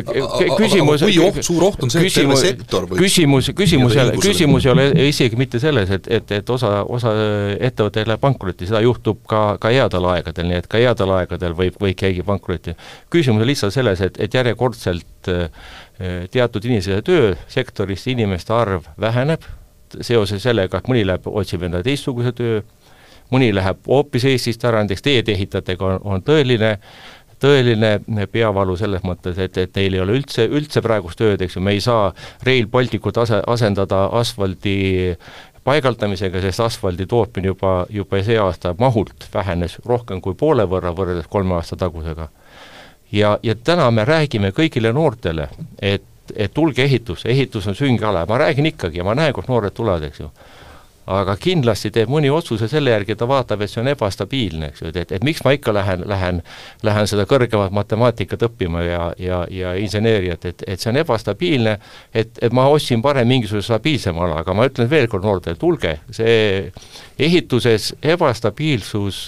ja 0.00 0.56
küsimus 0.58 1.04
kui 1.04 1.18
oht, 1.22 1.40
suur 1.44 1.66
oht 1.68 1.84
on 1.84 1.92
see, 1.92 2.06
et 2.08 2.16
terve 2.16 2.38
sektor 2.40 2.86
võib 2.88 3.02
küsimus, 3.02 3.50
küsimus 3.56 3.96
ei 3.96 4.02
ole, 4.04 4.16
küsimus 4.22 4.66
ei 4.66 4.72
ole 4.72 4.86
isegi 5.08 5.38
mitte 5.40 5.60
selles, 5.62 5.92
et, 5.94 6.08
et, 6.18 6.34
et 6.38 6.52
osa, 6.54 6.72
osa 6.84 7.12
ettevõtteid 7.58 8.10
läheb 8.10 8.22
pankrotti, 8.22 8.68
seda 8.70 8.80
juhtub 8.84 9.20
ka, 9.30 9.42
ka 9.62 9.72
headel 9.74 10.08
aegadel, 10.14 10.48
nii 10.50 10.62
et 10.62 10.70
ka 10.70 10.80
headel 10.80 11.12
aegadel 11.18 11.56
võib, 11.58 11.76
võib 11.82 11.98
keegi 12.00 12.24
pankrotti. 12.26 12.76
küsimus 13.12 13.44
on 13.44 13.50
lihtsalt 13.50 13.76
selles, 13.76 14.04
et, 14.04 14.20
et 14.24 14.38
järjekordselt 14.40 15.32
eh, 15.32 15.66
teatud 16.32 16.64
inimese 16.64 17.02
töösektoris 17.06 18.08
inimeste 18.14 18.54
arv 18.56 18.88
väheneb, 19.00 19.44
seoses 20.00 20.42
sellega, 20.42 20.80
et 20.80 20.88
mõni 20.90 21.04
läheb, 21.06 21.28
otsib 21.30 21.66
endale 21.66 21.86
teistsuguse 21.86 22.32
töö, 22.34 22.62
mõni 23.32 23.50
läheb 23.54 23.86
hoopis 23.88 24.24
Eestist 24.28 24.64
ära, 24.64 24.82
näiteks 24.84 25.02
teedeehitajatega 25.02 25.86
on, 25.86 26.00
on 26.04 26.24
tõeline 26.24 26.78
tõeline 27.44 28.26
peavalu 28.32 28.76
selles 28.78 29.02
mõttes, 29.04 29.38
et, 29.42 29.56
et 29.58 29.76
neil 29.76 29.96
ei 29.96 30.02
ole 30.04 30.18
üldse, 30.20 30.46
üldse 30.48 30.80
praegust 30.84 31.18
tööd, 31.20 31.42
eks 31.44 31.58
ju, 31.58 31.64
me 31.64 31.74
ei 31.76 31.82
saa 31.84 32.12
Rail 32.46 32.68
Balticut 32.70 33.18
ase, 33.20 33.42
asendada 33.50 34.06
asfaldi 34.20 34.76
paigaldamisega, 35.64 36.40
sest 36.44 36.60
asfaldi 36.64 37.06
tootmine 37.08 37.52
juba, 37.52 37.74
juba 37.92 38.22
see 38.24 38.38
aasta 38.40 38.74
mahult 38.78 39.28
vähenes 39.34 39.78
rohkem 39.86 40.20
kui 40.24 40.36
poole 40.38 40.66
võrra 40.68 40.92
võrreldes 40.96 41.28
kolme 41.32 41.56
aasta 41.58 41.76
tagusega. 41.80 42.28
ja, 43.12 43.38
ja 43.42 43.54
täna 43.54 43.90
me 43.90 44.04
räägime 44.04 44.52
kõigile 44.52 44.92
noortele, 44.92 45.48
et, 45.82 46.04
et 46.36 46.54
tulge 46.54 46.84
ehitusse, 46.84 47.28
ehitus 47.28 47.66
on 47.66 47.74
süngeala, 47.74 48.26
ma 48.28 48.38
räägin 48.38 48.66
ikkagi 48.72 48.98
ja 48.98 49.04
ma 49.04 49.14
näen, 49.14 49.32
kust 49.32 49.48
noored 49.48 49.72
tulevad, 49.74 50.04
eks 50.08 50.20
ju 50.20 50.30
aga 51.10 51.36
kindlasti 51.40 51.90
teeb 51.92 52.08
mõni 52.12 52.30
otsuse 52.32 52.68
selle 52.70 52.94
järgi, 52.94 53.16
ta 53.18 53.26
vaatab, 53.28 53.64
et 53.64 53.72
see 53.72 53.82
on 53.82 53.90
ebastabiilne, 53.92 54.70
eks 54.70 54.82
ju, 54.82 54.92
et, 54.92 55.00
et, 55.02 55.12
et 55.18 55.26
miks 55.26 55.42
ma 55.44 55.52
ikka 55.56 55.74
lähen, 55.76 56.04
lähen, 56.08 56.40
lähen 56.86 57.10
seda 57.10 57.26
kõrgemat 57.28 57.74
matemaatikat 57.76 58.46
õppima 58.48 58.84
ja, 58.86 59.02
ja, 59.20 59.42
ja 59.52 59.74
inseneeriat, 59.80 60.48
et, 60.48 60.64
et 60.66 60.80
see 60.80 60.92
on 60.92 61.00
ebastabiilne, 61.02 61.76
et, 62.14 62.40
et 62.40 62.56
ma 62.56 62.66
ostsin 62.72 63.04
parem 63.04 63.28
mingisuguse 63.28 63.68
stabiilsema 63.68 64.24
ala, 64.24 64.40
aga 64.44 64.56
ma 64.56 64.68
ütlen 64.70 64.88
veel 64.90 65.10
kord 65.12 65.26
noortele, 65.26 65.60
tulge, 65.60 65.98
see 66.14 66.72
ehituses 67.20 67.92
ebastabiilsus 68.14 69.26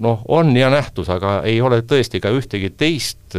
noh, 0.00 0.24
on 0.32 0.56
ja 0.56 0.70
nähtus, 0.72 1.10
aga 1.12 1.42
ei 1.48 1.60
ole 1.60 1.82
tõesti 1.84 2.22
ka 2.24 2.32
ühtegi 2.32 2.72
teist 2.72 3.36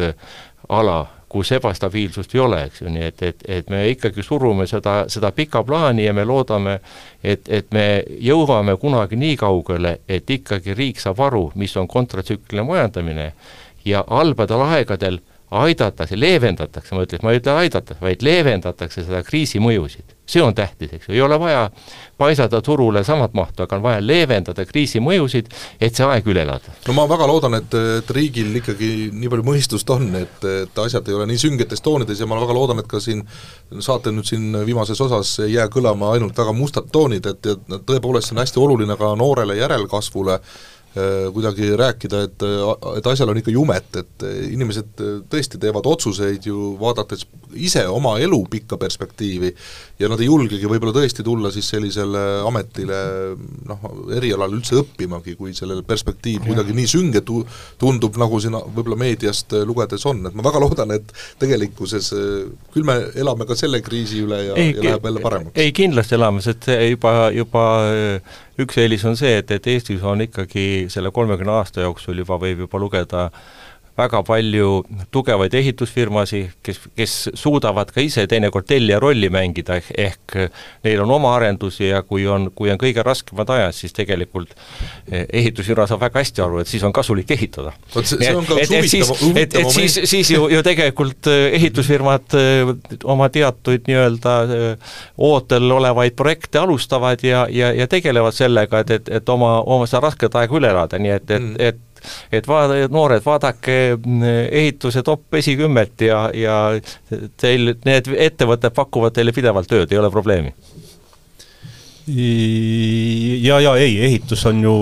ala, 0.69 0.99
kus 1.33 1.51
ebastabiilsust 1.57 2.35
ei 2.35 2.41
ole, 2.43 2.59
eks 2.67 2.83
ju, 2.83 2.91
nii 2.93 3.07
et, 3.09 3.21
et, 3.25 3.43
et 3.57 3.69
me 3.73 3.81
ikkagi 3.89 4.21
surume 4.25 4.67
seda, 4.69 5.03
seda 5.09 5.31
pika 5.33 5.63
plaani 5.65 6.05
ja 6.05 6.13
me 6.13 6.25
loodame, 6.29 6.77
et, 7.23 7.49
et 7.49 7.71
me 7.73 7.85
jõuame 8.21 8.77
kunagi 8.81 9.17
nii 9.17 9.39
kaugele, 9.41 9.95
et 10.07 10.29
ikkagi 10.29 10.77
riik 10.77 11.01
saab 11.01 11.23
aru, 11.25 11.47
mis 11.57 11.73
on 11.81 11.89
kontratsükliline 11.89 12.67
majandamine. 12.69 13.31
Ja 13.83 14.05
halbadel 14.07 14.61
aegadel 14.63 15.17
aidatakse, 15.53 16.17
leevendatakse, 16.19 16.95
ma 16.95 17.05
ütleks, 17.05 17.23
ma 17.25 17.33
ei 17.33 17.41
ütle 17.41 17.53
aidata, 17.63 17.95
vaid 18.01 18.25
leevendatakse 18.25 19.05
seda 19.05 19.23
kriisi 19.25 19.61
mõjusid. 19.63 20.19
see 20.25 20.39
on 20.41 20.55
tähtis, 20.55 20.87
eks 20.95 21.09
ju, 21.09 21.13
ei 21.17 21.21
ole 21.21 21.35
vaja 21.39 21.65
paisata 22.17 22.61
turule 22.63 23.01
samat 23.03 23.33
mahtu, 23.35 23.65
aga 23.65 23.75
on 23.75 23.81
vaja 23.83 23.99
leevendada 23.99 24.63
kriisi 24.65 25.01
mõjusid, 25.03 25.49
et 25.81 25.95
see 25.95 26.05
aeg 26.07 26.27
üle 26.31 26.45
elada. 26.45 26.71
no 26.87 26.95
ma 26.95 27.03
väga 27.11 27.27
loodan, 27.27 27.57
et, 27.59 27.75
et 27.99 28.13
riigil 28.15 28.55
ikkagi 28.55 29.11
nii 29.11 29.31
palju 29.33 29.45
mõistust 29.49 29.91
on, 29.93 30.07
et, 30.15 30.45
et 30.63 30.79
asjad 30.85 31.11
ei 31.11 31.17
ole 31.17 31.27
nii 31.27 31.41
süngetes 31.43 31.83
toonides 31.83 32.23
ja 32.23 32.27
ma 32.29 32.39
väga 32.39 32.55
loodan, 32.55 32.79
et 32.79 32.87
ka 32.87 33.03
siin 33.03 33.25
saate 33.79 34.15
nüüd 34.15 34.29
siin 34.29 34.55
viimases 34.65 35.01
osas 35.03 35.35
ei 35.43 35.57
jää 35.57 35.67
kõlama 35.73 36.13
ainult 36.15 36.39
väga 36.39 36.55
mustad 36.55 36.87
toonid, 36.91 37.27
et, 37.27 37.45
et 37.45 37.75
tõepoolest 37.83 38.31
see 38.31 38.37
on 38.37 38.45
hästi 38.45 38.63
oluline 38.63 38.97
ka 38.97 39.11
noorele 39.19 39.59
järelkasvule, 39.59 40.39
kuidagi 41.33 41.71
rääkida, 41.79 42.19
et, 42.27 42.43
et 42.97 43.07
asjal 43.09 43.31
on 43.31 43.39
ikka 43.39 43.53
jumet, 43.53 43.95
et 43.97 44.25
inimesed 44.53 44.99
tõesti 45.31 45.57
teevad 45.61 45.87
otsuseid 45.89 46.45
ju 46.45 46.73
vaadates 46.77 47.25
ise 47.55 47.85
oma 47.89 48.15
elu 48.21 48.39
pikka 48.49 48.77
perspektiivi 48.77 49.51
ja 49.99 50.09
nad 50.09 50.21
ei 50.21 50.27
julgegi 50.27 50.69
võib-olla 50.69 50.93
tõesti 50.95 51.25
tulla 51.25 51.51
siis 51.53 51.69
sellisele 51.73 52.21
ametile 52.47 52.99
noh, 53.69 53.87
erialal 54.15 54.53
üldse 54.57 54.77
õppimagi, 54.81 55.35
kui 55.39 55.53
sellel 55.57 55.83
perspektiiv 55.87 56.45
kuidagi 56.47 56.75
nii 56.77 56.89
sünge 56.89 57.23
tu-, 57.25 57.43
tundub, 57.81 58.17
nagu 58.21 58.39
siin 58.41 58.57
võib-olla 58.57 58.99
meediast 59.03 59.53
lugedes 59.65 60.05
on, 60.09 60.23
et 60.29 60.37
ma 60.37 60.45
väga 60.45 60.61
loodan, 60.63 60.93
et 60.97 61.13
tegelikkuses 61.41 62.11
küll 62.73 62.87
me 62.87 62.99
elame 63.19 63.47
ka 63.49 63.57
selle 63.57 63.81
kriisi 63.85 64.23
üle 64.25 64.43
ja, 64.49 64.57
ja 64.57 64.87
läheb 64.89 65.09
jälle 65.09 65.23
paremaks. 65.23 65.57
ei, 65.57 65.73
kindlasti 65.75 66.17
elame, 66.19 66.43
sest 66.45 66.69
juba, 66.69 67.13
juba 67.33 67.67
üks 68.61 68.77
eelis 68.77 69.03
on 69.09 69.17
see, 69.17 69.37
et, 69.41 69.51
et 69.51 69.67
Eestis 69.71 70.03
on 70.05 70.21
ikkagi 70.25 70.85
selle 70.93 71.11
kolmekümne 71.11 71.55
aasta 71.57 71.85
jooksul 71.87 72.21
juba 72.21 72.37
võib 72.41 72.65
juba 72.65 72.81
lugeda 72.81 73.27
väga 73.97 74.23
palju 74.25 74.69
tugevaid 75.13 75.53
ehitusfirmasid, 75.53 76.55
kes, 76.65 76.79
kes 76.97 77.13
suudavad 77.37 77.91
ka 77.93 78.01
ise 78.01 78.25
teinekord 78.29 78.65
tellija 78.69 78.97
rolli 79.01 79.29
mängida, 79.33 79.77
ehk, 79.77 79.91
ehk 79.97 80.37
neil 80.85 81.03
on 81.03 81.13
oma 81.13 81.35
arendusi 81.37 81.91
ja 81.91 82.01
kui 82.01 82.25
on, 82.27 82.49
kui 82.55 82.71
on 82.73 82.81
kõige 82.81 83.05
raskemad 83.05 83.51
ajad, 83.53 83.77
siis 83.77 83.93
tegelikult 83.93 84.55
eh, 85.11 85.27
ehitusfirma 85.29 85.85
saab 85.89 86.01
väga 86.07 86.23
hästi 86.23 86.45
aru, 86.45 86.63
et 86.63 86.71
siis 86.71 86.83
on 86.87 86.95
kasulik 86.95 87.35
ehitada. 87.37 87.75
vot 87.93 88.09
see, 88.09 88.17
see 88.17 88.33
on 88.33 88.49
ka 88.49 88.57
üks 88.63 88.73
huvitav, 88.73 89.13
huvitav 89.21 89.43
et, 89.43 89.59
et 89.61 89.77
siis, 89.77 89.99
siis 90.09 90.33
ju, 90.33 90.49
ju 90.49 90.65
tegelikult 90.65 91.29
eh, 91.29 91.45
ehitusfirmad 91.61 92.37
eh, 92.41 92.73
oma 93.03 93.29
teatud 93.33 93.85
nii-öelda 93.87 94.37
ootel 95.21 95.71
olevaid 95.77 96.17
projekte 96.17 96.63
alustavad 96.63 97.21
ja, 97.21 97.45
ja, 97.49 97.69
ja 97.77 97.87
tegelevad 97.87 98.33
sellega, 98.33 98.81
et, 98.81 98.97
et, 98.97 99.15
et 99.21 99.29
oma, 99.29 99.59
oma 99.61 99.85
seda 99.85 100.07
rasket 100.07 100.41
aega 100.41 100.57
üle 100.57 100.73
elada, 100.73 100.97
nii 100.97 101.19
et, 101.19 101.29
et 101.29 101.41
mm., 101.41 101.57
et 101.61 101.89
et 102.31 102.47
vaada, 102.47 102.87
noored, 102.91 103.23
vaadake 103.25 103.77
mm, 103.97 104.23
ehituse 104.51 105.03
top 105.03 105.39
esikümmet 105.39 106.07
ja, 106.07 106.25
ja 106.35 106.57
teil, 107.37 107.75
need 107.85 108.09
ettevõtted 108.13 108.75
pakuvad 108.75 109.15
teile 109.15 109.35
pidevalt 109.35 109.69
tööd, 109.71 109.91
ei 109.91 110.01
ole 110.01 110.11
probleemi. 110.13 110.53
Ja, 112.07 113.61
ja 113.63 113.75
ei, 113.79 113.93
ehitus 114.03 114.41
on 114.45 114.59
ju 114.63 114.73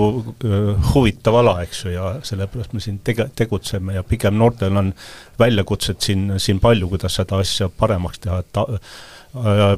huvitav 0.94 1.36
ala, 1.38 1.60
eks 1.62 1.84
ju, 1.84 1.92
ja 1.94 2.08
sellepärast 2.26 2.74
me 2.74 2.82
siin 2.82 2.98
tege-, 3.06 3.28
tegutseme 3.38 3.94
ja 3.94 4.02
pigem 4.02 4.34
noortel 4.40 4.76
on 4.76 4.90
väljakutsed 5.38 6.02
siin, 6.02 6.32
siin 6.42 6.58
palju, 6.60 6.90
kuidas 6.90 7.20
seda 7.20 7.38
asja 7.38 7.70
paremaks 7.70 8.24
teha, 8.24 8.40
et 8.42 8.50
ta, 8.52 8.66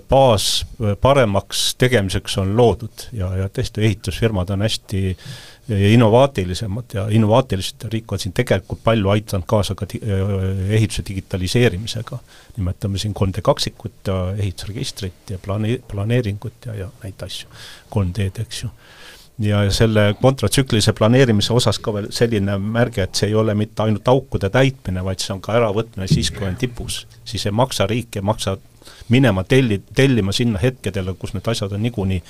baas 0.09 0.65
paremaks 1.05 1.75
tegemiseks 1.79 2.41
on 2.43 2.57
loodud 2.57 3.05
ja, 3.15 3.29
ja 3.45 3.51
tõesti 3.53 3.85
ehitusfirmad 3.87 4.51
on 4.51 4.65
hästi 4.65 5.03
äh, 5.13 5.29
ja 5.69 5.89
innovaatilisemad 5.89 6.95
ja 6.95 7.07
innovaatilised 7.11 7.87
riik 7.93 8.12
on 8.12 8.19
siin 8.19 8.33
tegelikult 8.37 8.83
palju 8.85 9.09
aidanud 9.09 9.47
kaasa 9.47 9.75
ka 9.75 9.87
ehituse 10.69 11.03
digitaliseerimisega. 11.09 12.19
nimetame 12.57 12.99
siin 12.99 13.15
3D 13.15 13.43
kaksikut 13.43 13.93
ja 14.07 14.35
ehitusregistrit 14.39 15.31
ja 15.31 15.39
plane-, 15.39 15.81
planeeringut 15.89 16.67
ja, 16.67 16.75
ja 16.75 16.89
neid 17.03 17.23
asju, 17.23 17.49
3D-d, 17.97 18.45
eks 18.45 18.62
ju 18.62 18.71
ja 19.39 19.65
selle 19.73 20.15
kontratsüklilise 20.21 20.93
planeerimise 20.93 21.53
osas 21.53 21.79
ka 21.83 21.95
veel 21.95 22.07
selline 22.15 22.55
märge, 22.59 23.03
et 23.03 23.19
see 23.19 23.33
ei 23.33 23.35
ole 23.35 23.55
mitte 23.59 23.83
ainult 23.83 24.09
aukude 24.09 24.51
täitmine, 24.51 25.03
vaid 25.05 25.23
see 25.23 25.35
on 25.35 25.41
ka 25.43 25.57
äravõtmine 25.59 26.07
siis, 26.11 26.31
kui 26.31 26.47
on 26.47 26.57
tipus. 26.57 27.07
siis 27.25 27.47
ei 27.47 27.53
maksa 27.53 27.87
riik, 27.91 28.17
ei 28.17 28.23
maksa 28.23 28.57
minema 29.09 29.45
telli, 29.45 29.83
tellima 29.95 30.33
sinna 30.33 30.59
hetkedele, 30.62 31.15
kus 31.19 31.35
need 31.35 31.49
asjad 31.51 31.73
on 31.73 31.83
niikuinii 31.83 32.23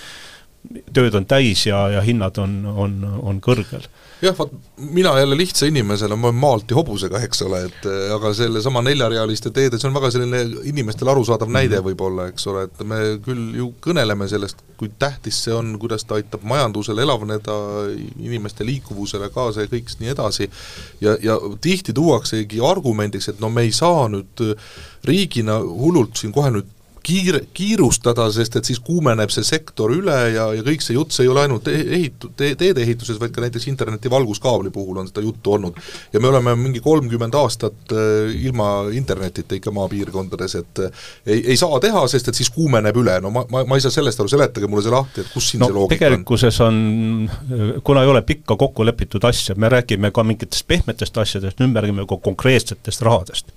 tööd 0.65 1.15
on 1.19 1.27
täis 1.29 1.67
ja, 1.69 1.85
ja 1.93 2.01
hinnad 2.05 2.39
on, 2.41 2.57
on, 2.65 2.97
on 3.21 3.41
kõrgel. 3.45 3.85
jah, 4.25 4.33
vot 4.39 4.53
mina 4.95 5.13
jälle 5.19 5.37
lihtsa 5.37 5.67
inimesena, 5.69 6.17
ma 6.17 6.31
olen 6.31 6.39
maalt 6.41 6.71
ja 6.73 6.79
hobusega, 6.79 7.21
eks 7.27 7.43
ole, 7.45 7.61
et 7.69 7.89
aga 8.15 8.33
sellesama 8.35 8.81
neljarealiste 8.87 9.53
teede, 9.55 9.79
see 9.79 9.91
on 9.91 9.97
väga 9.99 10.11
selline 10.15 10.41
inimestele 10.71 11.13
arusaadav 11.13 11.49
mm 11.49 11.55
-hmm. 11.55 11.69
näide 11.69 11.83
võib-olla, 11.85 12.29
eks 12.33 12.47
ole, 12.49 12.65
et 12.65 12.85
me 12.89 13.01
küll 13.25 13.59
ju 13.59 13.69
kõneleme 13.85 14.29
sellest, 14.29 14.65
kui 14.81 14.91
tähtis 14.99 15.43
see 15.45 15.55
on, 15.55 15.77
kuidas 15.79 16.05
ta 16.05 16.17
aitab 16.17 16.43
majandusel 16.43 16.99
elavneda, 16.99 17.59
inimeste 18.19 18.65
liikuvusele 18.67 19.29
kaasa 19.35 19.67
ja 19.67 19.73
kõik 19.73 19.93
nii 20.01 20.15
edasi, 20.17 20.51
ja, 21.01 21.17
ja 21.23 21.39
tihti 21.61 21.93
tuuaksegi 21.93 22.61
argumendiks, 22.65 23.29
et 23.29 23.41
no 23.41 23.51
me 23.51 23.69
ei 23.69 23.73
saa 23.73 24.09
nüüd 24.09 24.57
riigina 25.05 25.59
hullult 25.61 26.17
siin 26.17 26.33
kohe 26.33 26.51
nüüd 26.51 26.73
kiire, 27.05 27.41
kiirustada, 27.55 28.27
sest 28.33 28.57
et 28.59 28.69
siis 28.69 28.81
kuumeneb 28.85 29.33
see 29.33 29.45
sektor 29.47 29.93
üle 29.93 30.17
ja, 30.35 30.47
ja 30.57 30.65
kõik 30.65 30.85
see 30.85 30.97
jutt, 30.97 31.13
see 31.15 31.27
ei 31.27 31.31
ole 31.33 31.45
ainult 31.45 31.69
ehitu-, 31.71 32.31
te-, 32.37 32.55
teedeehituses, 32.61 33.19
vaid 33.21 33.35
ka 33.35 33.45
näiteks 33.45 33.69
interneti 33.71 34.11
valguskaabli 34.13 34.73
puhul 34.75 35.03
on 35.03 35.11
seda 35.11 35.25
juttu 35.25 35.57
olnud. 35.57 35.77
ja 36.13 36.21
me 36.21 36.31
oleme 36.31 36.55
mingi 36.59 36.81
kolmkümmend 36.85 37.37
aastat 37.39 37.93
äh, 37.93 38.33
ilma 38.47 38.89
internetita 38.93 39.59
ikka 39.59 39.75
maapiirkondades, 39.77 40.57
et 40.61 40.85
äh, 40.87 41.07
ei, 41.27 41.43
ei 41.55 41.57
saa 41.61 41.81
teha, 41.81 42.07
sest 42.09 42.33
et 42.33 42.41
siis 42.41 42.51
kuumeneb 42.55 42.97
üle, 43.03 43.19
no 43.25 43.33
ma, 43.35 43.45
ma, 43.53 43.65
ma 43.69 43.79
ei 43.79 43.85
saa 43.85 43.95
sellest 43.95 44.25
aru, 44.25 44.33
seletage 44.33 44.71
mulle 44.71 44.87
see 44.87 44.95
lahti, 44.95 45.25
et 45.25 45.33
kus 45.35 45.53
siin 45.53 45.65
no, 45.65 45.71
see 45.71 45.79
loogika 45.79 45.99
tegelikkuses 45.99 46.61
on, 46.65 46.79
kuna 47.85 48.05
ei 48.05 48.15
ole 48.15 48.25
pikka 48.25 48.57
kokku 48.61 48.87
lepitud 48.87 49.25
asja, 49.29 49.59
me 49.61 49.69
räägime 49.73 50.13
ka 50.15 50.25
mingitest 50.25 50.67
pehmetest 50.71 51.21
asjadest, 51.21 51.61
nüüd 51.61 51.77
me 51.77 51.85
räägime 51.85 52.09
ka 52.09 52.21
konkreetsetest 52.31 53.05
rahadest 53.05 53.53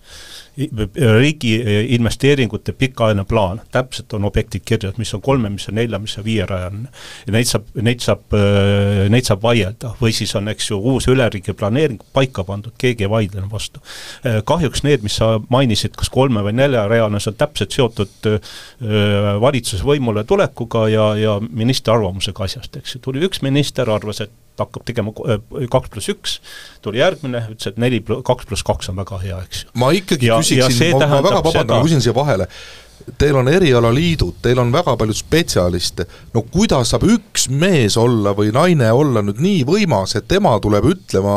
riigi 0.57 1.53
e, 1.61 1.81
investeeringute 1.95 2.73
pikaajaline 2.73 3.25
plaan, 3.29 3.61
täpselt 3.71 4.13
on 4.13 4.25
objektid 4.25 4.63
kirjas, 4.65 4.97
mis 4.97 5.13
on 5.13 5.21
kolme, 5.21 5.49
mis 5.53 5.67
on 5.69 5.77
nelja, 5.77 5.99
mis 6.01 6.17
on 6.17 6.25
viierajaline. 6.25 6.89
ja 7.27 7.33
neid 7.35 7.49
saab, 7.49 7.67
neid 7.81 8.01
saab, 8.01 8.23
e, 8.33 9.09
neid 9.13 9.27
saab 9.29 9.43
vaielda 9.45 9.93
või 10.01 10.15
siis 10.17 10.33
on, 10.39 10.49
eks 10.49 10.71
ju, 10.71 10.79
uus 10.79 11.07
üleriigi 11.11 11.53
planeering 11.57 12.01
paika 12.13 12.45
pandud, 12.47 12.73
keegi 12.77 13.05
ei 13.05 13.11
vaidle 13.11 13.45
vastu. 13.51 13.83
E, 14.25 14.39
kahjuks 14.47 14.83
need, 14.87 15.05
mis 15.05 15.19
sa 15.21 15.35
mainisid, 15.53 15.93
kas 15.97 16.09
kolme 16.13 16.41
või 16.45 16.55
neljarealine, 16.57 17.21
see 17.21 17.33
on 17.35 17.37
täpselt 17.37 17.77
seotud 17.77 18.27
valitsuse 19.41 19.85
võimule 19.85 20.23
tulekuga 20.27 20.87
ja, 20.89 21.07
ja 21.19 21.37
ministri 21.41 21.93
arvamusega 21.93 22.45
asjast, 22.47 22.81
eks 22.81 22.97
ju, 22.97 23.03
tuli 23.05 23.23
üks 23.27 23.43
minister, 23.45 23.89
arvas, 23.93 24.23
et 24.25 24.33
ta 24.57 24.65
hakkab 24.67 24.85
tegema 24.87 25.13
äh, 25.29 25.39
kaks 25.71 25.93
pluss 25.93 26.11
üks, 26.13 26.39
tuli 26.85 27.01
järgmine, 27.01 27.45
ütles, 27.53 27.71
et 27.71 27.79
neli, 27.81 28.01
kaks 28.01 28.49
pluss 28.49 28.65
kaks 28.67 28.91
on 28.91 28.99
väga 28.99 29.21
hea, 29.23 29.39
eks 29.45 29.63
ju. 29.65 29.71
ma 29.81 29.93
ikkagi 29.95 30.31
ja, 30.31 30.41
küsiksin, 30.41 30.97
ma, 30.97 31.07
ma 31.07 31.23
väga 31.25 31.41
vabandan, 31.45 31.77
ma 31.77 31.87
küsin 31.87 32.03
siia 32.03 32.15
vahele, 32.17 32.49
teil 33.17 33.35
on 33.39 33.47
erialaliidud, 33.47 34.37
teil 34.41 34.59
on 34.61 34.71
väga 34.73 34.95
palju 34.99 35.15
spetsialiste, 35.15 36.05
no 36.33 36.43
kuidas 36.51 36.91
saab 36.91 37.05
üks 37.07 37.47
mees 37.49 37.97
olla 37.99 38.33
või 38.37 38.51
naine 38.53 38.89
olla 38.93 39.23
nüüd 39.25 39.39
nii 39.43 39.63
võimas, 39.67 40.15
et 40.17 40.27
tema 40.29 40.55
tuleb 40.63 40.85
ütlema 40.91 41.35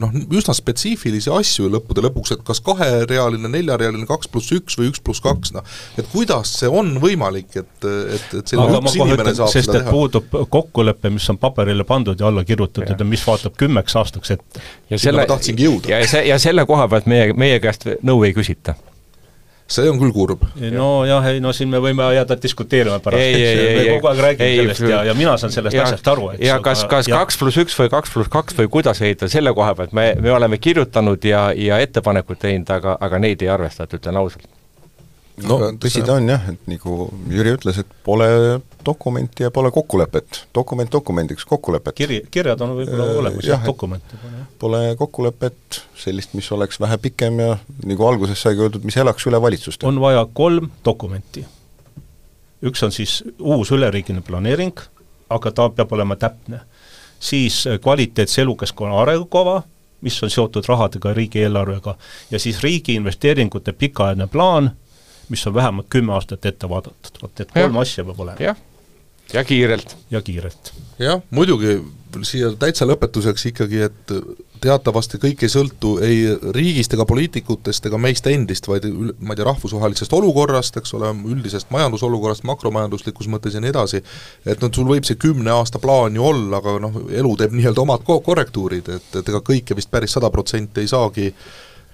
noh, 0.00 0.16
üsna 0.36 0.54
spetsiifilisi 0.56 1.32
asju 1.34 1.70
lõppude 1.72 2.04
lõpuks, 2.06 2.34
et 2.34 2.44
kas 2.46 2.62
kaherealine, 2.64 3.50
neljarealine, 3.52 4.06
kaks 4.08 4.30
pluss 4.32 4.52
üks 4.56 4.78
või 4.80 4.90
üks 4.90 5.02
pluss 5.04 5.22
kaks, 5.24 5.54
noh, 5.56 5.66
et 6.00 6.08
kuidas 6.12 6.54
see 6.60 6.70
on 6.70 6.96
võimalik, 7.02 7.52
et, 7.54 7.72
et, 7.86 8.36
et 8.40 8.54
selline 8.54 8.80
üks 8.80 8.98
inimene 8.98 9.34
saab 9.36 9.52
sest, 9.52 9.70
seda 9.70 9.80
teha? 9.80 9.94
puudub 9.94 10.38
kokkulepe, 10.50 11.12
mis 11.14 11.28
on 11.32 11.40
paberile 11.42 11.86
pandud 11.88 12.20
ja 12.20 12.30
alla 12.30 12.44
kirjutatud 12.46 12.96
ja 12.96 13.08
mis 13.08 13.24
vaatab 13.26 13.58
kümneks 13.60 13.98
aastaks 14.00 14.36
ette. 14.36 14.62
ja 14.90 14.98
selle, 14.98 15.26
ja 15.90 16.04
see, 16.06 16.26
ja 16.28 16.38
selle 16.42 16.66
koha 16.68 16.88
pealt 16.90 17.10
meie, 17.10 17.34
meie 17.36 17.60
käest 17.62 17.88
nõu 18.06 18.24
ei 18.26 18.36
küsita 18.36 18.76
see 19.70 19.90
on 19.90 20.00
küll 20.00 20.12
kurb. 20.14 20.44
nojah, 20.74 21.26
ei 21.30 21.40
no 21.42 21.52
siin 21.56 21.70
me 21.72 21.80
võime 21.82 22.08
jääda 22.14 22.36
diskuteerima 22.42 22.98
pärast, 23.04 23.40
me 23.76 23.84
kogu 23.94 24.10
aeg 24.10 24.22
räägime 24.26 24.48
ei, 24.48 24.62
sellest 24.62 24.86
ja, 24.90 25.02
ja 25.10 25.16
mina 25.18 25.36
saan 25.40 25.54
sellest 25.54 25.76
ja, 25.76 25.86
asjast 25.86 26.10
aru, 26.10 26.30
eks. 26.34 26.44
ja 26.46 26.58
kas, 26.64 26.84
kas 26.90 27.10
kaks 27.10 27.38
pluss 27.40 27.60
üks 27.62 27.76
või 27.78 27.92
kaks 27.92 28.14
pluss 28.14 28.32
kaks 28.32 28.58
või 28.58 28.70
kuidas 28.78 29.02
ehitada, 29.04 29.30
selle 29.32 29.54
koha 29.56 29.74
pealt 29.78 29.94
me, 29.96 30.12
me 30.20 30.32
oleme 30.34 30.58
kirjutanud 30.58 31.24
ja, 31.24 31.50
ja 31.56 31.78
ettepanekuid 31.82 32.42
teinud, 32.42 32.74
aga, 32.76 32.96
aga 33.00 33.22
neid 33.22 33.42
ei 33.46 33.52
arvestatud, 33.52 34.02
ütlen 34.02 34.20
ausalt 34.20 34.48
no 35.46 35.60
tõsi 35.80 36.02
ta 36.06 36.18
on 36.18 36.28
jah, 36.28 36.50
et 36.52 36.68
nagu 36.70 37.06
Jüri 37.30 37.54
ütles, 37.56 37.80
et 37.82 37.96
pole 38.06 38.28
dokumenti 38.86 39.42
ja 39.42 39.50
pole 39.50 39.70
kokkulepet. 39.70 40.46
dokument 40.54 40.92
dokumendiks, 40.92 41.44
kokkulepet. 41.44 41.94
kiri, 41.94 42.20
kirjad 42.30 42.60
on 42.60 42.74
võib-olla 42.76 43.06
äh, 43.06 43.18
olemas, 43.18 43.44
jah, 43.44 43.64
dokumente 43.64 44.18
pole. 44.22 44.44
Pole 44.58 44.82
kokkulepet, 44.96 45.80
sellist, 45.96 46.34
mis 46.34 46.52
oleks 46.52 46.80
vähe 46.80 46.98
pikem 46.98 47.40
ja 47.40 47.56
nagu 47.84 48.06
alguses 48.06 48.42
saigi 48.42 48.64
öeldud, 48.64 48.84
mis 48.84 48.96
elaks 48.96 49.26
üle 49.26 49.40
valitsuste. 49.42 49.86
on 49.86 50.00
vaja 50.00 50.26
kolm 50.32 50.70
dokumenti. 50.84 51.46
üks 52.62 52.82
on 52.84 52.92
siis 52.92 53.22
uus 53.38 53.70
üleriigiline 53.70 54.22
planeering, 54.22 54.80
aga 55.30 55.50
ta 55.50 55.68
peab 55.68 55.92
olema 55.92 56.16
täpne. 56.16 56.60
siis 57.20 57.64
kvaliteetse 57.82 58.42
elukeskkonna 58.42 59.00
arengukava, 59.02 59.62
mis 60.00 60.22
on 60.22 60.30
seotud 60.30 60.64
rahadega, 60.68 61.14
riigieelarvega, 61.14 61.96
ja 62.30 62.38
siis 62.38 62.62
riigi 62.62 62.94
investeeringute 62.94 63.72
pikaajaline 63.72 64.26
plaan, 64.26 64.70
mis 65.28 65.46
on 65.46 65.54
vähemalt 65.54 65.86
kümme 65.90 66.12
aastat 66.12 66.46
ette 66.46 66.68
vaadatud, 66.68 67.22
vot 67.22 67.40
et 67.40 67.52
kolm 67.52 67.74
ja. 67.74 67.80
asja 67.80 68.04
peab 68.04 68.20
olema. 68.20 68.36
jah, 68.40 68.56
ja 69.32 69.44
kiirelt. 69.44 69.96
ja 70.10 70.22
kiirelt. 70.22 70.72
jah, 70.98 71.22
muidugi 71.30 71.78
siia 72.26 72.50
täitsa 72.58 72.86
lõpetuseks 72.88 73.46
ikkagi, 73.52 73.84
et 73.86 74.14
teatavasti 74.60 75.18
kõik 75.20 75.44
ei 75.44 75.50
sõltu 75.52 75.94
ei 76.04 76.18
riigist 76.54 76.92
ega 76.94 77.06
poliitikutest 77.08 77.86
ega 77.88 78.00
meist 78.02 78.26
endist, 78.28 78.68
vaid 78.68 78.84
ma 78.90 79.32
ei 79.32 79.38
tea, 79.38 79.46
rahvusvahelisest 79.48 80.12
olukorrast, 80.18 80.76
eks 80.80 80.94
ole, 80.98 81.12
üldisest 81.32 81.70
majandusolukorrast, 81.74 82.44
makromajanduslikus 82.48 83.30
mõttes 83.32 83.56
ja 83.56 83.62
nii 83.64 83.72
edasi, 83.72 84.02
et 84.44 84.60
noh, 84.60 84.72
sul 84.74 84.90
võib 84.90 85.08
see 85.08 85.20
kümne 85.20 85.54
aasta 85.54 85.80
plaan 85.82 86.18
ju 86.18 86.26
olla, 86.32 86.60
aga 86.60 86.76
noh, 86.82 87.00
elu 87.22 87.34
teeb 87.40 87.56
nii-öelda 87.56 87.84
omad 87.86 88.04
ko-, 88.06 88.20
korrektuurid, 88.26 88.92
et, 88.98 89.10
et 89.22 89.32
ega 89.32 89.42
kõike 89.46 89.78
vist 89.78 89.92
päris 89.92 90.18
sada 90.18 90.32
protsenti 90.34 90.84
ei 90.84 90.90
saagi 90.90 91.30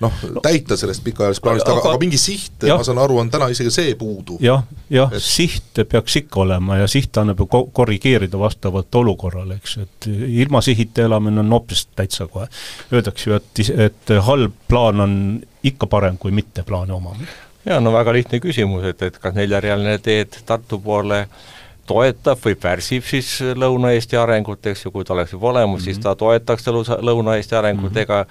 noh 0.01 0.12
no,, 0.30 0.40
täita 0.44 0.76
sellest 0.76 1.05
pikaajalisest 1.05 1.42
plaanist, 1.44 1.68
aga, 1.72 1.82
aga 1.88 2.01
mingi 2.01 2.18
siht, 2.20 2.66
ma 2.68 2.84
saan 2.84 3.01
aru, 3.01 3.18
on 3.22 3.30
täna 3.32 3.49
isegi 3.53 3.72
see 3.72 3.94
puudu 3.99 4.36
ja,. 4.44 4.59
jah, 4.90 5.09
jah, 5.12 5.22
siht 5.22 5.80
peaks 5.88 6.18
ikka 6.20 6.42
olema 6.44 6.80
ja 6.82 6.90
siht 6.90 7.16
annab 7.20 7.40
ju 7.40 7.49
ko-, 7.53 7.64
korrigeerida 7.76 8.38
vastavalt 8.40 9.01
olukorrale, 9.01 9.59
eks, 9.61 9.78
et 9.86 10.11
ilma 10.11 10.61
sihita 10.64 11.07
elamine 11.09 11.40
on 11.44 11.57
hoopis 11.57 11.86
täitsa 11.97 12.28
kohe, 12.28 12.49
öeldakse 12.92 13.30
ju, 13.30 13.40
et, 13.40 13.64
et 13.88 14.14
halb 14.28 14.55
plaan 14.68 15.05
on 15.07 15.18
ikka 15.66 15.88
parem 15.90 16.20
kui 16.20 16.34
mitte 16.34 16.66
plaani 16.66 16.97
omamine. 16.97 17.32
jaa, 17.64 17.80
no 17.80 17.92
väga 17.97 18.12
lihtne 18.16 18.40
küsimus, 18.44 18.84
et, 18.92 19.03
et 19.03 19.20
kas 19.22 19.36
neljarealine 19.36 19.99
teed 20.05 20.42
Tartu 20.47 20.78
poole 20.82 21.24
äh, 21.24 21.55
toetab 21.87 22.41
või 22.45 22.57
pärsib 22.61 23.05
siis 23.07 23.39
Lõuna-Eesti 23.41 24.18
arengut, 24.20 24.66
eks 24.66 24.84
ju, 24.87 24.93
kui 24.95 25.05
ta 25.05 25.14
oleks 25.14 25.32
juba 25.32 25.51
olemas 25.53 25.70
mm, 25.70 25.78
-hmm. 25.78 25.84
siis 25.84 25.99
ta 26.03 26.14
toetaks 26.14 26.66
Lõuna-Eesti 26.66 27.59
arengut 27.59 27.93
mm, 27.93 27.97
-hmm. 27.97 28.03
ega 28.03 28.26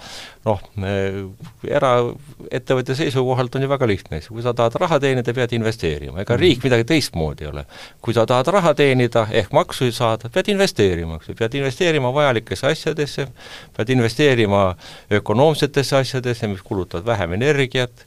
noh, 0.45 0.62
eraettevõtja 1.66 2.95
seisukohalt 2.99 3.56
on 3.58 3.66
ju 3.66 3.70
väga 3.70 3.88
lihtne, 3.89 4.20
eks 4.20 4.30
ju, 4.30 4.36
kui 4.38 4.43
sa 4.45 4.53
tahad 4.53 4.78
raha 4.82 4.99
teenida, 5.01 5.34
pead 5.34 5.56
investeerima, 5.58 6.20
ega 6.22 6.34
mm 6.34 6.38
-hmm. 6.38 6.41
riik 6.41 6.64
midagi 6.64 6.84
teistmoodi 6.84 7.43
ei 7.43 7.49
ole. 7.49 7.66
kui 8.01 8.14
sa 8.14 8.26
tahad 8.26 8.47
raha 8.47 8.74
teenida 8.74 9.28
ehk 9.32 9.51
maksusid 9.51 9.93
saada, 9.93 10.30
pead 10.30 10.47
investeerima, 10.53 11.16
eks 11.16 11.30
ju, 11.30 11.36
pead 11.36 11.53
investeerima 11.53 12.14
vajalikesse 12.14 12.68
asjadesse, 12.68 13.28
pead 13.78 13.89
investeerima 13.89 14.76
ökonoomsetesse 15.12 15.97
asjadesse, 15.97 16.47
mis 16.47 16.62
kulutavad 16.62 17.06
vähem 17.06 17.34
energiat, 17.34 18.06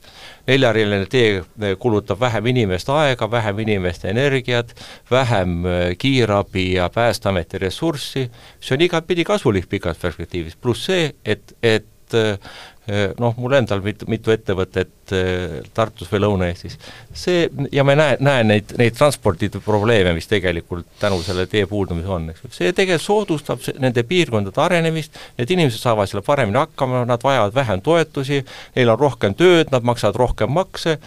neljariigiline 0.49 1.07
tee 1.09 1.29
eh, 1.39 1.75
kulutab 1.79 2.19
vähem 2.21 2.49
inimeste 2.53 2.93
aega, 2.95 3.29
vähem 3.31 3.61
inimeste 3.65 4.09
energiat, 4.09 4.73
vähem 5.11 5.65
eh, 5.65 5.83
kiirabi 5.97 6.73
ja 6.73 6.89
Päästeameti 6.93 7.61
ressurssi, 7.61 8.25
see 8.59 8.75
on 8.75 8.87
igatpidi 8.87 9.25
kasulik 9.27 9.69
pikas 9.69 10.01
perspektiivis, 10.01 10.57
pluss 10.57 10.89
see, 10.89 11.13
et, 11.25 11.55
et 11.63 11.87
eh, 12.17 12.51
Äh, 12.89 13.11
noh, 13.21 13.35
mul 13.37 13.53
endal 13.53 13.83
mitu, 13.85 14.07
mitu 14.09 14.31
ettevõtet 14.33 15.11
äh, 15.13 15.59
Tartus 15.77 16.09
või 16.09 16.23
Lõuna-Eestis, 16.23 16.77
see, 17.13 17.43
ja 17.75 17.83
ma 17.85 17.93
näen, 17.99 18.21
näen 18.25 18.49
neid, 18.49 18.71
neid 18.79 18.95
transpordiprobleeme, 18.97 20.15
mis 20.17 20.29
tegelikult 20.31 20.87
tänu 21.01 21.19
selle 21.25 21.45
tee 21.51 21.67
puudumisele 21.69 22.15
on, 22.15 22.29
eks. 22.31 22.47
Ju, 22.47 22.51
see 22.55 22.71
tegelikult 22.73 23.05
soodustab 23.05 23.67
nende 23.83 24.01
piirkondade 24.09 24.63
arenemist, 24.63 25.19
need 25.37 25.53
inimesed 25.53 25.83
saavad 25.83 26.09
selle 26.09 26.23
paremini 26.25 26.57
hakkama, 26.63 27.03
nad 27.09 27.25
vajavad 27.25 27.53
vähem 27.59 27.83
toetusi, 27.85 28.41
neil 28.79 28.93
on 28.95 29.01
rohkem 29.03 29.37
tööd, 29.37 29.69
nad 29.75 29.85
maksavad 29.85 30.17
rohkem 30.23 30.55
makse, 30.57 30.97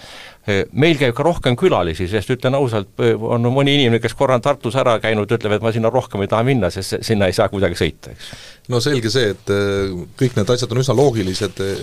meil 0.73 0.99
käib 0.99 1.15
ka 1.15 1.23
rohkem 1.23 1.55
külalisi, 1.59 2.09
sest 2.11 2.33
ütlen 2.35 2.57
ausalt, 2.59 2.99
on 2.99 3.47
mõni 3.55 3.77
inimene, 3.77 4.01
kes 4.03 4.17
korra 4.19 4.35
on 4.39 4.43
Tartus 4.43 4.75
ära 4.81 4.97
käinud, 5.03 5.31
ütleb, 5.31 5.55
et 5.55 5.63
ma 5.63 5.71
sinna 5.75 5.91
rohkem 5.93 6.25
ei 6.25 6.31
taha 6.31 6.43
minna, 6.47 6.71
sest 6.75 6.99
sinna 7.07 7.29
ei 7.31 7.37
saa 7.37 7.47
kuidagi 7.53 7.79
sõita, 7.79 8.15
eks. 8.17 8.33
No 8.71 8.79
selge 8.83 9.11
see, 9.11 9.33
et 9.35 9.51
äh, 9.51 9.93
kõik 10.19 10.37
need 10.39 10.51
asjad 10.55 10.71
on 10.71 10.81
üsna 10.83 10.95
loogilised 10.95 11.63
äh, 11.63 11.81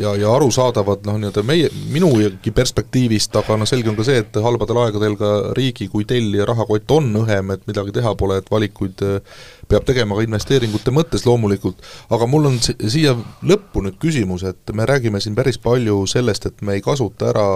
ja, 0.00 0.14
ja 0.20 0.30
arusaadavad 0.32 1.04
noh, 1.08 1.18
nii-öelda 1.20 1.44
meie, 1.44 1.68
minugi 1.92 2.52
perspektiivist, 2.54 3.36
aga 3.40 3.58
noh, 3.60 3.68
selge 3.68 3.92
on 3.92 3.98
ka 3.98 4.06
see, 4.08 4.22
et 4.24 4.38
halbadel 4.44 4.80
aegadel 4.86 5.18
ka 5.20 5.32
riigi 5.56 5.90
kui 5.92 6.08
tellija 6.08 6.48
rahakott 6.48 6.96
on 6.96 7.10
õhem, 7.24 7.52
et 7.52 7.68
midagi 7.68 7.92
teha 7.98 8.14
pole, 8.20 8.40
et 8.40 8.48
valikuid 8.52 9.04
äh, 9.04 9.42
peab 9.68 9.84
tegema 9.88 10.16
ka 10.16 10.24
investeeringute 10.24 10.92
mõttes 10.96 11.24
loomulikult, 11.28 11.80
aga 12.12 12.28
mul 12.28 12.52
on 12.52 12.60
siia 12.60 13.16
lõppu 13.44 13.84
nüüd 13.84 14.00
küsimus, 14.00 14.44
et 14.48 14.76
me 14.76 14.88
räägime 14.88 15.20
siin 15.20 15.36
päris 15.36 15.60
palju 15.60 16.04
sellest, 16.10 16.48
et 16.48 16.64
me 16.64 16.78
ei 16.78 16.84
kasuta 16.84 17.32
ära 17.32 17.48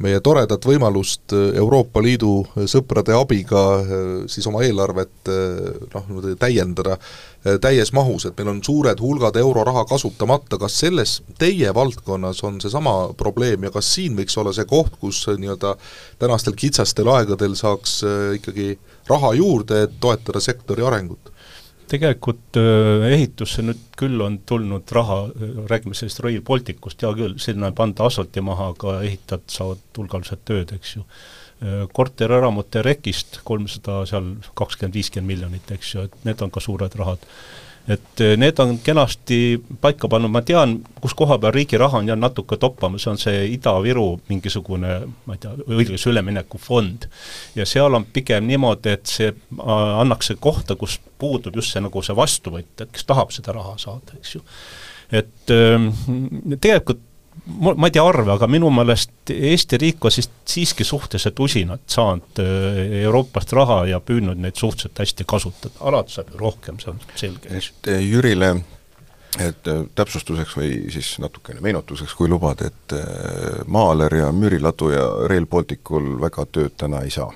meie 0.00 0.20
toredat 0.24 0.64
võimalust 0.64 1.34
Euroopa 1.34 2.00
Liidu 2.02 2.44
sõprade 2.70 3.12
abiga 3.12 3.60
siis 4.32 4.46
oma 4.48 4.62
eelarvet 4.64 5.28
noh, 5.92 6.30
täiendada 6.40 6.96
Äh, 7.40 7.56
täies 7.56 7.88
mahus, 7.96 8.26
et 8.28 8.36
meil 8.36 8.50
on 8.52 8.58
suured 8.60 8.98
hulgad 9.00 9.36
euroraha 9.40 9.86
kasutamata, 9.88 10.58
kas 10.60 10.74
selles 10.82 11.14
teie 11.40 11.70
valdkonnas 11.72 12.42
on 12.44 12.58
seesama 12.60 13.14
probleem 13.16 13.64
ja 13.64 13.70
kas 13.72 13.88
siin 13.94 14.18
võiks 14.18 14.36
olla 14.36 14.52
see 14.52 14.68
koht, 14.68 14.98
kus 15.00 15.22
nii-öelda 15.30 15.70
tänastel 16.20 16.52
kitsastel 16.60 17.08
aegadel 17.08 17.56
saaks 17.56 18.02
ikkagi 18.36 18.74
raha 19.08 19.32
juurde, 19.38 19.86
et 19.86 19.96
toetada 20.04 20.42
sektori 20.44 20.84
arengut? 20.84 21.29
Tegelikult 21.90 22.56
ehitusse 23.10 23.64
nüüd 23.66 23.82
küll 23.98 24.22
on 24.22 24.38
tulnud 24.46 24.90
raha, 24.94 25.24
räägime 25.70 25.96
sellest 25.98 26.22
Rail 26.24 26.40
Balticust, 26.46 27.02
hea 27.02 27.10
küll, 27.18 27.36
sinna 27.42 27.70
ei 27.70 27.76
panda 27.76 28.06
asfalti 28.06 28.42
maha, 28.46 28.70
aga 28.76 29.00
ehitajad 29.06 29.46
saavad 29.50 29.82
hulgaliselt 29.98 30.44
tööd, 30.48 30.74
eks 30.78 30.96
ju 30.96 31.06
korterelamute 31.92 32.82
rekist 32.84 33.40
kolmsada 33.44 34.00
seal 34.08 34.30
kakskümmend, 34.56 34.96
viiskümmend 34.96 35.28
miljonit, 35.28 35.72
eks 35.74 35.94
ju, 35.94 36.06
et 36.08 36.24
need 36.24 36.40
on 36.44 36.52
ka 36.52 36.62
suured 36.64 36.94
rahad. 36.96 37.26
Et 37.90 38.22
äh, 38.22 38.36
need 38.38 38.58
on 38.62 38.76
kenasti 38.84 39.58
paika 39.82 40.08
pannud, 40.10 40.30
ma 40.32 40.42
tean, 40.46 40.76
kus 41.02 41.14
koha 41.18 41.38
peal 41.42 41.54
riigi 41.54 41.78
raha 41.80 41.98
on 42.00 42.10
jäänud 42.10 42.28
natuke 42.28 42.58
toppama, 42.60 43.00
see 43.02 43.10
on 43.10 43.18
see 43.20 43.42
Ida-Viru 43.56 44.06
mingisugune 44.30 44.94
ma 45.26 45.36
ei 45.36 45.42
tea, 45.42 45.56
õiglase 45.66 46.12
ülemineku 46.12 46.60
fond. 46.62 47.08
ja 47.58 47.66
seal 47.66 47.98
on 47.98 48.06
pigem 48.12 48.46
niimoodi, 48.50 48.94
et 48.94 49.10
see 49.10 49.32
annaks 49.58 50.32
kohta, 50.40 50.76
kus 50.78 51.00
puudub 51.18 51.56
just 51.58 51.74
see 51.74 51.82
nagu 51.82 52.02
see 52.04 52.16
vastuvõtt, 52.16 52.74
et 52.80 52.94
kes 52.94 53.08
tahab 53.08 53.34
seda 53.34 53.56
raha 53.56 53.76
saada, 53.80 54.18
eks 54.20 54.34
ju. 54.36 54.42
et 55.22 55.54
ähm, 55.56 55.90
tegelikult 56.60 57.02
ma 57.60 57.86
ei 57.88 57.94
tea 57.94 58.04
arve, 58.04 58.32
aga 58.34 58.48
minu 58.50 58.70
meelest 58.74 59.30
Eesti 59.30 59.78
riik 59.80 60.04
on 60.04 60.12
siis 60.14 60.28
siiski 60.48 60.84
suhteliselt 60.84 61.38
usinalt 61.40 61.86
saanud 61.90 62.42
äh, 62.42 62.80
Euroopast 63.04 63.52
raha 63.56 63.84
ja 63.90 64.00
püüdnud 64.00 64.40
neid 64.40 64.58
suhteliselt 64.58 64.98
hästi 65.02 65.26
kasutada, 65.28 65.74
alati 65.80 66.16
saab 66.16 66.34
ju 66.34 66.42
rohkem, 66.42 66.80
see 66.82 66.92
on 66.92 67.00
selge. 67.14 67.54
et 67.56 67.90
äh, 67.90 68.02
Jürile 68.04 68.52
et 69.38 69.70
äh, 69.70 69.82
täpsustuseks 69.94 70.56
või 70.58 70.72
siis 70.92 71.14
natukene 71.22 71.62
meenutuseks, 71.64 72.14
kui 72.18 72.28
lubad, 72.30 72.64
et 72.66 72.96
Maaler 73.70 74.16
ja 74.22 74.30
Müüriladu 74.34 74.90
ja 74.94 75.06
Rail 75.30 75.46
Balticul 75.46 76.16
väga 76.20 76.46
tööd 76.50 76.76
täna 76.80 77.04
ei 77.06 77.14
saa. 77.14 77.30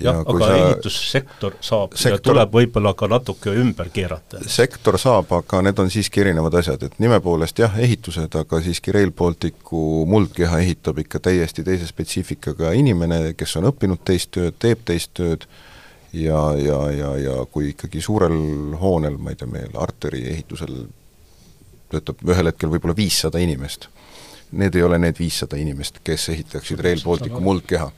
Jah 0.00 0.20
aga 0.20 0.46
sa... 0.46 0.54
ehitussektor 0.56 1.56
saab 1.60 1.94
sektor... 1.94 2.16
ja 2.16 2.22
tuleb 2.28 2.54
võib-olla 2.56 2.94
ka 2.98 3.08
natuke 3.10 3.52
ümber 3.60 3.90
keerata. 3.94 4.40
sektor 4.50 4.98
saab, 5.00 5.30
aga 5.38 5.60
need 5.66 5.82
on 5.82 5.90
siiski 5.92 6.24
erinevad 6.24 6.56
asjad, 6.60 6.82
et 6.88 6.98
nime 7.02 7.20
poolest 7.24 7.58
jah, 7.62 7.76
ehitused, 7.86 8.34
aga 8.40 8.60
siiski 8.64 8.94
Rail 8.94 9.12
Balticu 9.14 10.04
muldkeha 10.10 10.58
ehitab 10.64 10.98
ikka 11.04 11.22
täiesti 11.28 11.64
teise 11.66 11.88
spetsiifikaga 11.90 12.74
inimene, 12.78 13.34
kes 13.38 13.56
on 13.60 13.70
õppinud 13.70 14.02
teist 14.04 14.32
tööd, 14.34 14.58
teeb 14.62 14.82
teist 14.88 15.14
tööd 15.14 15.46
ja, 16.12 16.42
ja, 16.58 16.80
ja, 16.90 17.14
ja 17.20 17.38
kui 17.50 17.72
ikkagi 17.72 18.02
suurel 18.02 18.38
hoonel, 18.80 19.18
ma 19.18 19.34
ei 19.34 19.40
tea, 19.40 19.50
meil 19.50 19.74
arteri 19.78 20.26
ehitusel 20.34 20.84
töötab 21.92 22.22
ühel 22.26 22.50
hetkel 22.50 22.72
võib-olla 22.72 22.96
viissada 22.98 23.42
inimest 23.42 23.88
need 24.54 24.76
ei 24.78 24.82
ole 24.86 24.98
need 24.98 25.18
viissada 25.18 25.58
inimest, 25.60 26.00
kes 26.04 26.28
ehitaksid 26.34 26.80
Rail 26.84 27.02
Balticu 27.04 27.40
muldkeha. 27.40 27.90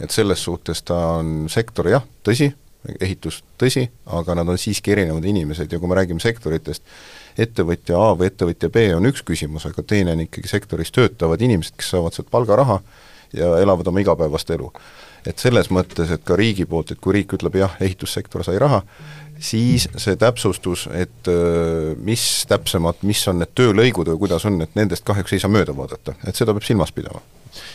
et 0.00 0.10
selles 0.10 0.42
suhtes 0.44 0.82
ta 0.82 0.96
on 1.18 1.48
sektor 1.50 1.88
jah, 1.88 2.04
tõsi, 2.24 2.52
ehitus 3.00 3.42
tõsi, 3.60 3.88
aga 4.06 4.36
nad 4.38 4.48
on 4.48 4.58
siiski 4.58 4.92
erinevad 4.94 5.24
inimesed 5.24 5.72
ja 5.72 5.78
kui 5.78 5.90
me 5.90 5.98
räägime 5.98 6.22
sektoritest, 6.22 6.82
ettevõtja 7.38 7.98
A 7.98 8.14
või 8.18 8.30
ettevõtja 8.30 8.70
B 8.72 8.88
on 8.96 9.10
üks 9.10 9.24
küsimus, 9.26 9.66
aga 9.68 9.82
teine 9.82 10.14
on 10.14 10.24
ikkagi 10.24 10.50
sektoris 10.50 10.92
töötavad 10.94 11.42
inimesed, 11.42 11.76
kes 11.78 11.92
saavad 11.94 12.16
sealt 12.16 12.30
palgaraha 12.30 12.80
ja 13.36 13.58
elavad 13.62 13.90
oma 13.90 14.02
igapäevast 14.02 14.50
elu. 14.54 14.70
Et 15.28 15.38
selles 15.38 15.68
mõttes, 15.74 16.10
et 16.14 16.24
ka 16.24 16.36
riigi 16.38 16.66
poolt, 16.68 16.92
et 16.92 17.00
kui 17.02 17.18
riik 17.18 17.34
ütleb 17.36 17.58
jah, 17.60 17.74
ehitussektor 17.84 18.44
sai 18.46 18.58
raha, 18.60 18.80
siis 19.38 19.86
see 20.00 20.16
täpsustus, 20.18 20.86
et 20.94 21.30
mis 22.04 22.24
täpsemalt, 22.50 23.04
mis 23.06 23.20
on 23.30 23.42
need 23.42 23.52
töölõigud 23.58 24.10
või 24.12 24.22
kuidas 24.24 24.46
on, 24.48 24.60
et 24.64 24.78
nendest 24.78 25.06
kahjuks 25.06 25.36
ei 25.36 25.42
saa 25.42 25.52
mööda 25.52 25.74
vaadata, 25.76 26.16
et 26.26 26.38
seda 26.38 26.54
peab 26.56 26.66
silmas 26.66 26.94
pidama. 26.94 27.20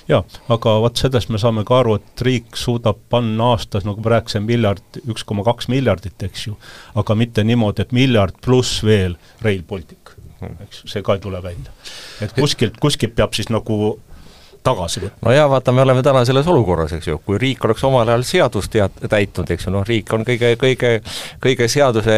jaa, 0.08 0.24
aga 0.54 0.76
vot 0.84 1.00
sellest 1.00 1.32
me 1.34 1.42
saame 1.42 1.64
ka 1.68 1.80
aru, 1.82 1.98
et 2.02 2.26
riik 2.26 2.58
suudab 2.60 3.00
panna 3.10 3.54
aastas, 3.54 3.86
nagu 3.88 4.04
ma 4.04 4.16
rääkisin, 4.18 4.46
miljard, 4.48 5.02
üks 5.06 5.26
koma 5.28 5.46
kaks 5.48 5.70
miljardit, 5.72 6.18
eks 6.26 6.48
ju, 6.50 6.58
aga 7.00 7.16
mitte 7.20 7.46
niimoodi, 7.48 7.86
et 7.86 7.96
miljard 7.96 8.40
pluss 8.44 8.84
veel 8.84 9.18
Rail 9.46 9.64
Baltic, 9.68 10.16
eks 10.66 10.84
ju, 10.84 10.92
see 10.96 11.06
ka 11.06 11.20
ei 11.20 11.24
tule 11.24 11.44
välja. 11.44 11.72
et 12.22 12.34
kuskilt, 12.36 12.82
kuskilt 12.82 13.16
peab 13.16 13.38
siis 13.38 13.54
nagu 13.54 13.96
tagasi 14.64 15.04
võtma. 15.04 15.28
no 15.28 15.36
jaa, 15.36 15.48
vaata, 15.52 15.74
me 15.76 15.84
oleme 15.84 16.04
täna 16.06 16.24
selles 16.28 16.48
olukorras, 16.50 16.94
eks 16.98 17.08
ju, 17.08 17.20
kui 17.26 17.40
riik 17.42 17.66
oleks 17.66 17.84
omal 17.88 18.10
ajal 18.10 18.26
seadust 18.28 18.72
tead-, 18.74 19.02
täitnud, 19.10 19.52
eks 19.56 19.68
ju, 19.68 19.74
noh, 19.76 19.86
riik 19.88 20.14
on 20.16 20.26
kõige, 20.28 20.54
kõige, 20.62 20.94
kõige 21.44 21.68
seaduse 21.72 22.18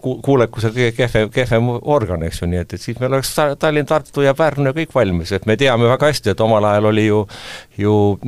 ku-, 0.00 0.16
kuulekusel 0.24 0.74
kõige 0.74 0.92
kehvem, 0.98 1.30
kehvem 1.34 1.70
organ, 1.80 2.26
eks 2.28 2.42
ju, 2.42 2.50
nii 2.50 2.62
et, 2.64 2.76
et 2.76 2.82
siis 2.82 2.98
meil 3.00 3.12
oleks 3.12 3.34
Tallinn, 3.34 3.88
Tartu 3.88 4.24
ja 4.26 4.34
Pärnu 4.38 4.70
ja 4.70 4.76
kõik 4.76 4.94
valmis, 4.94 5.34
et 5.36 5.46
me 5.50 5.58
teame 5.60 5.88
väga 5.90 6.12
hästi, 6.12 6.34
et 6.34 6.44
omal 6.44 6.66
ajal 6.70 6.90
oli 6.92 7.06
ju 7.08 7.24
ju 7.78 8.18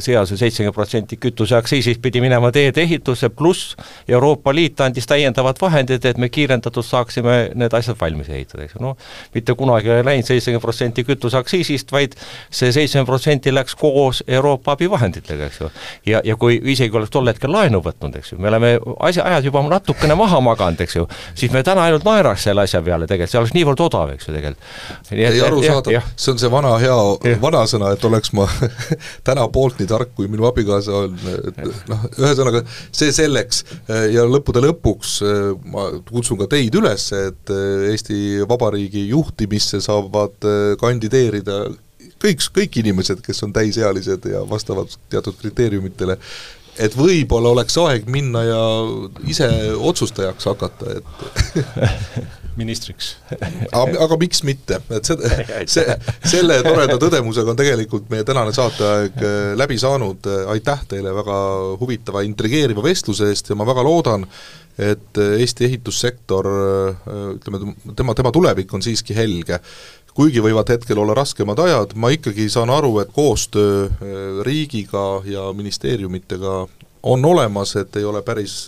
seaduse 0.00 0.36
seitsekümmend 0.36 0.74
protsenti 0.74 1.16
kütuseaktsiisist 1.20 2.00
pidi 2.02 2.20
minema 2.24 2.50
teedeehitusse, 2.52 3.28
pluss 3.28 3.76
Euroopa 4.08 4.54
Liit 4.54 4.80
andis 4.80 5.06
täiendavad 5.06 5.60
vahendid, 5.60 6.04
et 6.04 6.18
me 6.18 6.30
kiirendatult 6.32 6.86
saaksime 6.86 7.36
need 7.54 7.76
asjad 7.76 7.98
valmis 8.00 8.30
ehitada, 8.32 8.64
eks 8.64 8.78
ju, 8.78 8.82
noh, 8.84 8.96
mitte 9.34 9.56
kunagi 9.58 9.92
ei 9.92 10.06
läinud 10.06 10.28
seitsekümmend 10.28 10.64
protsenti 10.64 11.04
kütuseaktsiisist, 11.04 11.92
vaid 11.92 12.16
see 12.50 12.72
seitsekümmend 12.72 13.10
protsenti 13.14 13.54
läks 13.54 13.76
koos 13.78 14.22
Euroopa 14.26 14.74
abivahenditega, 14.74 15.48
eks 15.50 15.60
ju. 15.60 15.70
ja, 16.10 16.20
ja 16.24 16.36
kui 16.40 16.58
isegi 16.74 16.96
oleks 16.96 17.12
tol 17.14 17.30
hetkel 17.30 17.52
laenu 17.54 17.80
võtnud, 17.84 18.18
eks 18.18 18.34
ju, 18.34 18.40
me 18.42 18.50
oleme 18.50 18.74
asja, 19.06 19.24
ajad 19.30 19.48
juba 19.48 19.62
natukene 19.70 20.16
maha 20.18 20.40
maganud, 20.44 20.82
eks 20.84 20.98
ju, 20.98 21.06
siis 21.38 21.52
me 21.54 21.62
täna 21.66 21.86
ainult 21.88 22.06
naeraks 22.06 22.48
selle 22.48 22.64
asja 22.66 22.82
peale 22.84 23.06
tegelikult, 23.10 23.32
see 23.32 23.40
oleks 23.42 23.54
niivõrd 23.56 23.84
odav, 23.86 24.14
eks 24.16 24.28
ju 24.28 24.34
tegelikult. 24.34 25.12
ei 25.14 25.42
arusaadav, 25.46 26.10
see 26.16 26.34
on 26.34 26.42
see 26.42 26.50
vana 26.52 26.74
hea 26.82 27.38
vanasõna, 27.42 27.92
et 27.94 28.08
oleks 28.08 28.34
ma 28.36 28.48
täna 29.28 29.46
poolt 29.54 29.78
nii 29.80 29.90
tark, 29.90 30.14
kui 30.16 30.28
minu 30.30 30.48
abikaasa 30.48 31.04
on, 31.04 31.16
noh, 31.92 32.06
ühesõnaga 32.18 32.64
see 32.90 33.12
selleks. 33.14 33.62
Ja 34.14 34.24
lõppude 34.28 34.62
lõpuks 34.64 35.16
ma 35.70 35.86
kutsun 36.08 36.40
ka 36.40 36.48
teid 36.50 36.74
üles, 36.78 37.06
et 37.16 37.54
Eesti 37.90 38.44
Vabariigi 38.48 39.06
juhtimisse 39.10 39.80
saavad 39.84 40.48
kandideerida 40.80 41.64
kõik, 42.24 42.44
kõik 42.60 42.82
inimesed, 42.82 43.22
kes 43.24 43.42
on 43.46 43.54
täisealised 43.54 44.28
ja 44.30 44.44
vastavad 44.48 44.92
teatud 45.12 45.36
kriteeriumitele, 45.40 46.18
et 46.82 46.96
võib-olla 46.98 47.52
oleks 47.54 47.76
aeg 47.78 48.08
minna 48.10 48.42
ja 48.46 48.62
ise 49.30 49.48
otsustajaks 49.76 50.48
hakata, 50.50 50.96
et 50.98 51.84
ministriks. 52.58 53.14
Aga, 53.74 53.98
aga 54.06 54.18
miks 54.20 54.42
mitte, 54.46 54.78
et 54.94 55.08
see, 55.08 55.30
see, 55.76 55.96
selle 56.34 56.58
toreda 56.66 56.98
tõdemusega 57.02 57.54
on 57.54 57.58
tegelikult 57.58 58.10
meie 58.12 58.26
tänane 58.26 58.54
saateaeg 58.54 59.22
äh, 59.22 59.38
läbi 59.58 59.78
saanud, 59.80 60.28
aitäh 60.54 60.84
teile 60.90 61.14
väga 61.16 61.38
huvitava, 61.80 62.24
intrigeeriva 62.26 62.84
vestluse 62.84 63.30
eest 63.32 63.50
ja 63.50 63.58
ma 63.58 63.66
väga 63.68 63.86
loodan, 63.86 64.26
et 64.74 65.18
Eesti 65.22 65.68
ehitussektor, 65.68 66.48
äh, 66.50 67.18
ütleme, 67.36 67.74
tema, 67.98 68.14
tema 68.18 68.34
tulevik 68.34 68.72
on 68.74 68.82
siiski 68.82 69.14
helge 69.18 69.60
kuigi 70.14 70.42
võivad 70.44 70.70
hetkel 70.70 70.98
olla 71.02 71.16
raskemad 71.18 71.58
ajad, 71.58 71.96
ma 71.98 72.12
ikkagi 72.14 72.48
saan 72.52 72.70
aru, 72.70 72.98
et 73.02 73.12
koostöö 73.14 73.86
äh, 73.86 74.12
riigiga 74.46 75.22
ja 75.24 75.48
ministeeriumitega 75.52 76.60
on 77.02 77.24
olemas, 77.24 77.76
et 77.76 77.96
ei 77.96 78.04
ole 78.04 78.22
päris 78.22 78.62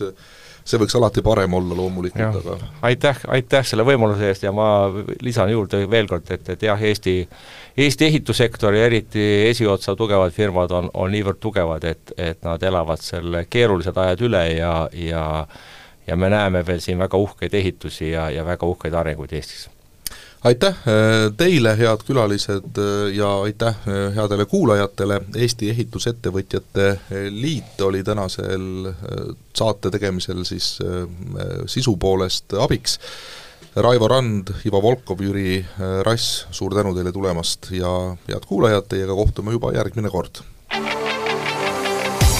see 0.66 0.80
võiks 0.82 0.96
alati 0.98 1.22
parem 1.22 1.54
olla 1.54 1.76
loomulikult, 1.78 2.40
aga 2.40 2.56
aitäh, 2.88 3.20
aitäh 3.30 3.66
selle 3.66 3.84
võimaluse 3.86 4.26
eest 4.32 4.42
ja 4.42 4.50
ma 4.54 4.88
lisan 5.22 5.50
juurde 5.52 5.84
veel 5.90 6.08
kord, 6.10 6.26
et, 6.34 6.48
et 6.56 6.66
jah, 6.66 6.82
Eesti 6.82 7.16
Eesti 7.76 8.06
ehitussektor 8.08 8.74
ja 8.74 8.86
eriti 8.88 9.22
esiotsa 9.50 9.94
tugevad 9.96 10.32
firmad 10.32 10.72
on, 10.72 10.90
on 10.94 11.10
niivõrd 11.12 11.38
tugevad, 11.40 11.84
et, 11.84 12.12
et 12.16 12.42
nad 12.44 12.62
elavad 12.62 13.02
selle 13.04 13.44
keerulised 13.50 13.96
ajad 13.96 14.26
üle 14.26 14.44
ja, 14.56 14.74
ja 14.92 15.24
ja 16.06 16.16
me 16.16 16.30
näeme 16.30 16.62
veel 16.66 16.80
siin 16.80 16.98
väga 16.98 17.18
uhkeid 17.18 17.54
ehitusi 17.54 18.10
ja, 18.12 18.30
ja 18.30 18.44
väga 18.46 18.66
uhkeid 18.66 18.94
arenguid 18.94 19.32
Eestis 19.34 19.66
aitäh 20.46 20.68
äh, 20.68 21.32
teile, 21.36 21.74
head 21.78 22.04
külalised, 22.06 22.78
äh, 22.78 23.14
ja 23.14 23.30
aitäh 23.42 23.74
äh, 23.88 24.14
headele 24.14 24.46
kuulajatele, 24.46 25.20
Eesti 25.36 25.70
Ehitusettevõtjate 25.70 26.86
Liit 27.30 27.80
oli 27.82 28.04
tänasel 28.04 28.92
saate 29.56 29.90
tegemisel 29.90 30.44
siis 30.44 30.76
sisu 31.66 31.96
poolest 31.96 32.54
abiks. 32.60 32.98
Raivo 33.76 34.08
Rand, 34.08 34.54
Ivo 34.64 34.80
Volkov, 34.82 35.20
Jüri 35.20 35.58
Rass, 36.02 36.46
suur 36.50 36.74
tänu 36.74 36.94
teile 36.96 37.12
tulemast 37.12 37.70
ja 37.76 37.92
head 38.28 38.46
kuulajad, 38.48 38.88
teiega 38.88 39.16
kohtume 39.16 39.52
juba 39.56 39.72
järgmine 39.76 40.10
kord. 40.10 40.44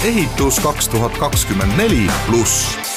ehitus 0.05 0.59
kaks 0.63 0.87
tuhat 0.93 1.17
kakskümmend 1.17 1.77
neli 1.77 2.05
pluss 2.27 2.96